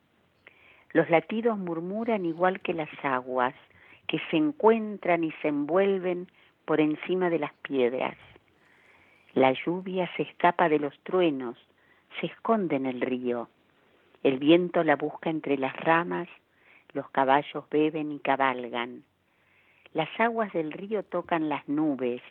Los 0.91 1.09
latidos 1.09 1.57
murmuran 1.57 2.25
igual 2.25 2.61
que 2.61 2.73
las 2.73 2.89
aguas, 3.03 3.53
que 4.07 4.19
se 4.31 4.37
encuentran 4.37 5.23
y 5.23 5.31
se 5.41 5.49
envuelven 5.49 6.27
por 6.65 6.81
encima 6.81 7.29
de 7.29 7.39
las 7.39 7.53
piedras. 7.61 8.17
La 9.33 9.53
lluvia 9.53 10.09
se 10.15 10.23
escapa 10.23 10.69
de 10.69 10.79
los 10.79 10.97
truenos, 11.03 11.57
se 12.19 12.27
esconde 12.27 12.75
en 12.75 12.87
el 12.87 13.01
río 13.01 13.49
el 14.21 14.37
viento 14.37 14.83
la 14.83 14.97
busca 14.97 15.29
entre 15.29 15.57
las 15.57 15.75
ramas, 15.77 16.27
los 16.91 17.09
caballos 17.11 17.63
beben 17.69 18.11
y 18.11 18.19
cabalgan. 18.19 19.03
Las 19.93 20.09
aguas 20.19 20.51
del 20.51 20.73
río 20.73 21.03
tocan 21.03 21.47
las 21.47 21.67
nubes, 21.69 22.21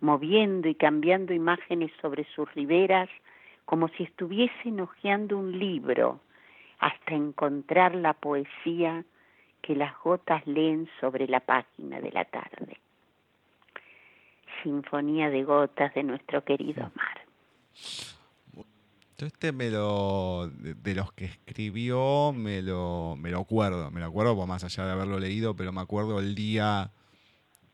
moviendo 0.00 0.68
y 0.68 0.74
cambiando 0.74 1.32
imágenes 1.32 1.90
sobre 2.00 2.24
sus 2.34 2.52
riberas 2.54 3.08
como 3.64 3.88
si 3.88 4.04
estuviesen 4.04 4.80
hojeando 4.80 5.38
un 5.38 5.58
libro 5.58 6.20
hasta 6.78 7.14
encontrar 7.14 7.94
la 7.94 8.14
poesía 8.14 9.04
que 9.62 9.76
las 9.76 9.92
gotas 10.02 10.46
leen 10.46 10.88
sobre 11.00 11.28
la 11.28 11.40
página 11.40 12.00
de 12.00 12.10
la 12.10 12.24
tarde. 12.24 12.78
Sinfonía 14.62 15.30
de 15.30 15.44
gotas 15.44 15.94
de 15.94 16.02
nuestro 16.02 16.42
querido 16.44 16.90
mar 16.94 17.20
este 19.26 19.52
me 19.52 19.70
lo, 19.70 20.48
de, 20.48 20.94
los 20.94 21.12
que 21.12 21.26
escribió, 21.26 22.32
me 22.32 22.62
lo, 22.62 23.16
me 23.16 23.30
lo 23.30 23.40
acuerdo, 23.40 23.90
me 23.90 24.00
lo 24.00 24.06
acuerdo 24.06 24.36
por 24.36 24.46
más 24.46 24.64
allá 24.64 24.86
de 24.86 24.92
haberlo 24.92 25.18
leído, 25.18 25.54
pero 25.56 25.72
me 25.72 25.80
acuerdo 25.80 26.20
el 26.20 26.34
día 26.34 26.92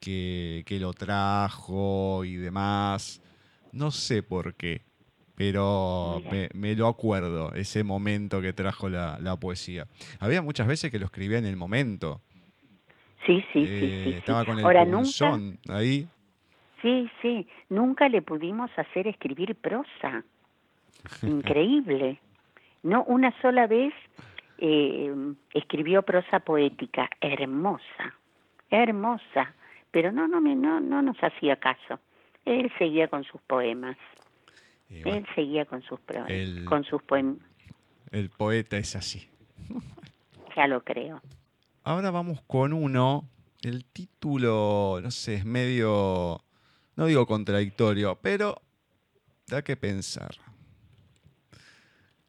que, 0.01 0.65
lo 0.81 0.93
trajo 0.93 2.25
y 2.25 2.37
demás. 2.37 3.23
No 3.73 3.91
sé 3.91 4.23
por 4.23 4.55
qué, 4.55 4.83
pero 5.35 6.23
me, 6.55 6.75
lo 6.75 6.89
acuerdo, 6.89 7.53
ese 7.55 7.85
momento 7.85 8.41
que 8.41 8.53
trajo 8.53 8.89
la, 8.89 9.37
poesía. 9.41 9.87
Había 10.21 10.43
muchas 10.43 10.67
veces 10.67 10.91
que 10.91 10.99
lo 10.99 11.07
escribía 11.07 11.39
en 11.39 11.47
el 11.47 11.57
momento. 11.57 12.21
Sí, 13.27 13.45
sí, 13.53 13.67
sí, 13.67 14.05
sí, 14.05 14.11
Estaba 14.11 14.45
con 14.45 14.59
el 14.59 14.65
Ahora, 14.65 14.87
ahí. 15.69 16.07
Sí, 16.81 17.11
sí, 17.21 17.49
nunca 17.69 18.09
le 18.09 18.23
pudimos 18.23 18.71
hacer 18.77 19.09
escribir 19.09 19.57
prosa. 19.57 20.25
increíble. 21.23 22.21
No 22.83 23.05
una 23.05 23.35
sola 23.43 23.67
vez 23.67 23.93
eh, 24.59 25.13
escribió 25.53 26.03
prosa 26.03 26.41
poética, 26.41 27.11
hermosa, 27.21 28.15
hermosa, 28.71 29.55
pero 29.97 30.13
no, 30.13 30.29
no, 30.29 30.43
no, 30.43 30.79
no 30.79 31.01
nos 31.01 31.17
hacía 31.23 31.57
caso. 31.57 31.99
Él 32.45 32.71
seguía 32.77 33.09
con 33.09 33.25
sus 33.25 33.41
poemas. 33.41 33.97
Él 34.91 35.27
seguía 35.35 35.65
con 35.65 35.81
sus, 35.85 35.99
con 36.69 36.85
sus 36.85 37.03
poemas. 37.03 37.39
El 38.11 38.29
poeta 38.29 38.77
es 38.77 38.95
así. 38.95 39.27
ya 40.55 40.67
lo 40.67 40.85
creo. 40.85 41.23
Ahora 41.83 42.11
vamos 42.11 42.43
con 42.43 42.75
uno. 42.75 43.27
El 43.63 43.87
título, 43.87 45.01
no 45.03 45.11
sé, 45.11 45.37
es 45.37 45.47
medio, 45.47 46.45
no 46.95 47.07
digo 47.07 47.27
contradictorio, 47.27 48.19
pero 48.21 48.61
da 49.47 49.63
que 49.63 49.79
pensar. 49.79 50.35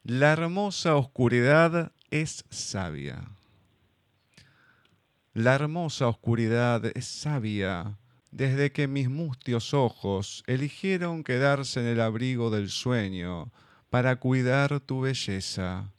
La 0.05 0.31
hermosa 0.31 0.95
oscuridad 0.95 1.91
es 2.11 2.45
sabia. 2.49 3.25
La 5.37 5.53
hermosa 5.53 6.07
oscuridad 6.07 6.83
es 6.97 7.05
sabia 7.05 7.99
desde 8.31 8.71
que 8.71 8.87
mis 8.87 9.07
mustios 9.07 9.75
ojos 9.75 10.43
eligieron 10.47 11.23
quedarse 11.23 11.79
en 11.79 11.85
el 11.85 12.01
abrigo 12.01 12.49
del 12.49 12.71
sueño 12.71 13.51
para 13.91 14.15
cuidar 14.15 14.79
tu 14.79 15.01
belleza. 15.01 15.93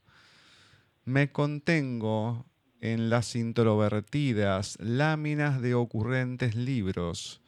Me 1.05 1.31
contengo 1.31 2.47
en 2.81 3.11
las 3.11 3.37
introvertidas 3.37 4.77
láminas 4.81 5.63
de 5.63 5.75
ocurrentes 5.75 6.57
libros 6.57 7.41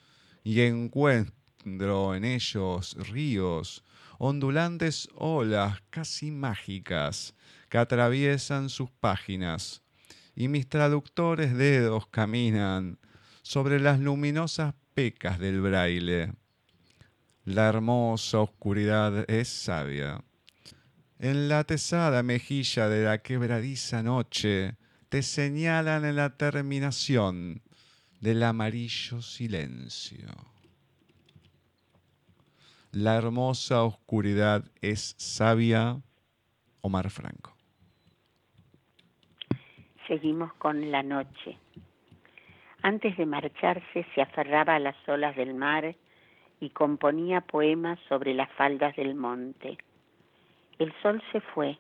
y 0.44 0.60
encuentro 0.60 2.14
en 2.14 2.24
ellos 2.24 2.96
ríos 3.00 3.84
ondulantes 4.16 5.08
olas 5.16 5.82
casi 5.90 6.30
mágicas 6.30 7.34
que 7.68 7.78
atraviesan 7.78 8.68
sus 8.68 8.92
páginas, 8.92 9.82
y 10.40 10.48
mis 10.48 10.66
traductores 10.66 11.54
dedos 11.54 12.06
caminan 12.06 12.98
sobre 13.42 13.78
las 13.78 14.00
luminosas 14.00 14.72
pecas 14.94 15.38
del 15.38 15.60
braille. 15.60 16.32
La 17.44 17.68
hermosa 17.68 18.40
oscuridad 18.40 19.30
es 19.30 19.48
sabia. 19.48 20.24
En 21.18 21.50
la 21.50 21.64
tesada 21.64 22.22
mejilla 22.22 22.88
de 22.88 23.04
la 23.04 23.18
quebradiza 23.18 24.02
noche 24.02 24.78
te 25.10 25.22
señalan 25.22 26.06
en 26.06 26.16
la 26.16 26.34
terminación 26.38 27.60
del 28.22 28.42
amarillo 28.42 29.20
silencio. 29.20 30.26
La 32.92 33.14
hermosa 33.16 33.82
oscuridad 33.82 34.64
es 34.80 35.16
sabia, 35.18 36.00
Omar 36.80 37.10
Franco. 37.10 37.59
Seguimos 40.10 40.52
con 40.54 40.90
la 40.90 41.04
noche. 41.04 41.56
Antes 42.82 43.16
de 43.16 43.26
marcharse 43.26 44.04
se 44.12 44.20
aferraba 44.20 44.74
a 44.74 44.80
las 44.80 44.96
olas 45.08 45.36
del 45.36 45.54
mar 45.54 45.94
y 46.58 46.70
componía 46.70 47.42
poemas 47.42 47.96
sobre 48.08 48.34
las 48.34 48.50
faldas 48.54 48.96
del 48.96 49.14
monte. 49.14 49.78
El 50.80 50.92
sol 51.00 51.22
se 51.30 51.40
fue 51.40 51.78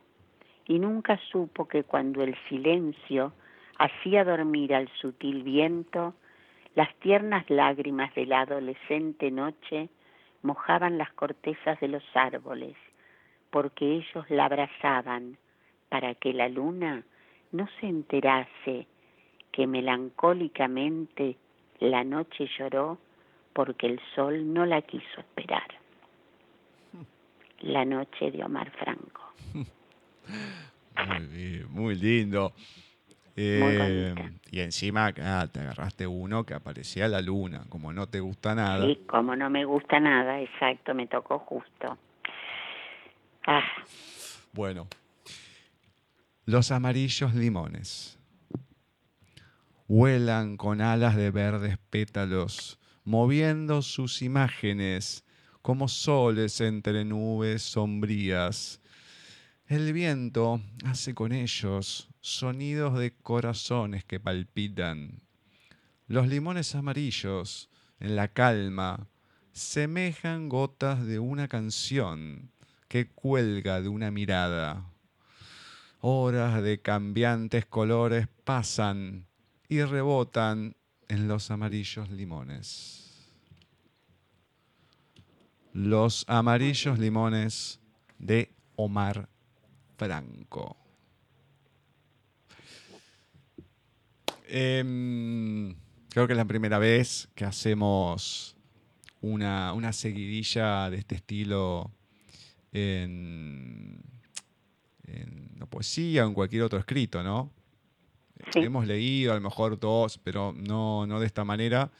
y 0.68 0.78
nunca 0.78 1.18
supo 1.32 1.66
que 1.66 1.82
cuando 1.82 2.22
el 2.22 2.36
silencio 2.48 3.32
hacía 3.78 4.22
dormir 4.22 4.76
al 4.76 4.88
sutil 5.00 5.42
viento, 5.42 6.14
las 6.76 6.94
tiernas 7.00 7.50
lágrimas 7.50 8.14
de 8.14 8.26
la 8.26 8.42
adolescente 8.42 9.32
noche 9.32 9.88
mojaban 10.42 10.98
las 10.98 11.12
cortezas 11.14 11.80
de 11.80 11.88
los 11.88 12.04
árboles, 12.14 12.76
porque 13.50 13.86
ellos 13.86 14.24
la 14.28 14.44
abrazaban 14.44 15.36
para 15.88 16.14
que 16.14 16.32
la 16.32 16.48
luna 16.48 17.02
no 17.52 17.68
se 17.80 17.86
enterase 17.86 18.86
que 19.52 19.66
melancólicamente 19.66 21.36
la 21.80 22.04
noche 22.04 22.48
lloró 22.58 22.98
porque 23.52 23.86
el 23.86 24.00
sol 24.14 24.52
no 24.52 24.64
la 24.66 24.82
quiso 24.82 25.20
esperar. 25.20 25.66
La 27.60 27.84
noche 27.84 28.30
de 28.30 28.42
Omar 28.42 28.70
Franco. 28.70 29.34
Muy, 31.06 31.64
muy 31.68 31.94
lindo. 31.94 32.52
Eh, 33.36 34.14
y 34.50 34.60
encima 34.60 35.12
ah, 35.22 35.46
te 35.50 35.60
agarraste 35.60 36.06
uno 36.06 36.44
que 36.44 36.54
aparecía 36.54 37.08
la 37.08 37.20
luna, 37.20 37.62
como 37.68 37.92
no 37.92 38.06
te 38.06 38.20
gusta 38.20 38.54
nada. 38.54 38.86
Sí, 38.86 39.00
como 39.06 39.34
no 39.36 39.48
me 39.48 39.64
gusta 39.64 39.98
nada, 40.00 40.40
exacto, 40.40 40.94
me 40.94 41.06
tocó 41.06 41.38
justo. 41.38 41.96
Ah. 43.46 43.62
Bueno, 44.52 44.88
los 46.50 46.72
amarillos 46.72 47.32
limones 47.36 48.18
vuelan 49.86 50.56
con 50.56 50.80
alas 50.80 51.14
de 51.14 51.30
verdes 51.30 51.78
pétalos, 51.90 52.80
moviendo 53.04 53.82
sus 53.82 54.20
imágenes 54.20 55.22
como 55.62 55.86
soles 55.86 56.60
entre 56.60 57.04
nubes 57.04 57.62
sombrías. 57.62 58.80
El 59.68 59.92
viento 59.92 60.60
hace 60.84 61.14
con 61.14 61.30
ellos 61.30 62.08
sonidos 62.20 62.98
de 62.98 63.16
corazones 63.16 64.04
que 64.04 64.18
palpitan. 64.18 65.22
Los 66.08 66.26
limones 66.26 66.74
amarillos, 66.74 67.70
en 68.00 68.16
la 68.16 68.26
calma, 68.26 69.06
semejan 69.52 70.48
gotas 70.48 71.06
de 71.06 71.20
una 71.20 71.46
canción 71.46 72.50
que 72.88 73.08
cuelga 73.08 73.80
de 73.80 73.88
una 73.88 74.10
mirada. 74.10 74.89
Horas 76.00 76.62
de 76.62 76.80
cambiantes 76.80 77.66
colores 77.66 78.26
pasan 78.44 79.26
y 79.68 79.82
rebotan 79.82 80.74
en 81.08 81.28
los 81.28 81.50
amarillos 81.50 82.10
limones. 82.10 83.28
Los 85.72 86.24
amarillos 86.26 86.98
limones 86.98 87.80
de 88.18 88.50
Omar 88.76 89.28
Franco. 89.98 90.76
Em, 94.48 95.76
creo 96.08 96.26
que 96.26 96.32
es 96.32 96.36
la 96.36 96.44
primera 96.44 96.78
vez 96.78 97.28
que 97.34 97.44
hacemos 97.44 98.56
una, 99.20 99.74
una 99.74 99.92
seguidilla 99.92 100.90
de 100.90 100.96
este 100.96 101.16
estilo 101.16 101.92
en, 102.72 104.02
en 105.12 105.50
la 105.58 105.66
poesía 105.66 106.24
o 106.24 106.28
en 106.28 106.34
cualquier 106.34 106.62
otro 106.62 106.78
escrito, 106.78 107.22
¿no? 107.22 107.52
Hemos 108.54 108.86
leído 108.86 109.32
a 109.32 109.34
lo 109.34 109.40
mejor 109.40 109.78
dos, 109.78 110.18
pero 110.18 110.54
no, 110.56 111.06
no 111.06 111.20
de 111.20 111.26
esta 111.26 111.44
manera. 111.44 111.90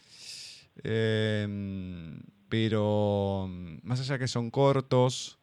Em, 0.82 2.20
pero 2.48 3.48
más 3.82 4.00
allá 4.00 4.18
que 4.18 4.26
son 4.26 4.50
cortos 4.50 5.38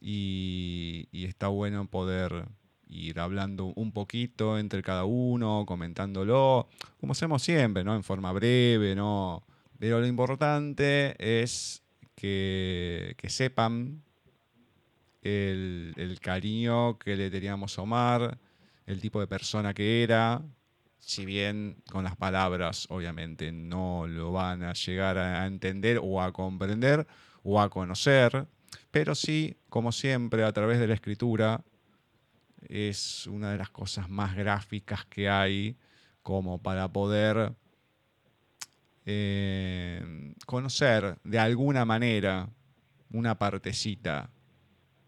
y, 0.00 1.08
y 1.12 1.24
está 1.24 1.48
bueno 1.48 1.86
poder 1.88 2.46
ir 2.88 3.20
hablando 3.20 3.66
un 3.76 3.92
poquito 3.92 4.58
entre 4.58 4.82
cada 4.82 5.04
uno, 5.04 5.64
comentándolo, 5.66 6.68
como 7.00 7.12
hacemos 7.12 7.42
siempre, 7.42 7.84
¿no? 7.84 7.94
En 7.94 8.02
forma 8.02 8.32
breve, 8.32 8.94
¿no? 8.94 9.44
Pero 9.78 10.00
lo 10.00 10.06
importante 10.06 11.14
es 11.18 11.82
que, 12.14 13.16
sepan 13.28 14.02
el, 15.22 16.18
cariño 16.20 16.98
que 16.98 17.16
le 17.16 17.30
teníamos 17.30 17.78
a 17.78 17.82
Omar, 17.82 18.38
el 18.86 19.00
tipo 19.00 19.20
de 19.20 19.26
persona 19.26 19.74
que 19.74 20.02
era, 20.02 20.42
si 20.98 21.24
bien 21.24 21.82
con 21.90 22.04
las 22.04 22.16
palabras 22.16 22.86
obviamente 22.90 23.52
no 23.52 24.06
lo 24.06 24.32
van 24.32 24.62
a 24.62 24.72
llegar 24.72 25.18
a 25.18 25.46
entender 25.46 26.00
o 26.02 26.22
a 26.22 26.32
comprender 26.32 27.06
o 27.42 27.60
a 27.60 27.70
conocer, 27.70 28.46
pero 28.90 29.14
sí, 29.14 29.56
como 29.68 29.92
siempre, 29.92 30.44
a 30.44 30.52
través 30.52 30.78
de 30.78 30.86
la 30.86 30.94
escritura 30.94 31.62
es 32.68 33.26
una 33.26 33.52
de 33.52 33.58
las 33.58 33.70
cosas 33.70 34.08
más 34.08 34.34
gráficas 34.34 35.04
que 35.06 35.28
hay 35.28 35.76
como 36.22 36.60
para 36.60 36.92
poder 36.92 37.54
eh, 39.06 40.34
conocer 40.44 41.18
de 41.24 41.38
alguna 41.38 41.84
manera 41.84 42.50
una 43.10 43.38
partecita 43.38 44.30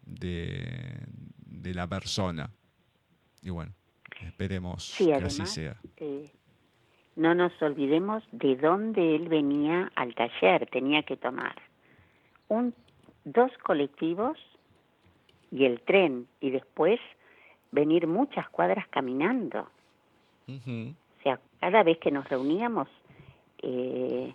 de, 0.05 1.73
la 1.73 1.87
persona. 1.87 2.49
Y 3.41 3.49
bueno, 3.49 3.71
esperemos 4.21 4.95
que 4.97 5.13
así 5.13 5.45
sea. 5.45 5.77
Eh, 5.97 6.31
no 7.15 7.35
nos 7.35 7.59
olvidemos 7.61 8.23
de 8.31 8.55
dónde 8.55 9.15
él 9.15 9.27
venía 9.29 9.91
al 9.95 10.15
taller, 10.15 10.67
tenía 10.71 11.03
que 11.03 11.17
tomar 11.17 11.55
un, 12.47 12.73
dos 13.23 13.51
colectivos 13.63 14.37
y 15.51 15.65
el 15.65 15.81
tren 15.81 16.27
y 16.39 16.51
después 16.51 16.99
venir 17.71 18.07
muchas 18.07 18.49
cuadras 18.49 18.87
caminando. 18.89 19.69
O 20.47 21.23
sea, 21.23 21.39
cada 21.61 21.83
vez 21.83 21.97
que 21.99 22.11
nos 22.11 22.27
reuníamos, 22.27 22.89
eh, 23.61 24.33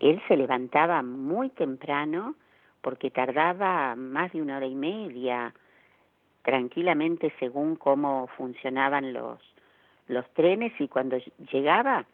él 0.00 0.22
se 0.28 0.36
levantaba 0.36 1.02
muy 1.02 1.50
temprano 1.50 2.36
porque 2.84 3.10
tardaba 3.10 3.96
más 3.96 4.30
de 4.34 4.42
una 4.42 4.58
hora 4.58 4.66
y 4.66 4.74
media 4.74 5.54
tranquilamente 6.42 7.32
según 7.40 7.76
cómo 7.76 8.26
funcionaban 8.36 9.14
los, 9.14 9.40
los 10.06 10.28
trenes 10.34 10.78
y 10.78 10.86
cuando 10.88 11.16
llegaba, 11.50 12.04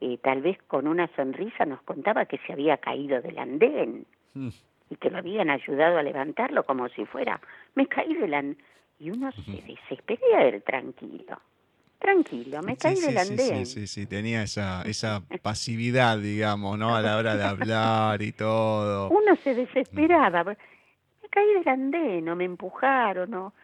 eh, 0.00 0.18
tal 0.18 0.42
vez 0.42 0.58
con 0.66 0.88
una 0.88 1.06
sonrisa 1.14 1.64
nos 1.64 1.80
contaba 1.82 2.24
que 2.24 2.38
se 2.38 2.52
había 2.52 2.78
caído 2.78 3.22
del 3.22 3.38
andén 3.38 4.04
mm. 4.34 4.48
y 4.90 4.96
que 4.96 5.10
lo 5.10 5.18
habían 5.18 5.48
ayudado 5.48 5.96
a 5.96 6.02
levantarlo 6.02 6.64
como 6.64 6.88
si 6.88 7.04
fuera, 7.06 7.40
me 7.76 7.86
caí 7.86 8.14
del 8.14 8.34
andén 8.34 8.58
y 8.98 9.10
uno 9.10 9.30
se 9.30 9.62
desespera 9.62 10.38
ver 10.38 10.62
tranquilo. 10.62 11.38
Tranquilo, 11.98 12.62
me 12.62 12.76
caí 12.76 13.00
del 13.00 13.16
andén. 13.16 13.66
Sí, 13.66 13.80
sí, 13.80 13.86
sí, 13.86 14.06
tenía 14.06 14.42
esa, 14.42 14.82
esa 14.82 15.22
pasividad, 15.42 16.18
digamos, 16.18 16.78
¿no? 16.78 16.94
A 16.94 17.00
la 17.00 17.16
hora 17.16 17.36
de 17.36 17.44
hablar 17.44 18.22
y 18.22 18.32
todo. 18.32 19.08
Uno 19.10 19.36
se 19.42 19.54
desesperaba. 19.54 20.44
Me 20.44 21.28
caí 21.30 21.54
del 21.54 21.68
andén, 21.68 22.24
no 22.24 22.36
me 22.36 22.44
empujaron, 22.44 23.30
no. 23.30 23.54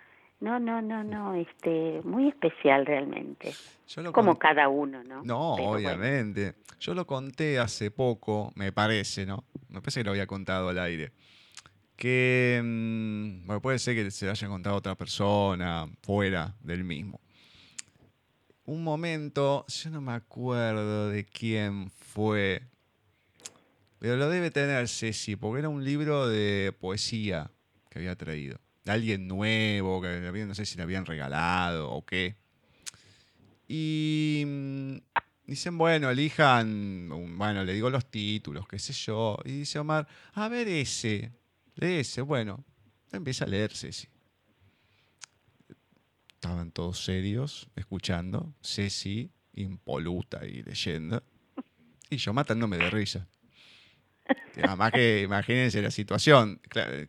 No, 0.40 0.58
no, 0.58 0.82
no, 0.82 1.04
no, 1.04 1.36
este, 1.36 2.00
muy 2.02 2.28
especial 2.28 2.84
realmente. 2.84 3.54
Como 4.10 4.36
cada 4.38 4.68
uno, 4.68 5.04
¿no? 5.04 5.22
No, 5.22 5.52
obviamente. 5.54 6.54
Yo 6.80 6.94
lo 6.94 7.06
conté 7.06 7.60
hace 7.60 7.92
poco, 7.92 8.50
me 8.56 8.72
parece, 8.72 9.24
¿no? 9.24 9.44
Me 9.68 9.80
parece 9.80 10.00
que 10.00 10.04
lo 10.04 10.10
había 10.10 10.26
contado 10.26 10.70
al 10.70 10.78
aire 10.78 11.12
que 12.02 12.60
mm, 12.60 13.46
bueno, 13.46 13.62
puede 13.62 13.78
ser 13.78 13.94
que 13.94 14.10
se 14.10 14.24
lo 14.24 14.32
haya 14.32 14.48
contado 14.48 14.74
otra 14.74 14.96
persona 14.96 15.88
fuera 16.02 16.52
del 16.60 16.82
mismo. 16.82 17.20
Un 18.72 18.84
momento, 18.84 19.66
yo 19.68 19.90
no 19.90 20.00
me 20.00 20.12
acuerdo 20.12 21.10
de 21.10 21.26
quién 21.26 21.90
fue, 21.90 22.62
pero 23.98 24.16
lo 24.16 24.30
debe 24.30 24.50
tener 24.50 24.88
Ceci, 24.88 25.36
porque 25.36 25.58
era 25.58 25.68
un 25.68 25.84
libro 25.84 26.26
de 26.26 26.74
poesía 26.80 27.50
que 27.90 27.98
había 27.98 28.16
traído. 28.16 28.58
De 28.86 28.92
alguien 28.92 29.28
nuevo, 29.28 30.00
que 30.00 30.20
no 30.46 30.54
sé 30.54 30.64
si 30.64 30.78
le 30.78 30.84
habían 30.84 31.04
regalado 31.04 31.90
o 31.90 32.06
qué. 32.06 32.36
Y 33.68 34.42
mm, 34.46 34.96
dicen, 35.48 35.76
bueno, 35.76 36.10
elijan, 36.10 37.10
bueno, 37.36 37.64
le 37.64 37.74
digo 37.74 37.90
los 37.90 38.10
títulos, 38.10 38.66
qué 38.66 38.78
sé 38.78 38.94
yo. 38.94 39.36
Y 39.44 39.50
dice 39.52 39.80
Omar, 39.80 40.08
a 40.32 40.48
ver 40.48 40.66
ese. 40.66 41.30
Léese, 41.74 42.22
bueno, 42.22 42.64
empieza 43.12 43.44
a 43.44 43.48
leer 43.48 43.70
Ceci. 43.76 44.08
Estaban 46.42 46.72
todos 46.72 47.04
serios, 47.04 47.68
escuchando. 47.76 48.52
Ceci, 48.64 49.30
impoluta 49.52 50.44
y 50.44 50.64
leyendo. 50.64 51.22
Y 52.10 52.16
yo 52.16 52.32
matándome 52.32 52.78
de 52.78 52.90
risa. 52.90 53.28
Además 54.60 54.90
que 54.90 55.22
imagínense 55.22 55.80
la 55.80 55.92
situación. 55.92 56.60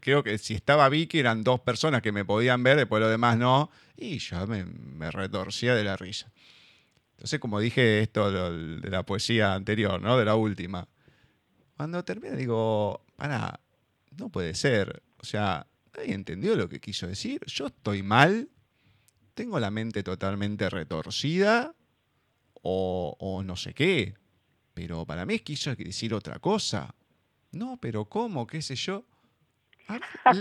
Creo 0.02 0.22
que 0.24 0.38
si 0.38 0.54
estaba 0.54 0.88
Vicky 0.88 1.18
eran 1.18 1.44
dos 1.44 1.60
personas 1.62 2.04
que 2.04 2.12
me 2.12 2.24
podían 2.24 2.62
ver, 2.62 2.78
después 2.78 3.02
lo 3.02 3.10
demás 3.10 3.36
no. 3.40 3.72
Y 3.98 4.20
yo 4.20 4.46
me, 4.46 4.66
me 4.66 5.10
retorcía 5.10 5.74
de 5.74 5.84
la 5.84 5.98
risa. 5.98 6.32
Entonces, 7.14 7.40
como 7.40 7.60
dije 7.60 8.02
esto 8.02 8.32
de 8.32 8.88
la 8.92 9.04
poesía 9.04 9.56
anterior, 9.56 10.00
¿no? 10.00 10.16
De 10.16 10.26
la 10.26 10.36
última. 10.36 10.88
Cuando 11.76 12.06
termina 12.06 12.36
digo, 12.36 13.04
para, 13.16 13.60
no 14.16 14.30
puede 14.30 14.54
ser. 14.54 15.02
O 15.18 15.26
sea, 15.26 15.66
¿nadie 15.98 16.14
entendió 16.14 16.56
lo 16.56 16.70
que 16.70 16.80
quiso 16.80 17.08
decir? 17.08 17.42
Yo 17.48 17.66
estoy 17.66 18.04
mal, 18.04 18.48
tengo 19.34 19.60
la 19.60 19.72
mente 19.72 20.04
totalmente 20.04 20.70
retorcida 20.70 21.76
o, 22.62 23.16
o 23.20 23.44
no 23.44 23.56
sé 23.56 23.74
qué. 23.74 24.16
Pero 24.74 25.06
para 25.06 25.26
mí 25.26 25.40
quiso 25.40 25.76
decir 25.76 26.14
otra 26.14 26.40
cosa. 26.40 26.96
No, 27.52 27.78
pero 27.80 28.06
¿cómo? 28.06 28.48
¿Qué 28.48 28.62
sé 28.62 28.76
yo? 28.76 29.06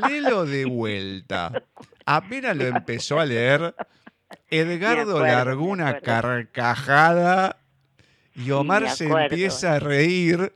Léelo 0.08 0.46
de 0.46 0.64
vuelta. 0.64 1.64
Apenas 2.06 2.56
lo 2.56 2.64
empezó 2.64 3.18
a 3.18 3.26
leer, 3.26 3.74
Edgardo 4.48 5.20
largó 5.20 5.64
una 5.64 6.00
carcajada 6.00 7.58
y 8.34 8.50
Omar 8.50 8.90
se 8.90 9.06
empieza 9.06 9.74
a 9.74 9.78
reír. 9.78 10.54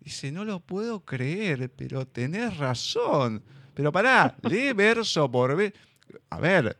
Dice, 0.00 0.30
no 0.30 0.44
lo 0.44 0.60
puedo 0.60 1.04
creer, 1.04 1.70
pero 1.74 2.06
tenés 2.06 2.56
razón. 2.58 3.42
Pero 3.74 3.92
pará, 3.92 4.36
lee 4.42 4.72
verso 4.72 5.30
por 5.30 5.56
vez. 5.56 5.72
A 6.30 6.38
ver, 6.38 6.78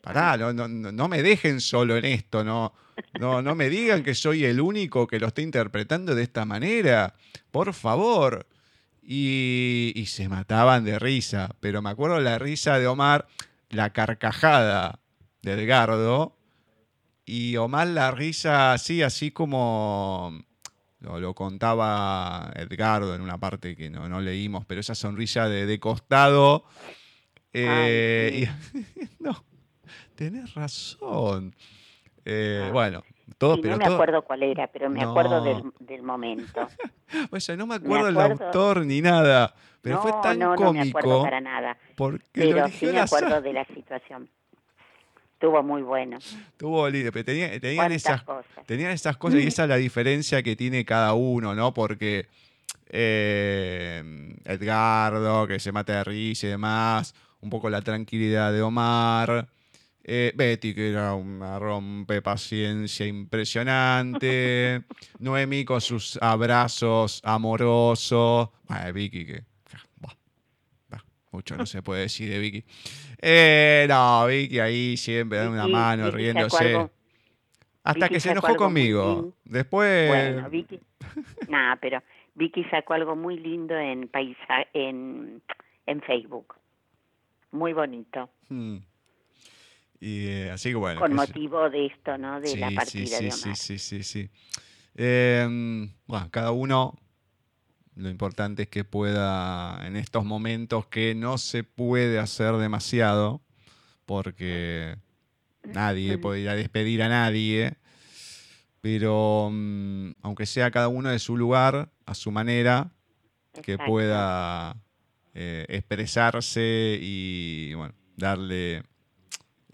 pará, 0.00 0.36
no, 0.36 0.52
no, 0.52 0.68
no, 0.68 1.08
me 1.08 1.22
dejen 1.22 1.60
solo 1.60 1.96
en 1.96 2.04
esto, 2.04 2.44
no, 2.44 2.72
no, 3.18 3.42
no 3.42 3.54
me 3.54 3.68
digan 3.68 4.02
que 4.02 4.14
soy 4.14 4.44
el 4.44 4.60
único 4.60 5.06
que 5.06 5.20
lo 5.20 5.28
está 5.28 5.42
interpretando 5.42 6.14
de 6.14 6.22
esta 6.22 6.44
manera. 6.44 7.14
Por 7.50 7.72
favor. 7.74 8.46
Y, 9.02 9.92
y 9.94 10.06
se 10.06 10.28
mataban 10.28 10.84
de 10.84 10.98
risa. 10.98 11.54
Pero 11.60 11.80
me 11.80 11.90
acuerdo 11.90 12.18
la 12.20 12.38
risa 12.38 12.78
de 12.78 12.86
Omar, 12.88 13.28
la 13.70 13.92
carcajada 13.92 14.98
de 15.42 15.52
Edgardo. 15.52 16.36
Y 17.24 17.56
Omar 17.56 17.88
la 17.88 18.10
risa 18.10 18.72
así, 18.72 19.02
así 19.02 19.30
como 19.30 20.44
lo, 21.00 21.34
contaba 21.34 22.52
Edgardo 22.54 23.14
en 23.14 23.20
una 23.20 23.38
parte 23.38 23.76
que 23.76 23.90
no, 23.90 24.20
leímos, 24.20 24.64
pero 24.66 24.80
esa 24.80 24.94
sonrisa 24.94 25.48
de, 25.48 25.78
costado. 25.78 26.64
Eh, 27.52 28.48
no, 29.18 29.44
tenés 30.16 30.54
razón. 30.54 31.54
Eh, 32.24 32.64
ah. 32.66 32.72
Bueno, 32.72 33.04
todo, 33.38 33.60
pero 33.60 33.76
no 33.76 33.86
me 33.86 33.94
acuerdo 33.94 34.22
cuál 34.22 34.42
era, 34.42 34.66
pero 34.66 34.90
me 34.90 35.02
acuerdo 35.02 35.42
del, 35.42 36.02
momento. 36.02 36.66
pues 37.30 37.48
no 37.56 37.66
me 37.66 37.76
acuerdo, 37.76 38.08
el 38.08 38.18
autor 38.18 38.84
ni 38.84 39.00
nada, 39.00 39.54
pero 39.80 40.00
fue 40.02 40.12
tan 40.22 40.38
cómico. 40.40 40.64
No 40.64 40.72
me 40.72 40.88
acuerdo 40.88 41.22
para 41.22 41.40
nada. 41.40 41.78
Porque 41.94 42.24
pero 42.32 42.68
sí 42.68 42.86
me 42.86 43.00
acuerdo 43.00 43.40
de 43.40 43.52
la 43.52 43.64
situación. 43.66 44.28
Estuvo 45.34 45.62
muy 45.62 45.82
bueno. 45.82 46.16
Estuvo 46.16 46.88
lindo, 46.88 47.12
pero 47.12 47.24
tenían, 47.26 47.92
esas 47.92 48.22
cosas. 48.22 48.64
tenían 48.64 48.90
esas 48.90 49.18
cosas 49.18 49.40
y 49.40 49.46
esa 49.48 49.64
es 49.64 49.68
la 49.68 49.76
diferencia 49.76 50.42
que 50.42 50.56
tiene 50.56 50.84
cada 50.86 51.12
uno, 51.12 51.54
¿no? 51.54 51.74
Porque 51.74 52.26
eh, 52.88 54.02
Edgardo, 54.44 55.46
que 55.46 55.60
se 55.60 55.72
mata 55.72 55.92
de 55.92 56.04
risa 56.04 56.46
y 56.46 56.50
demás, 56.50 57.14
un 57.40 57.50
poco 57.50 57.68
la 57.68 57.82
tranquilidad 57.82 58.50
de 58.50 58.62
Omar. 58.62 59.48
Eh, 60.08 60.32
Betty, 60.36 60.72
que 60.72 60.90
era 60.90 61.14
una 61.14 61.58
rompe 61.58 62.22
paciencia 62.22 63.04
impresionante. 63.04 64.84
Noemí 65.18 65.64
con 65.64 65.80
sus 65.80 66.16
abrazos 66.22 67.20
amorosos. 67.24 68.50
Vicky, 68.94 69.26
que 69.26 69.44
mucho 71.32 71.56
no 71.56 71.66
se 71.66 71.82
puede 71.82 72.02
decir 72.02 72.30
de 72.30 72.38
Vicky. 72.38 72.64
Eh, 73.20 73.86
no, 73.88 74.26
Vicky 74.26 74.60
ahí 74.60 74.96
siempre 74.96 75.38
dando 75.38 75.54
una 75.54 75.66
mano, 75.66 76.10
riéndose. 76.12 76.88
Hasta 77.82 78.08
que 78.08 78.20
se 78.20 78.30
enojó 78.30 78.54
conmigo. 78.54 79.34
Después. 79.44 80.08
Bueno, 80.08 80.48
Vicky. 80.48 80.80
Nada, 81.48 81.76
pero 81.76 82.00
Vicky 82.36 82.62
sacó 82.64 82.94
algo 82.94 83.16
muy 83.16 83.38
lindo 83.38 83.76
en, 83.76 84.06
paisa, 84.06 84.66
en, 84.72 85.42
en 85.86 86.00
Facebook. 86.02 86.54
Muy 87.50 87.72
bonito. 87.72 88.30
Hmm. 88.48 88.78
Y 90.00 90.26
eh, 90.26 90.50
así 90.50 90.70
que 90.70 90.74
bueno. 90.76 91.00
Con 91.00 91.14
motivo 91.14 91.68
de 91.70 91.86
esto, 91.86 92.18
¿no? 92.18 92.40
De 92.40 92.56
la 92.56 92.70
partida 92.70 93.18
sí, 93.18 93.24
de 93.24 93.30
Sí, 93.30 93.54
sí, 93.54 93.78
sí, 93.78 94.02
sí. 94.02 94.30
Eh, 94.94 95.88
bueno, 96.06 96.28
cada 96.30 96.52
uno 96.52 96.98
lo 97.96 98.10
importante 98.10 98.64
es 98.64 98.68
que 98.68 98.84
pueda, 98.84 99.86
en 99.86 99.96
estos 99.96 100.24
momentos 100.24 100.86
que 100.86 101.14
no 101.14 101.38
se 101.38 101.64
puede 101.64 102.18
hacer 102.18 102.54
demasiado, 102.56 103.40
porque 104.04 104.96
nadie 105.64 106.18
puede 106.18 106.40
ir 106.40 106.48
a 106.50 106.54
despedir 106.54 107.02
a 107.02 107.08
nadie, 107.08 107.78
pero 108.82 109.48
mm, 109.50 110.10
aunque 110.22 110.44
sea 110.44 110.70
cada 110.70 110.88
uno 110.88 111.08
de 111.08 111.18
su 111.18 111.38
lugar, 111.38 111.90
a 112.04 112.14
su 112.14 112.30
manera, 112.30 112.92
que 113.62 113.78
pueda 113.78 114.76
eh, 115.34 115.64
expresarse 115.68 116.98
y 117.00 117.72
bueno, 117.74 117.94
darle 118.16 118.82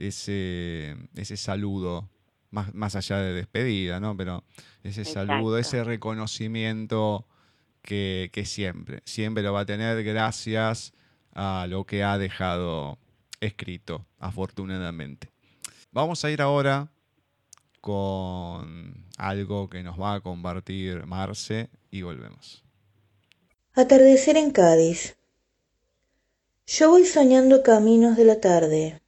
ese, 0.09 0.97
ese 1.15 1.37
saludo, 1.37 2.09
más, 2.51 2.75
más 2.75 2.97
allá 2.97 3.19
de 3.19 3.33
despedida, 3.33 4.01
¿no? 4.01 4.17
Pero 4.17 4.45
ese 4.83 5.05
saludo, 5.05 5.59
ese 5.59 5.85
reconocimiento 5.85 7.27
que, 7.83 8.43
siempre, 8.47 9.03
siempre 9.05 9.43
lo 9.43 9.53
va 9.53 9.61
a 9.61 9.67
tener 9.67 10.03
gracias 10.05 10.93
a 11.35 11.67
lo 11.69 11.85
que 11.85 12.05
ha 12.05 12.19
dejado 12.19 12.99
escrito, 13.41 14.07
afortunadamente. 14.19 15.31
Vamos 15.91 16.25
a 16.25 16.31
ir 16.31 16.41
ahora 16.41 16.91
con 17.81 19.07
algo 19.19 19.69
que 19.69 19.83
nos 19.83 20.01
va 20.01 20.15
a 20.15 20.21
compartir 20.21 21.05
Marce 21.07 21.69
y 21.91 22.03
volvemos. 22.03 22.65
Atardecer 23.75 24.37
en 24.37 24.53
Cádiz. 24.53 25.17
Yo 26.67 26.91
voy 26.91 27.05
soñando 27.05 27.63
caminos 27.63 28.17
de 28.17 28.25
la 28.25 28.41
tarde, 28.41 29.02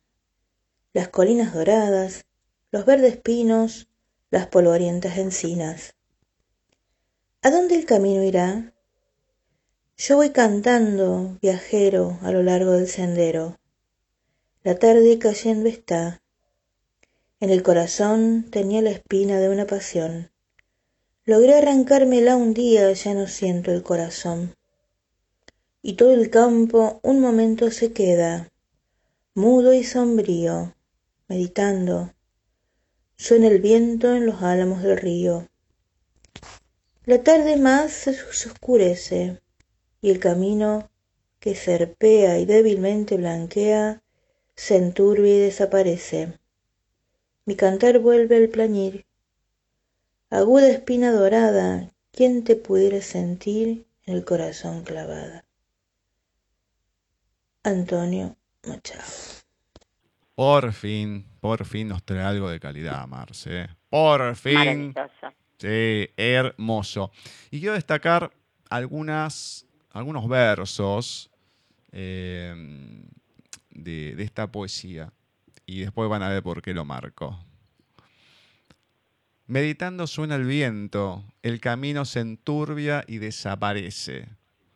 las 0.94 1.08
colinas 1.08 1.52
doradas, 1.52 2.24
los 2.70 2.86
verdes 2.86 3.16
pinos, 3.16 3.88
las 4.30 4.46
polvorientas 4.46 5.18
encinas. 5.18 5.96
¿A 7.42 7.50
dónde 7.50 7.74
el 7.74 7.84
camino 7.84 8.22
irá? 8.22 8.72
Yo 9.96 10.16
voy 10.16 10.30
cantando, 10.30 11.36
viajero, 11.42 12.18
a 12.22 12.30
lo 12.30 12.44
largo 12.44 12.72
del 12.72 12.86
sendero. 12.88 13.58
La 14.62 14.76
tarde 14.76 15.18
cayendo 15.18 15.68
está. 15.68 16.22
En 17.40 17.50
el 17.50 17.64
corazón 17.64 18.46
tenía 18.50 18.80
la 18.80 18.90
espina 18.90 19.40
de 19.40 19.48
una 19.48 19.66
pasión. 19.66 20.30
Logré 21.24 21.54
arrancármela 21.54 22.36
un 22.36 22.54
día, 22.54 22.92
ya 22.92 23.14
no 23.14 23.26
siento 23.26 23.72
el 23.72 23.82
corazón. 23.82 24.54
Y 25.82 25.94
todo 25.94 26.14
el 26.14 26.30
campo 26.30 27.00
un 27.02 27.20
momento 27.20 27.72
se 27.72 27.92
queda, 27.92 28.48
mudo 29.34 29.74
y 29.74 29.82
sombrío, 29.82 30.74
meditando. 31.28 32.12
Suena 33.16 33.48
el 33.48 33.60
viento 33.60 34.12
en 34.14 34.26
los 34.26 34.42
álamos 34.42 34.82
del 34.82 34.96
río. 34.96 35.48
La 37.04 37.22
tarde 37.22 37.56
más 37.56 37.92
se 37.92 38.10
oscurece 38.10 39.40
y 40.00 40.10
el 40.10 40.18
camino 40.18 40.90
que 41.38 41.54
serpea 41.54 42.38
y 42.38 42.46
débilmente 42.46 43.16
blanquea 43.16 44.02
se 44.56 44.76
enturbia 44.76 45.34
y 45.34 45.38
desaparece. 45.40 46.38
Mi 47.44 47.56
cantar 47.56 47.98
vuelve 47.98 48.36
al 48.36 48.48
plañir. 48.48 49.06
Aguda 50.30 50.68
espina 50.68 51.12
dorada, 51.12 51.92
¿quién 52.10 52.44
te 52.44 52.56
pudiera 52.56 53.02
sentir 53.02 53.86
en 54.06 54.14
el 54.14 54.24
corazón 54.24 54.82
clavada? 54.84 55.44
Antonio 57.62 58.36
Machado. 58.62 59.43
Por 60.34 60.72
fin, 60.72 61.26
por 61.40 61.64
fin 61.64 61.88
nos 61.88 62.02
trae 62.02 62.24
algo 62.24 62.50
de 62.50 62.58
calidad, 62.58 63.06
Marce. 63.06 63.68
Por 63.88 64.34
fin. 64.34 64.92
Sí, 65.58 66.08
hermoso. 66.16 67.12
Y 67.50 67.60
quiero 67.60 67.74
destacar 67.74 68.32
algunas, 68.68 69.66
algunos 69.90 70.28
versos 70.28 71.30
em, 71.92 73.04
de, 73.70 74.20
esta 74.22 74.50
poesía. 74.50 75.12
Y 75.66 75.80
después 75.80 76.10
van 76.10 76.22
a 76.22 76.28
ver 76.28 76.42
por 76.42 76.60
qué 76.60 76.74
lo 76.74 76.84
marco. 76.84 77.38
Meditando 79.46 80.06
suena 80.06 80.34
el 80.34 80.44
viento, 80.44 81.24
el 81.42 81.60
camino 81.60 82.04
se 82.04 82.20
enturbia 82.20 83.04
y 83.06 83.18
desaparece. 83.18 84.28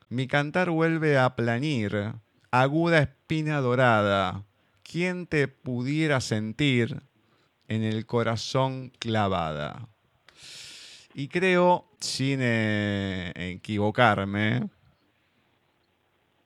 Mi 0.07 0.27
cantar 0.27 0.69
vuelve 0.69 1.17
a 1.17 1.35
planir, 1.35 2.13
aguda 2.51 2.99
espina 2.99 3.59
dorada. 3.59 4.45
¿Quién 4.91 5.27
te 5.27 5.47
pudiera 5.47 6.19
sentir 6.19 7.03
en 7.67 7.83
el 7.83 8.07
corazón 8.07 8.91
clavada? 8.97 9.87
Y 11.13 11.27
creo, 11.27 11.85
sin 11.99 12.39
eh, 12.41 13.31
equivocarme, 13.35 14.67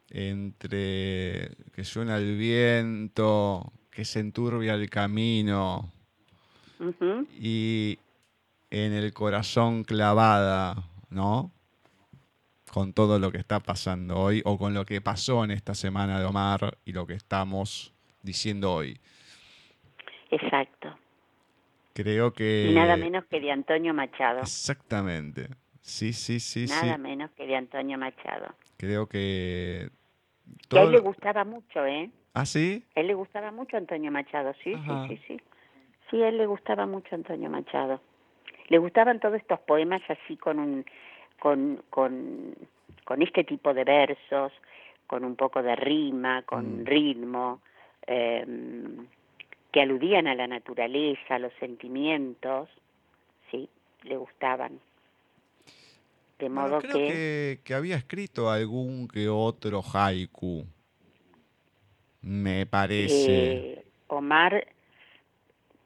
entre 0.10 1.56
que 1.74 1.86
suena 1.86 2.18
el 2.18 2.36
viento, 2.36 3.72
que 3.90 4.04
se 4.04 4.20
enturbia 4.20 4.74
el 4.74 4.90
camino 4.90 5.90
y 7.40 7.98
en 8.72 8.92
el 8.92 9.14
corazón 9.14 9.86
clavada, 9.86 10.84
¿no? 11.10 11.54
Con 12.70 12.92
todo 12.92 13.20
lo 13.20 13.32
que 13.32 13.38
está 13.38 13.62
pasando 13.62 14.20
hoy 14.20 14.42
o 14.44 14.58
con 14.58 14.74
lo 14.74 14.86
que 14.86 15.00
pasó 15.00 15.46
en 15.46 15.52
esta 15.52 15.74
semana 15.76 16.20
de 16.20 16.26
Omar 16.26 16.78
y 16.84 16.92
lo 16.92 17.08
que 17.08 17.14
estamos 17.14 17.93
diciendo 18.24 18.74
hoy. 18.74 19.00
Exacto. 20.32 20.98
Creo 21.94 22.34
que... 22.34 22.68
y 22.70 22.74
nada 22.74 22.98
menos 22.98 23.26
que 23.26 23.40
de 23.40 23.52
Antonio 23.52 23.94
Machado. 23.94 24.40
Exactamente. 24.40 25.48
Sí, 25.82 26.14
sí, 26.14 26.40
sí, 26.40 26.66
nada 26.68 26.96
sí. 26.96 27.02
menos 27.02 27.30
que 27.32 27.46
de 27.46 27.56
Antonio 27.56 27.98
Machado. 27.98 28.56
Creo 28.78 29.08
que... 29.08 29.90
Que 30.70 30.80
a 30.80 30.84
él 30.84 30.92
le 30.92 31.00
gustaba 31.00 31.44
mucho, 31.44 31.86
¿eh? 31.86 32.10
¿Ah, 32.34 32.46
sí? 32.46 32.84
A 32.96 33.02
él 33.02 33.08
le 33.08 33.14
gustaba 33.14 33.52
mucho 33.52 33.78
Antonio 33.78 34.12
Machado, 34.12 34.54
sí, 34.64 34.74
Ajá. 34.74 35.08
sí, 35.08 35.18
sí, 35.18 35.24
sí. 35.28 35.42
Sí, 36.10 36.22
a 36.24 36.30
él 36.30 36.38
le 36.38 36.48
gustaba 36.48 36.86
mucho 36.88 37.14
Antonio 37.16 37.50
Machado. 37.50 38.02
Le 38.70 38.78
gustaban 38.78 39.20
todos 39.20 39.36
estos 39.36 39.60
poemas 39.62 40.02
así 40.10 40.38
con 40.38 40.58
un 40.60 40.86
con 41.40 41.84
con 41.90 42.56
con 43.04 43.22
este 43.22 43.44
tipo 43.44 43.74
de 43.74 43.84
versos, 43.84 44.54
con 45.08 45.26
un 45.26 45.36
poco 45.36 45.62
de 45.62 45.76
rima, 45.76 46.44
con 46.44 46.82
Mm. 46.82 46.86
ritmo, 46.86 47.62
em, 48.08 49.08
que 49.72 49.82
aludían 49.82 50.28
a 50.28 50.36
la 50.36 50.48
naturaleza, 50.48 51.36
a 51.36 51.40
los 51.40 51.54
sentimientos, 51.60 52.70
sí, 53.50 53.70
le 54.04 54.18
gustaban. 54.18 54.80
De 56.40 56.50
Bueno, 56.50 56.62
modo 56.62 56.80
creo 56.80 56.94
que, 56.94 57.08
que, 57.08 57.60
que 57.64 57.74
había 57.74 57.96
escrito 57.96 58.50
algún 58.50 59.08
que 59.08 59.30
otro 59.30 59.82
haiku. 59.82 60.66
Me 62.22 62.66
parece. 62.66 63.52
Eh, 63.52 63.86
Omar, 64.08 64.68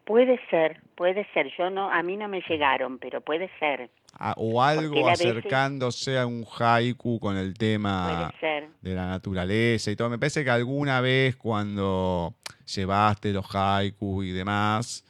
puede 0.05 0.39
ser, 0.49 0.81
puede 0.95 1.25
ser. 1.33 1.51
Yo 1.57 1.69
no, 1.69 1.91
a 1.91 2.01
mí 2.03 2.15
no 2.17 2.27
me 2.27 2.41
llegaron, 2.47 2.99
pero 2.99 3.21
puede 3.21 3.49
ser, 3.59 3.89
O 4.37 4.63
algo 4.63 5.05
veces- 5.05 5.27
acercándose 5.27 6.17
a 6.17 6.25
un 6.25 6.43
haiku 6.59 7.19
con 7.19 7.37
el 7.37 7.53
tema 7.53 8.31
de 8.81 8.95
la 8.95 9.07
naturaleza 9.07 9.91
y 9.91 9.95
todo. 9.95 10.09
Me 10.09 10.17
parece 10.17 10.43
que 10.43 10.49
alguna 10.49 11.01
vez 11.01 11.35
cuando 11.35 12.33
llevaste 12.65 13.31
los 13.31 13.45
haikus 13.53 14.25
y 14.25 14.31
demás, 14.31 15.03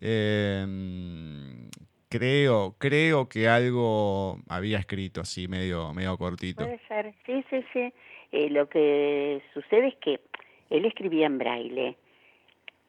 em, 0.00 1.68
creo, 2.08 2.74
creo 2.78 3.28
que 3.28 3.48
algo 3.48 4.38
había 4.48 4.78
escrito 4.78 5.20
así, 5.20 5.48
medio, 5.48 5.92
medio 5.92 6.16
cortito. 6.16 6.64
Puede 6.64 6.80
ser, 6.88 7.14
sí, 7.26 7.44
sí, 7.50 7.64
sí. 7.72 7.92
Eh, 8.32 8.48
lo 8.50 8.68
que 8.68 9.42
sucede 9.52 9.88
es 9.88 9.94
que 9.96 10.20
él 10.70 10.84
escribía 10.86 11.26
en 11.26 11.38
braille. 11.38 11.96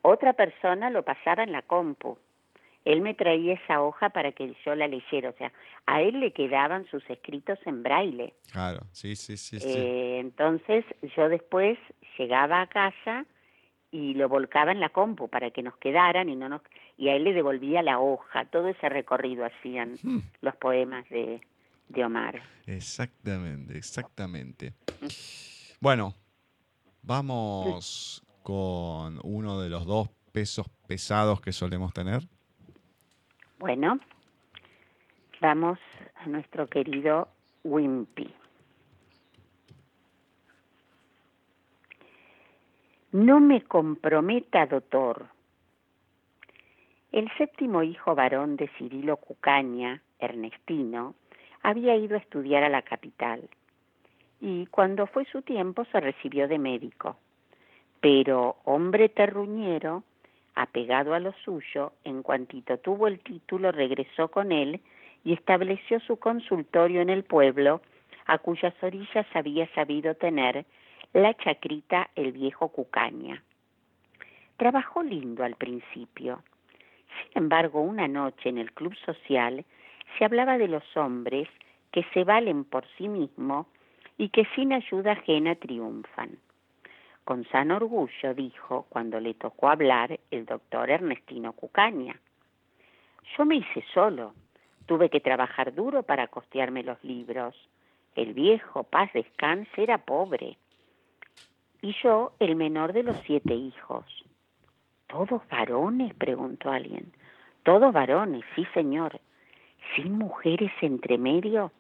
Otra 0.02 0.34
persona 0.34 0.90
lo 0.90 1.04
pasaba 1.04 1.44
en 1.44 1.52
la 1.52 1.62
compu. 1.62 2.18
Él 2.86 3.02
me 3.02 3.14
traía 3.14 3.54
esa 3.54 3.82
hoja 3.82 4.10
para 4.10 4.32
que 4.34 4.54
yo 4.66 4.76
la 4.76 4.88
leyera. 4.88 5.30
O 5.30 5.34
sea, 5.38 5.52
a 5.86 6.02
él 6.02 6.20
le 6.20 6.34
quedaban 6.34 6.86
sus 6.88 7.08
escritos 7.10 7.58
en 7.66 7.82
braille. 7.84 8.34
Claro, 8.52 8.82
sí, 8.92 9.16
sí, 9.16 9.38
sí, 9.38 9.60
sí. 9.60 9.68
Eh, 9.70 10.20
entonces 10.20 10.84
yo 11.16 11.30
después 11.30 11.78
llegaba 12.18 12.62
a 12.62 12.68
casa 12.68 13.26
y 13.92 14.16
lo 14.16 14.28
volcaba 14.28 14.72
en 14.72 14.80
la 14.80 14.90
compu 14.90 15.30
para 15.30 15.52
que 15.52 15.62
nos 15.64 15.78
quedaran 15.78 16.28
y 16.28 16.36
no 16.36 16.50
nos 16.50 16.62
y 16.98 17.10
a 17.10 17.16
él 17.16 17.24
le 17.24 17.34
devolvía 17.34 17.82
la 17.82 18.00
hoja. 18.00 18.46
Todo 18.46 18.68
ese 18.68 18.90
recorrido 18.90 19.46
hacían 19.46 19.98
Hmm. 20.04 20.20
los 20.42 20.56
poemas 20.58 21.08
de, 21.10 21.42
de 21.90 22.06
Omar. 22.06 22.42
Exactamente, 22.66 23.78
exactamente. 23.78 24.74
Bueno, 25.80 26.14
vamos 27.02 28.24
con 28.42 29.20
uno 29.24 29.62
de 29.62 29.70
los 29.70 29.86
dos 29.86 30.10
pesos 30.32 30.68
pesados 30.88 31.40
que 31.42 31.52
solemos 31.52 31.94
tener. 31.94 32.24
Bueno, 33.60 34.00
vamos 35.40 35.80
a 36.16 36.28
nuestro 36.28 36.68
querido 36.68 37.30
Wimpy. 37.64 38.34
No 43.12 43.40
me 43.40 43.62
comprometa, 43.62 44.66
doctor. 44.66 45.28
El 47.12 47.30
séptimo 47.38 47.84
hijo 47.84 48.16
varón 48.16 48.56
de 48.56 48.68
Cirilo 48.70 49.18
Cucaña, 49.18 50.02
Ernestino, 50.18 51.14
había 51.62 51.96
ido 51.96 52.16
a 52.16 52.20
estudiar 52.20 52.64
a 52.64 52.70
la 52.70 52.82
capital 52.82 53.48
y 54.42 54.66
cuando 54.66 55.08
fue 55.08 55.24
su 55.26 55.42
tiempo 55.42 55.86
se 55.86 56.00
recibió 56.02 56.50
de 56.50 56.60
médico. 56.60 57.16
Pero 58.02 58.58
hombre 58.66 59.08
terruñero, 59.08 60.04
apegado 60.56 61.14
a 61.14 61.20
lo 61.20 61.34
suyo, 61.44 61.94
en 62.04 62.24
cuantito 62.24 62.78
tuvo 62.78 63.08
el 63.08 63.20
título, 63.20 63.72
regresó 63.72 64.30
con 64.30 64.52
él 64.52 64.82
y 65.24 65.34
estableció 65.34 66.00
su 66.02 66.18
consultorio 66.18 67.02
en 67.02 67.10
el 67.10 67.24
pueblo, 67.24 67.82
a 68.26 68.38
cuyas 68.38 68.74
orillas 68.82 69.26
había 69.34 69.68
sabido 69.74 70.16
tener 70.16 70.66
la 71.14 71.34
chacrita 71.36 72.10
el 72.16 72.32
viejo 72.32 72.70
Cucaña. 72.70 73.44
Trabajó 74.58 75.04
lindo 75.04 75.44
al 75.44 75.56
principio. 75.56 76.44
Sin 77.22 77.44
embargo, 77.44 77.82
una 77.82 78.08
noche 78.08 78.50
en 78.50 78.58
el 78.58 78.72
club 78.72 78.96
social 79.06 79.66
se 80.18 80.26
hablaba 80.26 80.58
de 80.58 80.68
los 80.68 80.84
hombres 80.96 81.48
que 81.92 82.04
se 82.14 82.24
valen 82.24 82.64
por 82.64 82.86
sí 82.98 83.08
mismos 83.08 83.68
y 84.18 84.30
que 84.30 84.46
sin 84.56 84.74
ayuda 84.74 85.14
ajena 85.14 85.56
triunfan. 85.56 86.38
Con 87.24 87.46
sano 87.46 87.78
orgullo 87.78 88.34
dijo 88.34 88.86
cuando 88.90 89.20
le 89.20 89.34
tocó 89.34 89.70
hablar 89.70 90.20
el 90.30 90.46
doctor 90.46 90.90
Ernestino 90.90 91.54
Cucaña. 91.54 92.20
Yo 93.38 93.46
me 93.46 93.56
hice 93.56 93.84
solo, 93.94 94.34
tuve 94.86 95.10
que 95.10 95.22
trabajar 95.22 95.74
duro 95.74 96.04
para 96.04 96.28
costearme 96.28 96.84
los 96.84 97.02
libros. 97.04 97.56
El 98.16 98.34
viejo, 98.34 98.84
paz 98.84 99.12
descanse, 99.14 99.82
era 99.82 100.00
pobre. 100.00 100.58
Y 101.82 101.96
yo 102.04 102.34
el 102.40 102.56
menor 102.56 102.92
de 102.94 103.04
los 103.04 103.18
siete 103.26 103.54
hijos. 103.56 104.06
¿Todos 105.08 105.42
varones? 105.50 106.14
preguntó 106.16 106.72
alguien. 106.72 107.14
Todos 107.64 107.94
varones, 107.94 108.44
sí 108.56 108.66
señor. 108.74 109.20
¿Sin 109.96 110.18
mujeres 110.18 110.72
entre 110.82 111.18
medio? 111.18 111.72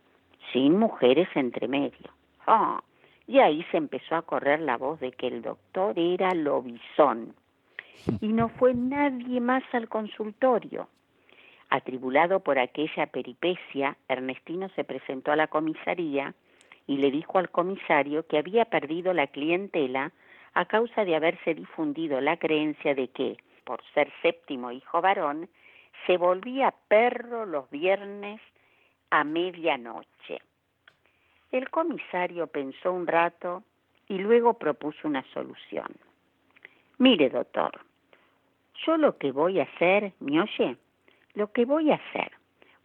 Sin 0.52 0.78
mujeres 0.78 1.28
entre 1.36 1.68
medio. 1.68 2.10
Ah, 2.48 2.82
y 3.28 3.40
ahí 3.40 3.66
se 3.72 3.78
empezó 3.78 4.16
a 4.16 4.22
correr 4.24 4.60
la 4.60 4.78
voz 4.78 5.00
de 5.00 5.12
que 5.12 5.28
el 5.28 5.42
doctor 5.42 5.98
era 5.98 6.34
lobizón. 6.34 7.36
Y 8.22 8.34
no 8.34 8.50
fue 8.50 8.74
nadie 8.74 9.40
más 9.40 9.64
al 9.72 9.88
consultorio. 9.88 10.90
Atribulado 11.70 12.42
por 12.42 12.60
aquella 12.60 13.08
peripecia, 13.08 13.98
Ernestino 14.08 14.70
se 14.76 14.84
presentó 14.84 15.32
a 15.32 15.36
la 15.36 15.48
comisaría 15.48 16.34
y 16.86 16.98
le 16.98 17.12
dijo 17.12 17.40
al 17.40 17.50
comisario 17.50 18.28
que 18.28 18.38
había 18.38 18.66
perdido 18.66 19.14
la 19.14 19.28
clientela 19.28 20.12
a 20.54 20.66
causa 20.66 21.06
de 21.06 21.16
haberse 21.16 21.56
difundido 21.56 22.22
la 22.22 22.38
creencia 22.38 22.94
de 22.94 23.08
que, 23.08 23.38
por 23.64 23.82
ser 23.94 24.12
séptimo 24.22 24.72
hijo 24.72 25.02
varón, 25.02 25.50
se 26.06 26.18
volvía 26.18 26.74
perro 26.88 27.46
los 27.46 27.70
viernes 27.70 28.42
a 29.10 29.24
medianoche. 29.24 30.42
El 31.54 31.70
comisario 31.70 32.48
pensó 32.48 32.92
un 32.92 33.06
rato 33.06 33.62
y 34.10 34.18
luego 34.18 34.56
propuso 34.56 35.08
una 35.08 35.24
solución. 35.36 35.86
Mire, 36.98 37.30
doctor, 37.30 37.80
yo 38.84 38.98
lo 38.98 39.20
que 39.20 39.32
voy 39.32 39.60
a 39.60 39.64
hacer, 39.66 40.14
¿me 40.20 40.42
oye? 40.42 40.78
Lo 41.36 41.52
que 41.52 41.66
voy 41.66 41.92
a 41.92 42.02
hacer, 42.02 42.32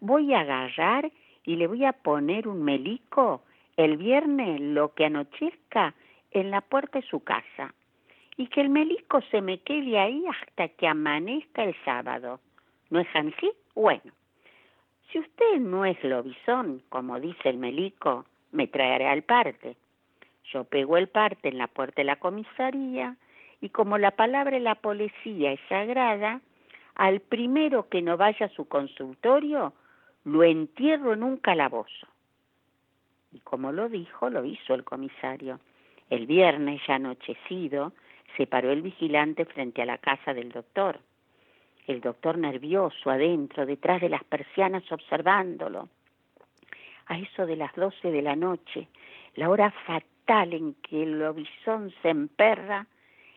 voy 0.01 0.35
a 0.35 0.41
agarrar 0.41 1.11
y 1.45 1.57
le 1.57 1.67
voy 1.67 1.87
a 1.87 1.95
poner 1.95 2.47
un 2.47 2.63
melico 2.63 3.41
el 3.79 3.97
viernes 3.97 4.61
lo 4.61 4.93
que 4.93 5.07
anochezca 5.07 5.95
en 6.33 6.51
la 6.51 6.61
puerta 6.61 7.01
de 7.01 7.07
su 7.07 7.25
casa 7.25 7.73
y 8.37 8.49
que 8.49 8.61
el 8.61 8.69
melico 8.69 9.23
se 9.31 9.41
me 9.41 9.61
quede 9.61 9.99
ahí 9.99 10.23
hasta 10.27 10.69
que 10.69 10.87
amanezca 10.87 11.65
el 11.65 11.75
sábado. 11.87 12.39
¿No 12.91 13.01
es 13.01 13.09
así? 13.15 13.51
Bueno, 13.75 14.13
si 15.11 15.21
usted 15.21 15.59
no 15.59 15.87
es 15.87 15.97
lobizón, 16.05 16.83
como 16.91 17.19
dice 17.19 17.49
el 17.49 17.57
melico, 17.57 18.27
me 18.53 18.67
traerá 18.67 19.13
el 19.13 19.23
parte. 19.23 19.77
Yo 20.53 20.65
pego 20.65 20.97
el 20.97 21.09
parte 21.09 21.49
en 21.49 21.59
la 21.59 21.67
puerta 21.67 22.01
de 22.01 22.05
la 22.05 22.17
comisaría 22.17 23.17
y 23.61 23.69
como 23.71 23.99
la 23.99 24.13
palabra 24.13 24.53
de 24.53 24.61
la 24.61 24.77
policía 24.77 25.53
es 25.53 25.61
sagrada, 25.69 26.41
al 26.95 27.21
primero 27.21 27.89
que 27.89 28.03
no 28.03 28.17
vaya 28.17 28.47
a 28.47 28.51
su 28.51 28.67
consultorio 28.67 29.73
lo 30.25 30.43
entierro 30.45 31.13
en 31.13 31.23
un 31.23 31.37
calabozo. 31.37 32.07
Y 33.33 33.41
como 33.41 33.73
lo 33.73 33.89
dijo, 33.89 34.31
lo 34.31 34.45
hizo 34.45 34.75
el 34.75 34.85
comisario. 34.85 35.61
El 36.11 36.27
viernes, 36.27 36.81
ya 36.87 36.95
anochecido, 36.95 37.93
se 38.37 38.47
paró 38.47 38.71
el 38.71 38.83
vigilante 38.83 39.45
frente 39.45 39.83
a 39.83 39.87
la 39.87 39.99
casa 39.99 40.35
del 40.35 40.51
doctor. 40.51 41.01
el 41.87 42.03
doctor 42.03 42.37
nervioso 42.37 43.11
adentro, 43.11 43.65
detrás 43.65 44.03
de 44.03 44.11
las 44.11 44.23
persianas 44.25 44.85
observándolo. 44.93 45.89
A 47.09 47.19
eso 47.19 47.47
de 47.47 47.57
las 47.57 47.75
doce 47.75 48.11
de 48.11 48.23
la 48.23 48.37
noche, 48.37 48.89
la 49.35 49.49
hora 49.49 49.71
fatal 49.87 50.53
en 50.53 50.75
que 50.75 51.03
el 51.03 51.19
lobizón 51.19 51.93
se 52.03 52.11
emperra, 52.11 52.87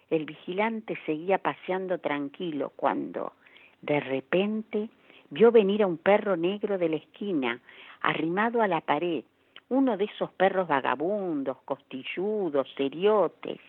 el 0.09 0.25
vigilante 0.25 0.97
seguía 1.05 1.37
paseando 1.37 1.97
tranquilo 1.99 2.73
cuando, 2.75 3.33
de 3.81 4.01
repente, 4.01 4.89
vio 5.29 5.51
venir 5.53 5.83
a 5.83 5.87
un 5.87 5.97
perro 5.97 6.35
negro 6.35 6.77
de 6.77 6.89
la 6.89 6.97
esquina, 6.97 7.61
arrimado 8.01 8.61
a 8.61 8.67
la 8.67 8.81
pared, 8.81 9.23
uno 9.69 9.95
de 9.95 10.03
esos 10.03 10.29
perros 10.31 10.67
vagabundos, 10.67 11.57
costilludos, 11.63 12.67
seriotes. 12.75 13.61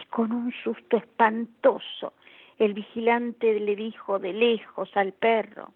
Y 0.00 0.06
con 0.06 0.32
un 0.32 0.50
susto 0.64 0.96
espantoso, 0.96 2.14
el 2.58 2.72
vigilante 2.72 3.60
le 3.60 3.76
dijo 3.76 4.18
de 4.18 4.32
lejos 4.32 4.88
al 4.96 5.12
perro, 5.12 5.72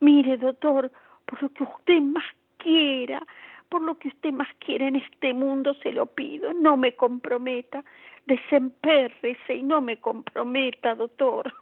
mire 0.00 0.36
doctor, 0.36 0.90
por 1.24 1.42
lo 1.42 1.48
que 1.48 1.62
usted 1.62 2.00
más 2.02 2.24
quiera, 2.62 3.22
por 3.68 3.82
lo 3.82 3.98
que 3.98 4.08
usted 4.08 4.32
más 4.32 4.48
quiera 4.58 4.88
en 4.88 4.96
este 4.96 5.32
mundo 5.34 5.74
se 5.82 5.92
lo 5.92 6.06
pido, 6.06 6.52
no 6.52 6.76
me 6.76 6.94
comprometa, 6.94 7.84
desempérrese 8.26 9.54
y 9.54 9.62
no 9.62 9.80
me 9.80 9.98
comprometa, 9.98 10.94
doctor. 10.94 11.52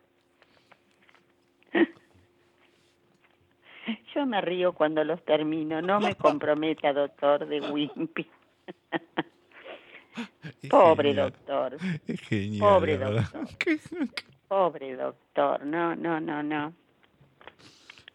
Yo 4.15 4.27
me 4.27 4.41
río 4.41 4.73
cuando 4.73 5.05
los 5.05 5.25
termino. 5.25 5.81
No 5.81 6.01
me 6.01 6.15
comprometa, 6.15 6.93
doctor 6.93 7.47
de 7.47 7.61
Wimpy. 7.61 8.27
Pobre 10.71 11.15
doctor. 11.15 11.77
Es 12.07 12.21
genial. 12.21 12.61
Pobre 12.61 12.99
doctor. 12.99 13.49
Pobre 14.49 14.97
doctor. 14.97 15.65
No, 15.65 15.95
no, 15.97 16.21
no, 16.21 16.43
no. 16.43 16.75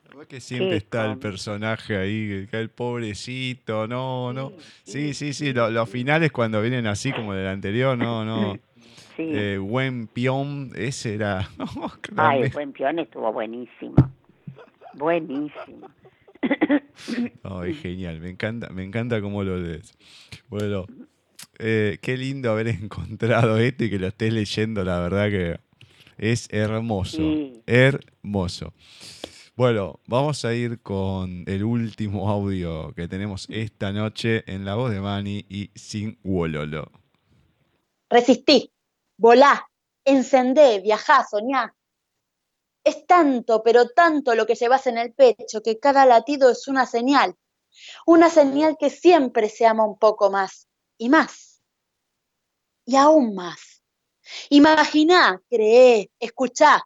La 0.05 0.15
verdad 0.19 0.27
que 0.27 0.39
siempre 0.39 0.77
está 0.77 1.11
el 1.11 1.17
personaje 1.17 1.97
ahí, 1.97 2.47
el 2.51 2.69
pobrecito, 2.69 3.87
no, 3.87 4.31
no. 4.33 4.53
Sí, 4.83 5.13
sí, 5.13 5.33
sí, 5.33 5.51
lo- 5.53 5.69
los 5.69 5.89
finales 5.89 6.31
cuando 6.31 6.61
vienen 6.61 6.87
así 6.87 7.11
como 7.11 7.33
del 7.33 7.47
anterior, 7.47 7.97
no, 7.97 8.23
no. 8.25 8.57
Sí. 9.17 9.23
Eh, 9.27 9.57
buen 9.59 10.07
pion, 10.07 10.71
ese 10.75 11.15
era. 11.15 11.49
no, 11.57 11.67
Ay, 12.17 12.49
buen 12.49 12.71
peón 12.73 12.99
estuvo 12.99 13.31
buenísimo. 13.33 13.95
Buenísimo. 14.93 15.89
No, 17.43 17.63
es 17.63 17.77
genial, 17.81 18.19
me 18.19 18.29
encanta, 18.29 18.69
me 18.69 18.83
encanta 18.83 19.21
cómo 19.21 19.43
lo 19.43 19.57
lees. 19.57 19.93
Bueno, 20.49 20.85
eh, 21.59 21.97
qué 22.01 22.17
lindo 22.17 22.51
haber 22.51 22.67
encontrado 22.83 23.57
esto 23.57 23.83
y 23.85 23.89
que 23.89 23.99
lo 23.99 24.07
estés 24.07 24.31
leyendo, 24.33 24.83
la 24.83 24.99
verdad 24.99 25.29
que 25.29 25.59
es 26.17 26.47
hermoso, 26.51 27.17
Sí. 27.17 27.53
hermoso. 27.65 28.73
Bueno, 29.57 30.01
vamos 30.05 30.43
a 30.43 30.53
ir 30.53 30.81
con 30.81 31.45
el 31.47 31.63
último 31.63 32.29
audio 32.29 32.93
que 32.93 33.07
tenemos 33.07 33.47
esta 33.49 33.93
noche 33.93 34.43
en 34.53 34.65
la 34.65 34.75
voz 34.75 34.91
de 34.91 34.99
Manny 34.99 35.45
y 35.47 35.71
sin 35.75 36.19
Wololo. 36.25 36.91
Resistí, 38.09 38.73
volá, 39.15 39.65
encendé, 40.03 40.81
viajá, 40.81 41.25
soñá. 41.25 41.73
Es 42.83 43.07
tanto, 43.07 43.63
pero 43.63 43.87
tanto 43.87 44.35
lo 44.35 44.45
que 44.45 44.55
llevas 44.55 44.87
en 44.87 44.97
el 44.97 45.13
pecho 45.13 45.61
que 45.63 45.79
cada 45.79 46.05
latido 46.05 46.49
es 46.49 46.67
una 46.67 46.85
señal. 46.85 47.37
Una 48.05 48.29
señal 48.29 48.75
que 48.77 48.89
siempre 48.89 49.47
se 49.47 49.65
ama 49.65 49.85
un 49.85 49.97
poco 49.97 50.29
más 50.29 50.67
y 50.97 51.07
más. 51.07 51.61
Y 52.83 52.97
aún 52.97 53.33
más. 53.33 53.81
Imaginá, 54.49 55.41
creé, 55.49 56.11
escuchá. 56.19 56.85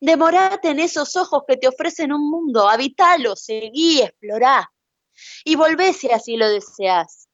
Demorate 0.00 0.70
en 0.70 0.80
esos 0.80 1.16
ojos 1.16 1.42
que 1.46 1.56
te 1.56 1.68
ofrecen 1.68 2.12
un 2.12 2.30
mundo. 2.30 2.68
Habitalo, 2.68 3.36
seguí, 3.36 4.00
explorá. 4.02 4.72
Y 5.44 5.56
volvé 5.56 5.92
si 5.92 6.10
así 6.10 6.36
lo 6.36 6.48
deseas. 6.48 7.28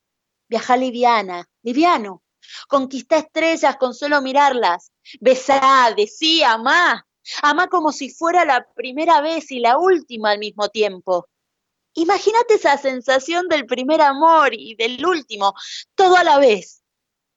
Viajá 0.48 0.76
liviana, 0.76 1.48
liviano. 1.62 2.22
Conquistá 2.68 3.18
estrellas 3.18 3.76
con 3.76 3.94
solo 3.94 4.20
mirarlas. 4.20 4.92
Besá, 5.20 5.92
decí, 5.96 6.42
amá. 6.42 7.06
Amá 7.42 7.68
como 7.68 7.92
si 7.92 8.10
fuera 8.10 8.44
la 8.44 8.66
primera 8.74 9.20
vez 9.20 9.50
y 9.52 9.60
la 9.60 9.78
última 9.78 10.30
al 10.30 10.38
mismo 10.38 10.68
tiempo. 10.68 11.28
Imagínate 11.94 12.54
esa 12.54 12.78
sensación 12.78 13.48
del 13.48 13.66
primer 13.66 14.00
amor 14.00 14.54
y 14.54 14.74
del 14.76 15.04
último, 15.04 15.54
todo 15.94 16.16
a 16.16 16.24
la 16.24 16.38
vez. 16.38 16.82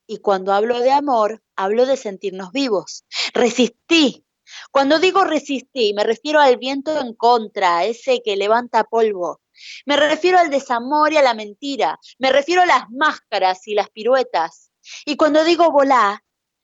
Y 0.08 0.18
cuando 0.18 0.54
hablo 0.54 0.80
de 0.80 0.92
amor, 0.92 1.44
hablo 1.56 1.86
de 1.86 1.98
sentirnos 1.98 2.52
vivos. 2.52 3.06
Resistí. 3.34 4.25
Cuando 4.72 5.00
digo 5.00 5.24
resistí, 5.24 5.94
me 5.94 6.04
refiero 6.04 6.40
al 6.40 6.58
viento 6.58 7.00
en 7.00 7.14
contra, 7.14 7.86
ese 7.86 8.22
que 8.24 8.36
levanta 8.36 8.84
polvo. 8.84 9.42
Me 9.86 9.96
refiero 9.96 10.38
al 10.38 10.50
desamor 10.50 11.14
y 11.14 11.18
a 11.18 11.22
la 11.22 11.34
mentira. 11.34 12.00
Me 12.20 12.32
refiero 12.32 12.62
a 12.62 12.66
las 12.66 12.90
máscaras 12.90 13.68
y 13.68 13.74
las 13.74 13.90
piruetas. 13.90 14.72
Y 15.06 15.16
cuando 15.18 15.44
digo 15.44 15.72
volá, 15.72 16.24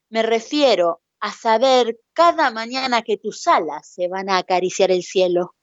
me 0.10 0.24
refiero 0.24 1.02
a 1.20 1.32
saber 1.32 2.00
cada 2.14 2.52
mañana 2.52 3.02
que 3.02 3.18
tus 3.18 3.48
alas 3.48 3.88
se 3.94 4.08
van 4.08 4.30
a 4.30 4.38
acariciar 4.38 4.92
el 4.92 5.04
cielo. 5.04 5.56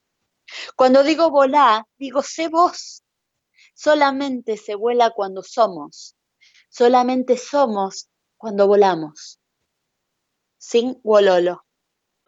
Cuando 0.77 1.03
digo 1.03 1.31
volá, 1.31 1.87
digo 1.99 2.23
sé 2.23 2.49
vos. 2.49 3.03
Solamente 3.75 4.57
se 4.57 4.75
vuela 4.75 5.11
cuando 5.11 5.43
somos. 5.43 6.17
Solamente 6.71 7.37
somos 7.37 8.09
cuando 8.37 8.67
volamos. 8.67 9.41
Sin 10.59 11.01
wololo. 11.03 11.68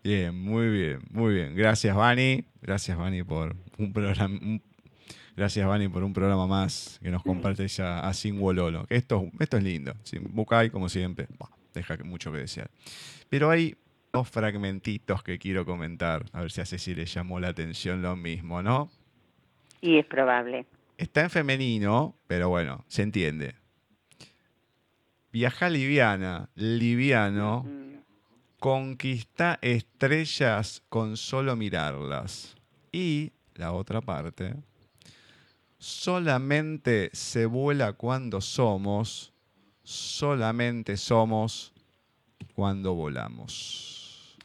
Bien, 0.03 0.35
muy 0.35 0.69
bien, 0.69 1.01
muy 1.11 1.35
bien. 1.35 1.55
Gracias, 1.55 1.95
Vani. 1.95 2.45
Gracias, 2.63 2.97
Vani, 2.97 3.23
por 3.23 3.55
un 3.79 3.93
programa. 3.93 4.35
un- 4.41 4.63
Gracias, 5.37 5.67
Vani, 5.67 5.89
por 5.89 6.03
un 6.05 6.13
programa 6.13 6.47
más 6.47 6.99
que 7.03 7.11
nos 7.11 7.23
compartes 7.23 7.81
a, 7.81 8.07
a. 8.09 8.87
Que 8.87 8.97
esto, 8.97 9.31
esto 9.39 9.57
es 9.57 9.63
lindo. 9.63 9.95
Bucay, 10.31 10.71
como 10.71 10.89
siempre, 10.89 11.27
bah, 11.39 11.49
deja 11.73 11.97
mucho 12.05 12.31
que 12.33 12.39
desear. 12.39 12.71
Pero 13.29 13.49
hay 13.51 13.77
dos 14.13 14.29
fragmentitos 14.29 15.23
que 15.23 15.39
quiero 15.39 15.65
comentar. 15.65 16.27
A 16.33 16.43
ver 16.43 16.51
si 16.51 16.61
a 16.61 16.67
Ceci 16.67 16.95
le 16.95 17.07
llamó 17.07 17.39
la 17.41 17.49
atención 17.49 18.03
lo 18.03 18.17
mismo, 18.17 18.63
¿no? 18.63 18.91
Y 19.81 19.99
es 19.99 20.07
probable. 20.07 20.67
Está 20.99 21.23
en 21.23 21.31
femenino, 21.31 22.15
pero 22.27 22.49
bueno, 22.51 22.85
se 22.89 23.03
entiende. 23.03 23.55
Viaja 25.33 25.71
liviana, 25.71 26.51
liviano, 26.55 27.63
Mm. 27.63 27.90
Conquista 28.61 29.59
estrellas 29.63 30.83
con 30.89 31.17
solo 31.17 31.57
mirarlas. 31.57 32.55
Y 32.93 33.33
la 33.55 33.73
otra 33.73 34.01
parte, 34.01 34.55
solamente 35.79 37.11
se 37.13 37.47
vuela 37.47 37.95
cuando 37.95 38.41
somos, 38.41 39.33
solamente 39.83 40.97
somos 40.97 41.73
cuando 42.55 42.95
volamos. 42.95 44.37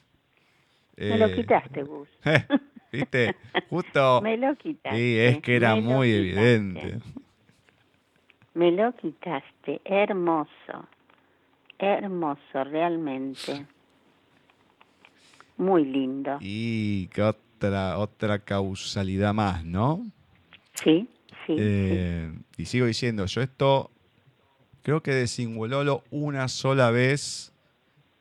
Me 0.97 1.17
lo 1.17 1.25
Eh, 1.27 1.35
quitaste, 1.35 1.83
Gus. 1.83 2.07
¿Viste? 2.91 3.35
Justo. 3.69 4.21
Me 4.23 4.37
lo 4.37 4.55
quitaste. 4.55 4.97
Sí, 4.97 5.17
es 5.19 5.41
que 5.41 5.57
era 5.57 5.75
muy 5.75 6.07
quitaste. 6.07 6.17
evidente. 6.17 6.99
Me 8.53 8.71
lo 8.71 8.95
quitaste. 8.95 9.81
Hermoso. 9.83 10.87
Hermoso, 11.77 12.63
realmente. 12.63 13.65
Muy 15.57 15.85
lindo. 15.85 16.37
Y 16.41 17.07
que 17.07 17.21
otra, 17.21 17.97
otra 17.97 18.39
causalidad 18.39 19.33
más, 19.33 19.63
¿no? 19.63 20.05
Sí, 20.83 21.07
sí. 21.45 21.55
Eh, 21.57 22.33
y 22.57 22.65
sigo 22.65 22.85
diciendo, 22.85 23.25
yo 23.25 23.41
esto 23.41 23.91
creo 24.85 25.01
que 25.01 25.13
de 25.13 25.27
Singololo 25.27 26.03
una 26.11 26.47
sola 26.47 26.91
vez, 26.91 27.51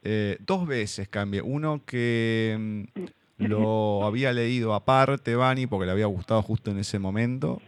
eh, 0.02 0.39
dos 0.40 0.66
veces 0.66 1.09
cambié. 1.09 1.43
Uno 1.43 1.82
que 1.85 2.56
mm, 2.59 3.44
lo 3.44 4.02
había 4.06 4.32
leído 4.32 4.73
aparte, 4.73 5.35
Bani, 5.36 5.66
porque 5.66 5.86
le 5.86 5.93
había 5.93 6.06
gustado 6.06 6.40
justo 6.43 6.70
en 6.70 6.78
ese 6.78 6.98
momento. 6.98 7.61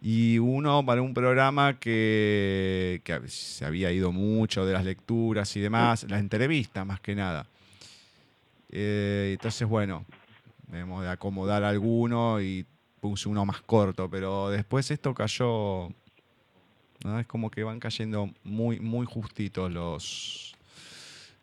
Y 0.00 0.38
uno 0.38 0.84
para 0.84 1.02
un 1.02 1.14
programa 1.14 1.78
que, 1.78 3.00
que 3.04 3.28
se 3.28 3.64
había 3.64 3.90
ido 3.90 4.12
mucho 4.12 4.64
de 4.66 4.72
las 4.72 4.84
lecturas 4.84 5.54
y 5.56 5.60
demás, 5.60 6.06
las 6.08 6.20
entrevistas 6.20 6.86
más 6.86 7.00
que 7.00 7.14
nada. 7.14 7.46
Eh, 8.76 9.30
entonces, 9.34 9.68
bueno, 9.68 10.04
debemos 10.66 11.04
de 11.04 11.08
acomodar 11.08 11.62
alguno 11.62 12.40
y 12.40 12.66
puse 13.00 13.28
uno 13.28 13.46
más 13.46 13.62
corto, 13.62 14.10
pero 14.10 14.50
después 14.50 14.90
esto 14.90 15.14
cayó, 15.14 15.90
es 17.20 17.26
como 17.28 17.50
que 17.50 17.62
van 17.62 17.78
cayendo 17.78 18.30
muy, 18.42 18.80
muy 18.80 19.06
justitos 19.06 19.70
los, 19.70 20.56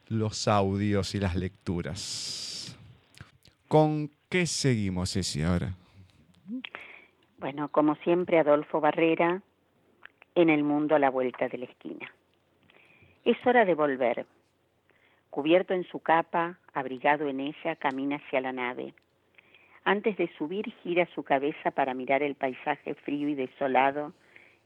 los 0.10 0.48
audios 0.50 1.16
y 1.16 1.20
las 1.20 1.38
lecturas. 1.38 2.78
¿Con 3.70 4.12
qué 4.28 4.46
seguimos, 4.46 5.14
Ceci, 5.14 5.42
ahora? 5.44 5.74
Bueno, 7.38 7.70
como 7.70 7.96
siempre, 7.96 8.40
Adolfo 8.40 8.82
Barrera, 8.82 9.42
en 10.36 10.50
el 10.50 10.64
mundo 10.64 10.96
a 10.96 11.00
la 11.00 11.10
vuelta 11.10 11.48
de 11.48 11.60
la 11.60 11.66
esquina. 11.66 12.12
Es 13.24 13.38
hora 13.46 13.64
de 13.64 13.74
volver. 13.74 14.26
Cubierto 15.32 15.74
en 15.74 15.86
su 15.86 16.00
capa, 16.00 16.60
abrigado 16.74 17.30
en 17.30 17.40
ella, 17.40 17.78
camina 17.78 18.18
hacia 18.18 18.42
la 18.42 18.52
nave. 18.52 18.94
Antes 19.86 20.18
de 20.18 20.28
subir, 20.38 20.72
gira 20.84 21.08
su 21.16 21.24
cabeza 21.24 21.72
para 21.72 21.94
mirar 21.94 22.22
el 22.22 22.36
paisaje 22.36 22.96
frío 22.96 23.30
y 23.30 23.36
desolado 23.36 24.12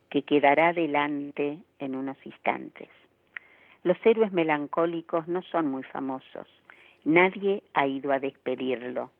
que 0.09 0.23
quedará 0.23 0.73
delante 0.73 1.59
en 1.77 1.95
unos 1.95 2.17
instantes. 2.25 2.89
Los 3.83 3.97
héroes 4.03 4.31
melancólicos 4.31 5.27
no 5.27 5.43
son 5.43 5.67
muy 5.67 5.83
famosos. 5.83 6.47
Nadie 7.03 7.61
ha 7.75 7.85
ido 7.85 8.11
a 8.11 8.19
despedirlo. 8.19 9.11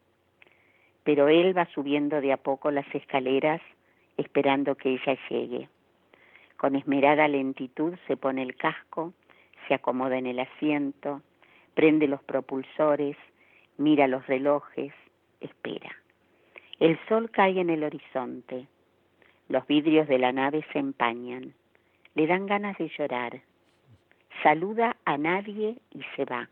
Pero 1.04 1.28
él 1.28 1.56
va 1.56 1.68
subiendo 1.76 2.22
de 2.22 2.34
a 2.34 2.38
poco 2.38 2.72
las 2.72 2.88
escaleras 2.96 3.62
esperando 4.18 4.74
que 4.74 4.94
ella 4.94 5.16
llegue. 5.30 5.70
Con 6.58 6.76
esmerada 6.76 7.28
lentitud 7.28 7.94
se 8.08 8.18
pone 8.18 8.42
el 8.42 8.56
casco, 8.56 9.14
se 9.68 9.76
acomoda 9.76 10.18
en 10.18 10.26
el 10.26 10.40
asiento, 10.40 11.22
prende 11.76 12.08
los 12.08 12.24
propulsores, 12.24 13.16
mira 13.78 14.08
los 14.08 14.26
relojes, 14.26 14.94
espera. 15.40 15.96
El 16.80 16.98
sol 17.08 17.30
cae 17.30 17.60
en 17.60 17.70
el 17.70 17.84
horizonte. 17.84 18.68
Los 19.48 19.68
vidrios 19.68 20.08
de 20.08 20.18
la 20.18 20.32
nave 20.32 20.66
se 20.74 20.80
empañan. 20.80 21.54
Le 22.16 22.28
dan 22.28 22.48
ganas 22.48 22.78
de 22.78 22.90
llorar. 22.98 23.42
Saluda 24.42 24.98
a 25.06 25.18
nadie 25.18 25.78
y 25.92 26.02
se 26.16 26.26
va. 26.26 26.50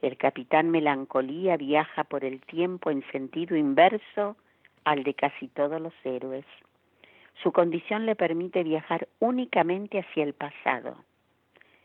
El 0.00 0.16
capitán 0.16 0.70
Melancolía 0.70 1.56
viaja 1.56 2.04
por 2.04 2.24
el 2.24 2.40
tiempo 2.40 2.90
en 2.90 3.02
sentido 3.10 3.56
inverso 3.56 4.36
al 4.84 5.02
de 5.02 5.14
casi 5.14 5.48
todos 5.48 5.80
los 5.80 5.94
héroes. 6.04 6.44
Su 7.42 7.52
condición 7.52 8.06
le 8.06 8.16
permite 8.16 8.62
viajar 8.62 9.08
únicamente 9.18 9.98
hacia 9.98 10.24
el 10.24 10.34
pasado. 10.34 10.96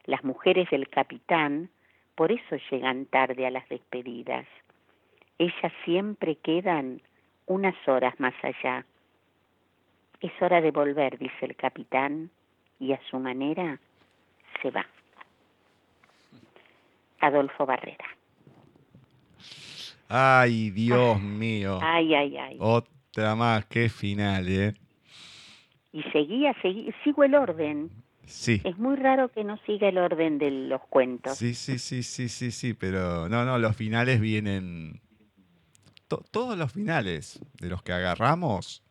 Las 0.05 0.23
mujeres 0.23 0.69
del 0.69 0.89
capitán 0.89 1.69
por 2.15 2.31
eso 2.31 2.57
llegan 2.69 3.05
tarde 3.05 3.45
a 3.45 3.51
las 3.51 3.67
despedidas. 3.69 4.45
Ellas 5.37 5.73
siempre 5.83 6.35
quedan 6.35 7.01
unas 7.45 7.75
horas 7.87 8.19
más 8.19 8.33
allá. 8.43 8.85
Es 10.21 10.31
hora 10.41 10.61
de 10.61 10.71
volver, 10.71 11.17
dice 11.17 11.45
el 11.45 11.55
capitán, 11.55 12.29
y 12.79 12.93
a 12.93 12.99
su 13.09 13.19
manera 13.19 13.79
se 14.61 14.71
va. 14.71 14.85
Adolfo 17.19 17.65
Barrera. 17.65 18.05
Ay, 20.07 20.69
Dios 20.69 21.19
mío. 21.21 21.79
Ay, 21.81 22.13
ay, 22.13 22.37
ay. 22.37 22.57
Otra 22.59 23.35
más, 23.35 23.65
qué 23.65 23.89
final, 23.89 24.47
¿eh? 24.47 24.73
Y 25.91 26.03
seguía, 26.11 26.53
seguí, 26.61 26.93
sigo 27.03 27.23
el 27.23 27.35
orden. 27.35 27.89
Sí. 28.25 28.61
Es 28.63 28.77
muy 28.77 28.95
raro 28.95 29.29
que 29.31 29.43
no 29.43 29.57
siga 29.65 29.89
el 29.89 29.97
orden 29.97 30.37
de 30.37 30.49
los 30.49 30.81
cuentos. 30.89 31.37
Sí, 31.37 31.53
sí, 31.53 31.77
sí, 31.77 32.03
sí, 32.03 32.29
sí, 32.29 32.51
sí, 32.51 32.73
pero 32.73 33.27
no, 33.29 33.45
no, 33.45 33.57
los 33.57 33.75
finales 33.75 34.19
vienen. 34.19 35.01
todos 36.07 36.57
los 36.57 36.71
finales 36.71 37.39
de 37.59 37.69
los 37.69 37.83
que 37.83 37.93
agarramos 37.93 38.83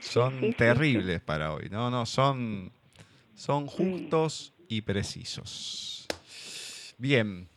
son 0.00 0.52
terribles 0.54 1.20
para 1.20 1.52
hoy. 1.52 1.68
No, 1.70 1.90
no, 1.90 2.06
son, 2.06 2.72
son 3.34 3.66
justos 3.66 4.52
y 4.68 4.82
precisos. 4.82 6.06
Bien. 6.98 7.48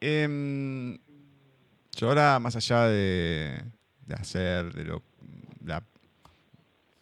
Em, 0.00 0.98
yo 1.96 2.08
ahora, 2.08 2.38
más 2.38 2.56
allá 2.56 2.88
de, 2.88 3.62
hacer 4.18 4.72
de 4.72 4.84
lo. 4.84 5.02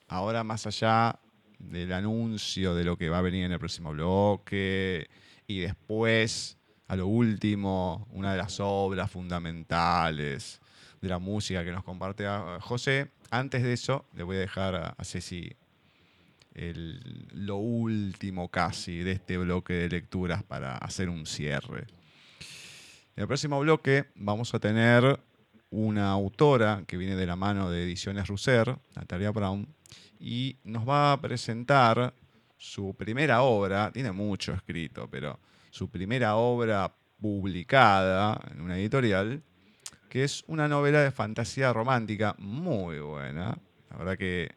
ahora, 0.08 0.44
más 0.44 0.66
allá 0.66 1.18
del 1.62 1.92
anuncio 1.92 2.74
de 2.74 2.84
lo 2.84 2.96
que 2.96 3.08
va 3.08 3.18
a 3.18 3.22
venir 3.22 3.44
en 3.44 3.52
el 3.52 3.58
próximo 3.58 3.92
bloque 3.92 5.08
y 5.46 5.60
después, 5.60 6.58
a 6.88 6.96
lo 6.96 7.06
último, 7.06 8.06
una 8.10 8.32
de 8.32 8.38
las 8.38 8.60
obras 8.60 9.10
fundamentales 9.10 10.60
de 11.00 11.08
la 11.08 11.18
música 11.18 11.64
que 11.64 11.72
nos 11.72 11.84
comparte 11.84 12.26
José. 12.60 13.10
Antes 13.30 13.62
de 13.62 13.72
eso, 13.72 14.04
le 14.14 14.22
voy 14.22 14.36
a 14.36 14.40
dejar 14.40 14.74
a, 14.96 15.04
Ceci 15.04 15.52
lo 16.54 17.56
último 17.56 18.48
casi 18.48 18.98
de 18.98 19.12
este 19.12 19.38
bloque 19.38 19.72
de 19.72 19.88
lecturas 19.88 20.42
para 20.42 20.76
hacer 20.76 21.08
un 21.08 21.24
cierre. 21.26 21.86
En 23.16 23.22
el 23.22 23.26
próximo 23.26 23.58
bloque 23.60 24.06
vamos 24.16 24.54
a 24.54 24.58
tener 24.58 25.18
una 25.70 26.10
autora 26.10 26.84
que 26.86 26.98
viene 26.98 27.16
de 27.16 27.26
la 27.26 27.36
mano 27.36 27.70
de 27.70 27.84
Ediciones 27.84 28.28
Russer, 28.28 28.76
Natalia 28.94 29.30
Brown, 29.30 29.66
y 30.22 30.56
nos 30.62 30.88
va 30.88 31.12
a 31.12 31.20
presentar 31.20 32.14
su 32.56 32.94
primera 32.94 33.42
obra, 33.42 33.90
tiene 33.92 34.12
mucho 34.12 34.52
escrito, 34.52 35.08
pero 35.10 35.40
su 35.70 35.90
primera 35.90 36.36
obra 36.36 36.94
publicada 37.20 38.40
en 38.52 38.60
una 38.60 38.78
editorial, 38.78 39.42
que 40.08 40.22
es 40.22 40.44
una 40.46 40.68
novela 40.68 41.00
de 41.00 41.10
fantasía 41.10 41.72
romántica 41.72 42.36
muy 42.38 43.00
buena. 43.00 43.58
La 43.90 43.96
verdad 43.96 44.16
que 44.16 44.52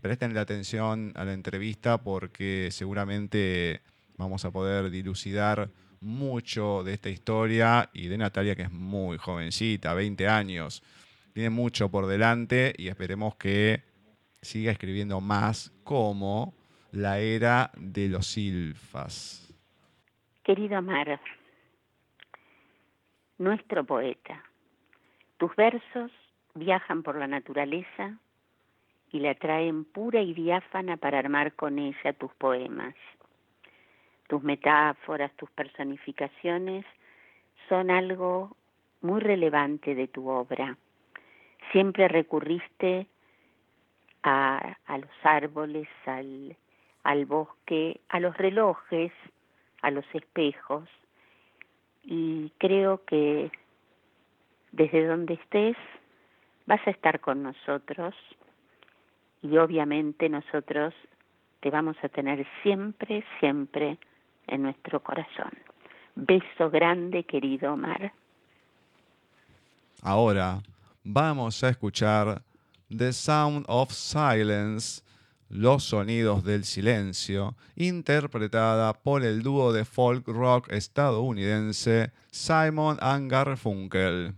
presten 0.00 0.34
la 0.34 0.42
atención 0.42 1.12
a 1.16 1.24
la 1.24 1.32
entrevista 1.32 1.98
porque 1.98 2.68
seguramente 2.70 3.80
vamos 4.16 4.44
a 4.44 4.52
poder 4.52 4.88
dilucidar 4.90 5.68
mucho 6.00 6.84
de 6.84 6.94
esta 6.94 7.08
historia 7.08 7.90
y 7.92 8.06
de 8.06 8.18
Natalia, 8.18 8.54
que 8.54 8.62
es 8.62 8.72
muy 8.72 9.18
jovencita, 9.18 9.94
20 9.94 10.28
años. 10.28 10.84
Tiene 11.32 11.50
mucho 11.50 11.88
por 11.88 12.06
delante 12.06 12.72
y 12.76 12.86
esperemos 12.86 13.34
que 13.34 13.91
siga 14.42 14.72
escribiendo 14.72 15.20
más 15.20 15.70
como 15.84 16.54
la 16.90 17.18
era 17.20 17.70
de 17.76 18.08
los 18.08 18.26
silfas. 18.26 19.48
Querido 20.42 20.76
Amar, 20.76 21.20
nuestro 23.38 23.84
poeta, 23.84 24.42
tus 25.38 25.54
versos 25.56 26.10
viajan 26.54 27.02
por 27.02 27.16
la 27.16 27.28
naturaleza 27.28 28.18
y 29.12 29.20
la 29.20 29.34
traen 29.34 29.84
pura 29.84 30.20
y 30.20 30.34
diáfana 30.34 30.96
para 30.96 31.20
armar 31.20 31.54
con 31.54 31.78
ella 31.78 32.12
tus 32.12 32.32
poemas. 32.34 32.94
Tus 34.28 34.42
metáforas, 34.42 35.30
tus 35.36 35.50
personificaciones 35.50 36.84
son 37.68 37.90
algo 37.90 38.56
muy 39.02 39.20
relevante 39.20 39.94
de 39.94 40.08
tu 40.08 40.28
obra. 40.28 40.76
Siempre 41.70 42.08
recurriste 42.08 43.06
a, 44.22 44.76
los 44.88 45.10
árboles, 45.24 45.88
al, 46.06 46.56
al 47.04 47.26
bosque, 47.26 48.00
a 48.08 48.20
los 48.20 48.36
relojes, 48.36 49.12
a 49.82 49.90
los 49.90 50.04
espejos. 50.14 50.88
Y 52.04 52.52
creo 52.58 53.04
que 53.04 53.50
desde 54.72 55.06
donde 55.06 55.34
estés 55.34 55.76
vas 56.66 56.80
a 56.86 56.90
estar 56.90 57.20
con 57.20 57.42
nosotros 57.42 58.14
y 59.42 59.56
obviamente 59.58 60.28
nosotros 60.28 60.94
te 61.60 61.70
vamos 61.70 61.96
a 62.02 62.08
tener 62.08 62.46
siempre, 62.62 63.24
siempre 63.40 63.98
en 64.46 64.62
nuestro 64.62 65.02
corazón. 65.02 65.52
Beso 66.14 66.70
grande, 66.70 67.24
querido 67.24 67.72
Omar. 67.72 68.12
Ahora 70.02 70.60
vamos 71.04 71.62
a 71.62 71.70
escuchar 71.70 72.42
The 72.94 73.14
Sound 73.14 73.64
of 73.68 73.90
Silence, 73.92 75.00
Los 75.48 75.84
Sonidos 75.84 76.44
del 76.44 76.64
Silencio, 76.64 77.56
interpretada 77.74 78.92
por 78.92 79.24
el 79.24 79.42
dúo 79.42 79.72
de 79.72 79.86
folk 79.86 80.28
rock 80.28 80.70
estadounidense 80.70 82.12
Simon 82.30 82.98
and 83.00 83.30
Garfunkel. 83.30 84.34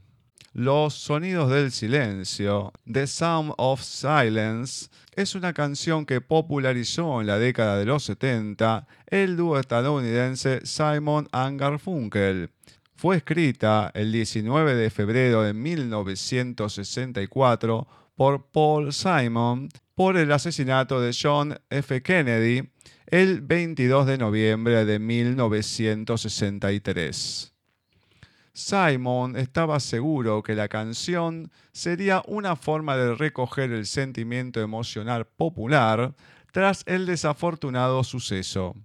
Los 0.53 0.95
Sonidos 0.95 1.51
del 1.51 1.73
Silencio, 1.73 2.73
The 2.91 3.09
Sound 3.09 3.55
of 3.59 3.83
Silence, 3.83 4.89
es 5.17 5.35
una 5.35 5.53
canción 5.53 6.07
que 6.07 6.21
popularizó 6.21 7.21
en 7.21 7.27
la 7.27 7.41
década 7.41 7.77
de 7.77 7.87
los 7.87 8.05
70 8.05 8.87
el 9.09 9.37
dúo 9.37 9.59
estadounidense 9.59 10.65
Simon 10.65 11.29
and 11.33 11.61
Garfunkel. 11.61 12.51
Fue 12.95 13.17
escrita 13.17 13.91
el 13.95 14.13
19 14.13 14.77
de 14.77 14.91
febrero 14.91 15.43
de 15.43 15.55
1964 15.55 18.04
por 18.15 18.51
Paul 18.51 18.93
Simon 18.93 19.69
por 19.95 20.17
el 20.17 20.33
asesinato 20.33 21.01
de 21.01 21.17
John 21.21 21.59
F. 21.71 22.03
Kennedy 22.03 22.71
el 23.07 23.43
22 23.43 24.07
de 24.07 24.17
noviembre 24.19 24.85
de 24.85 24.99
1963. 24.99 27.55
Simon 28.53 29.37
estaba 29.37 29.79
seguro 29.81 30.43
que 30.43 30.55
la 30.55 30.69
canción 30.69 31.51
sería 31.73 32.23
una 32.27 32.57
forma 32.57 32.97
de 32.97 33.15
recoger 33.15 33.71
el 33.73 33.87
sentimiento 33.87 34.61
emocional 34.61 35.27
popular 35.27 36.15
tras 36.53 36.83
el 36.87 37.07
desafortunado 37.07 38.05
suceso. 38.05 38.77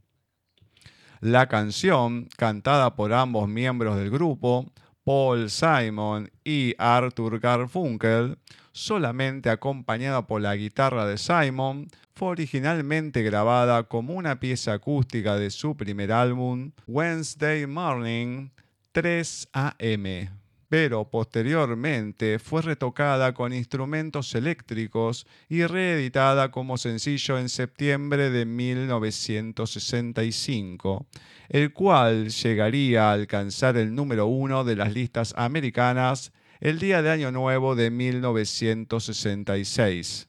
La 1.22 1.48
canción, 1.48 2.30
cantada 2.36 2.96
por 2.96 3.14
ambos 3.14 3.48
miembros 3.48 3.96
del 3.98 4.10
grupo, 4.10 4.66
Paul 5.10 5.50
Simon 5.50 6.30
y 6.44 6.76
Arthur 6.78 7.40
Garfunkel, 7.40 8.38
solamente 8.72 9.50
acompañada 9.50 10.28
por 10.28 10.40
la 10.40 10.56
guitarra 10.56 11.08
de 11.08 11.18
Simon, 11.18 11.88
fue 12.14 12.28
originalmente 12.28 13.24
grabada 13.24 13.86
como 13.86 14.14
una 14.14 14.40
pieza 14.40 14.74
acústica 14.74 15.36
de 15.36 15.50
su 15.50 15.76
primer 15.76 16.12
álbum, 16.12 16.74
Wednesday 16.86 17.66
Morning 17.66 18.50
3 18.92 19.50
AM 19.52 20.39
pero 20.70 21.10
posteriormente 21.10 22.38
fue 22.38 22.62
retocada 22.62 23.34
con 23.34 23.54
instrumentos 23.54 24.36
eléctricos 24.36 25.26
y 25.50 25.66
reeditada 25.66 26.52
como 26.52 26.78
sencillo 26.78 27.40
en 27.40 27.50
septiembre 27.50 28.30
de 28.30 28.46
1965, 28.46 31.08
el 31.50 31.74
cual 31.74 32.30
llegaría 32.30 33.10
a 33.10 33.14
alcanzar 33.14 33.78
el 33.78 33.96
número 33.96 34.28
uno 34.28 34.64
de 34.64 34.76
las 34.76 34.94
listas 34.94 35.34
americanas 35.36 36.32
el 36.60 36.78
día 36.78 37.02
de 37.02 37.10
Año 37.10 37.32
Nuevo 37.32 37.76
de 37.76 37.90
1966. 37.90 40.28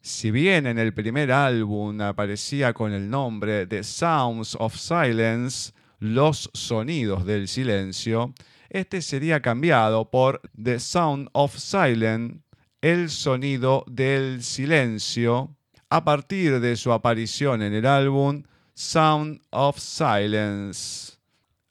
Si 0.00 0.30
bien 0.30 0.66
en 0.66 0.78
el 0.78 0.94
primer 0.94 1.32
álbum 1.32 2.00
aparecía 2.00 2.72
con 2.72 2.94
el 2.94 3.10
nombre 3.10 3.66
The 3.66 3.84
Sounds 3.84 4.56
of 4.58 4.74
Silence, 4.74 5.74
Los 5.98 6.48
Sonidos 6.54 7.26
del 7.26 7.46
Silencio, 7.46 8.32
este 8.70 9.02
sería 9.02 9.40
cambiado 9.40 10.10
por 10.10 10.40
The 10.62 10.80
Sound 10.80 11.28
of 11.32 11.56
Silence, 11.56 12.40
el 12.80 13.10
sonido 13.10 13.84
del 13.86 14.42
silencio, 14.42 15.56
a 15.90 16.04
partir 16.04 16.60
de 16.60 16.76
su 16.76 16.92
aparición 16.92 17.62
en 17.62 17.74
el 17.74 17.84
álbum 17.84 18.44
Sound 18.74 19.42
of 19.50 19.78
Silence. 19.78 21.19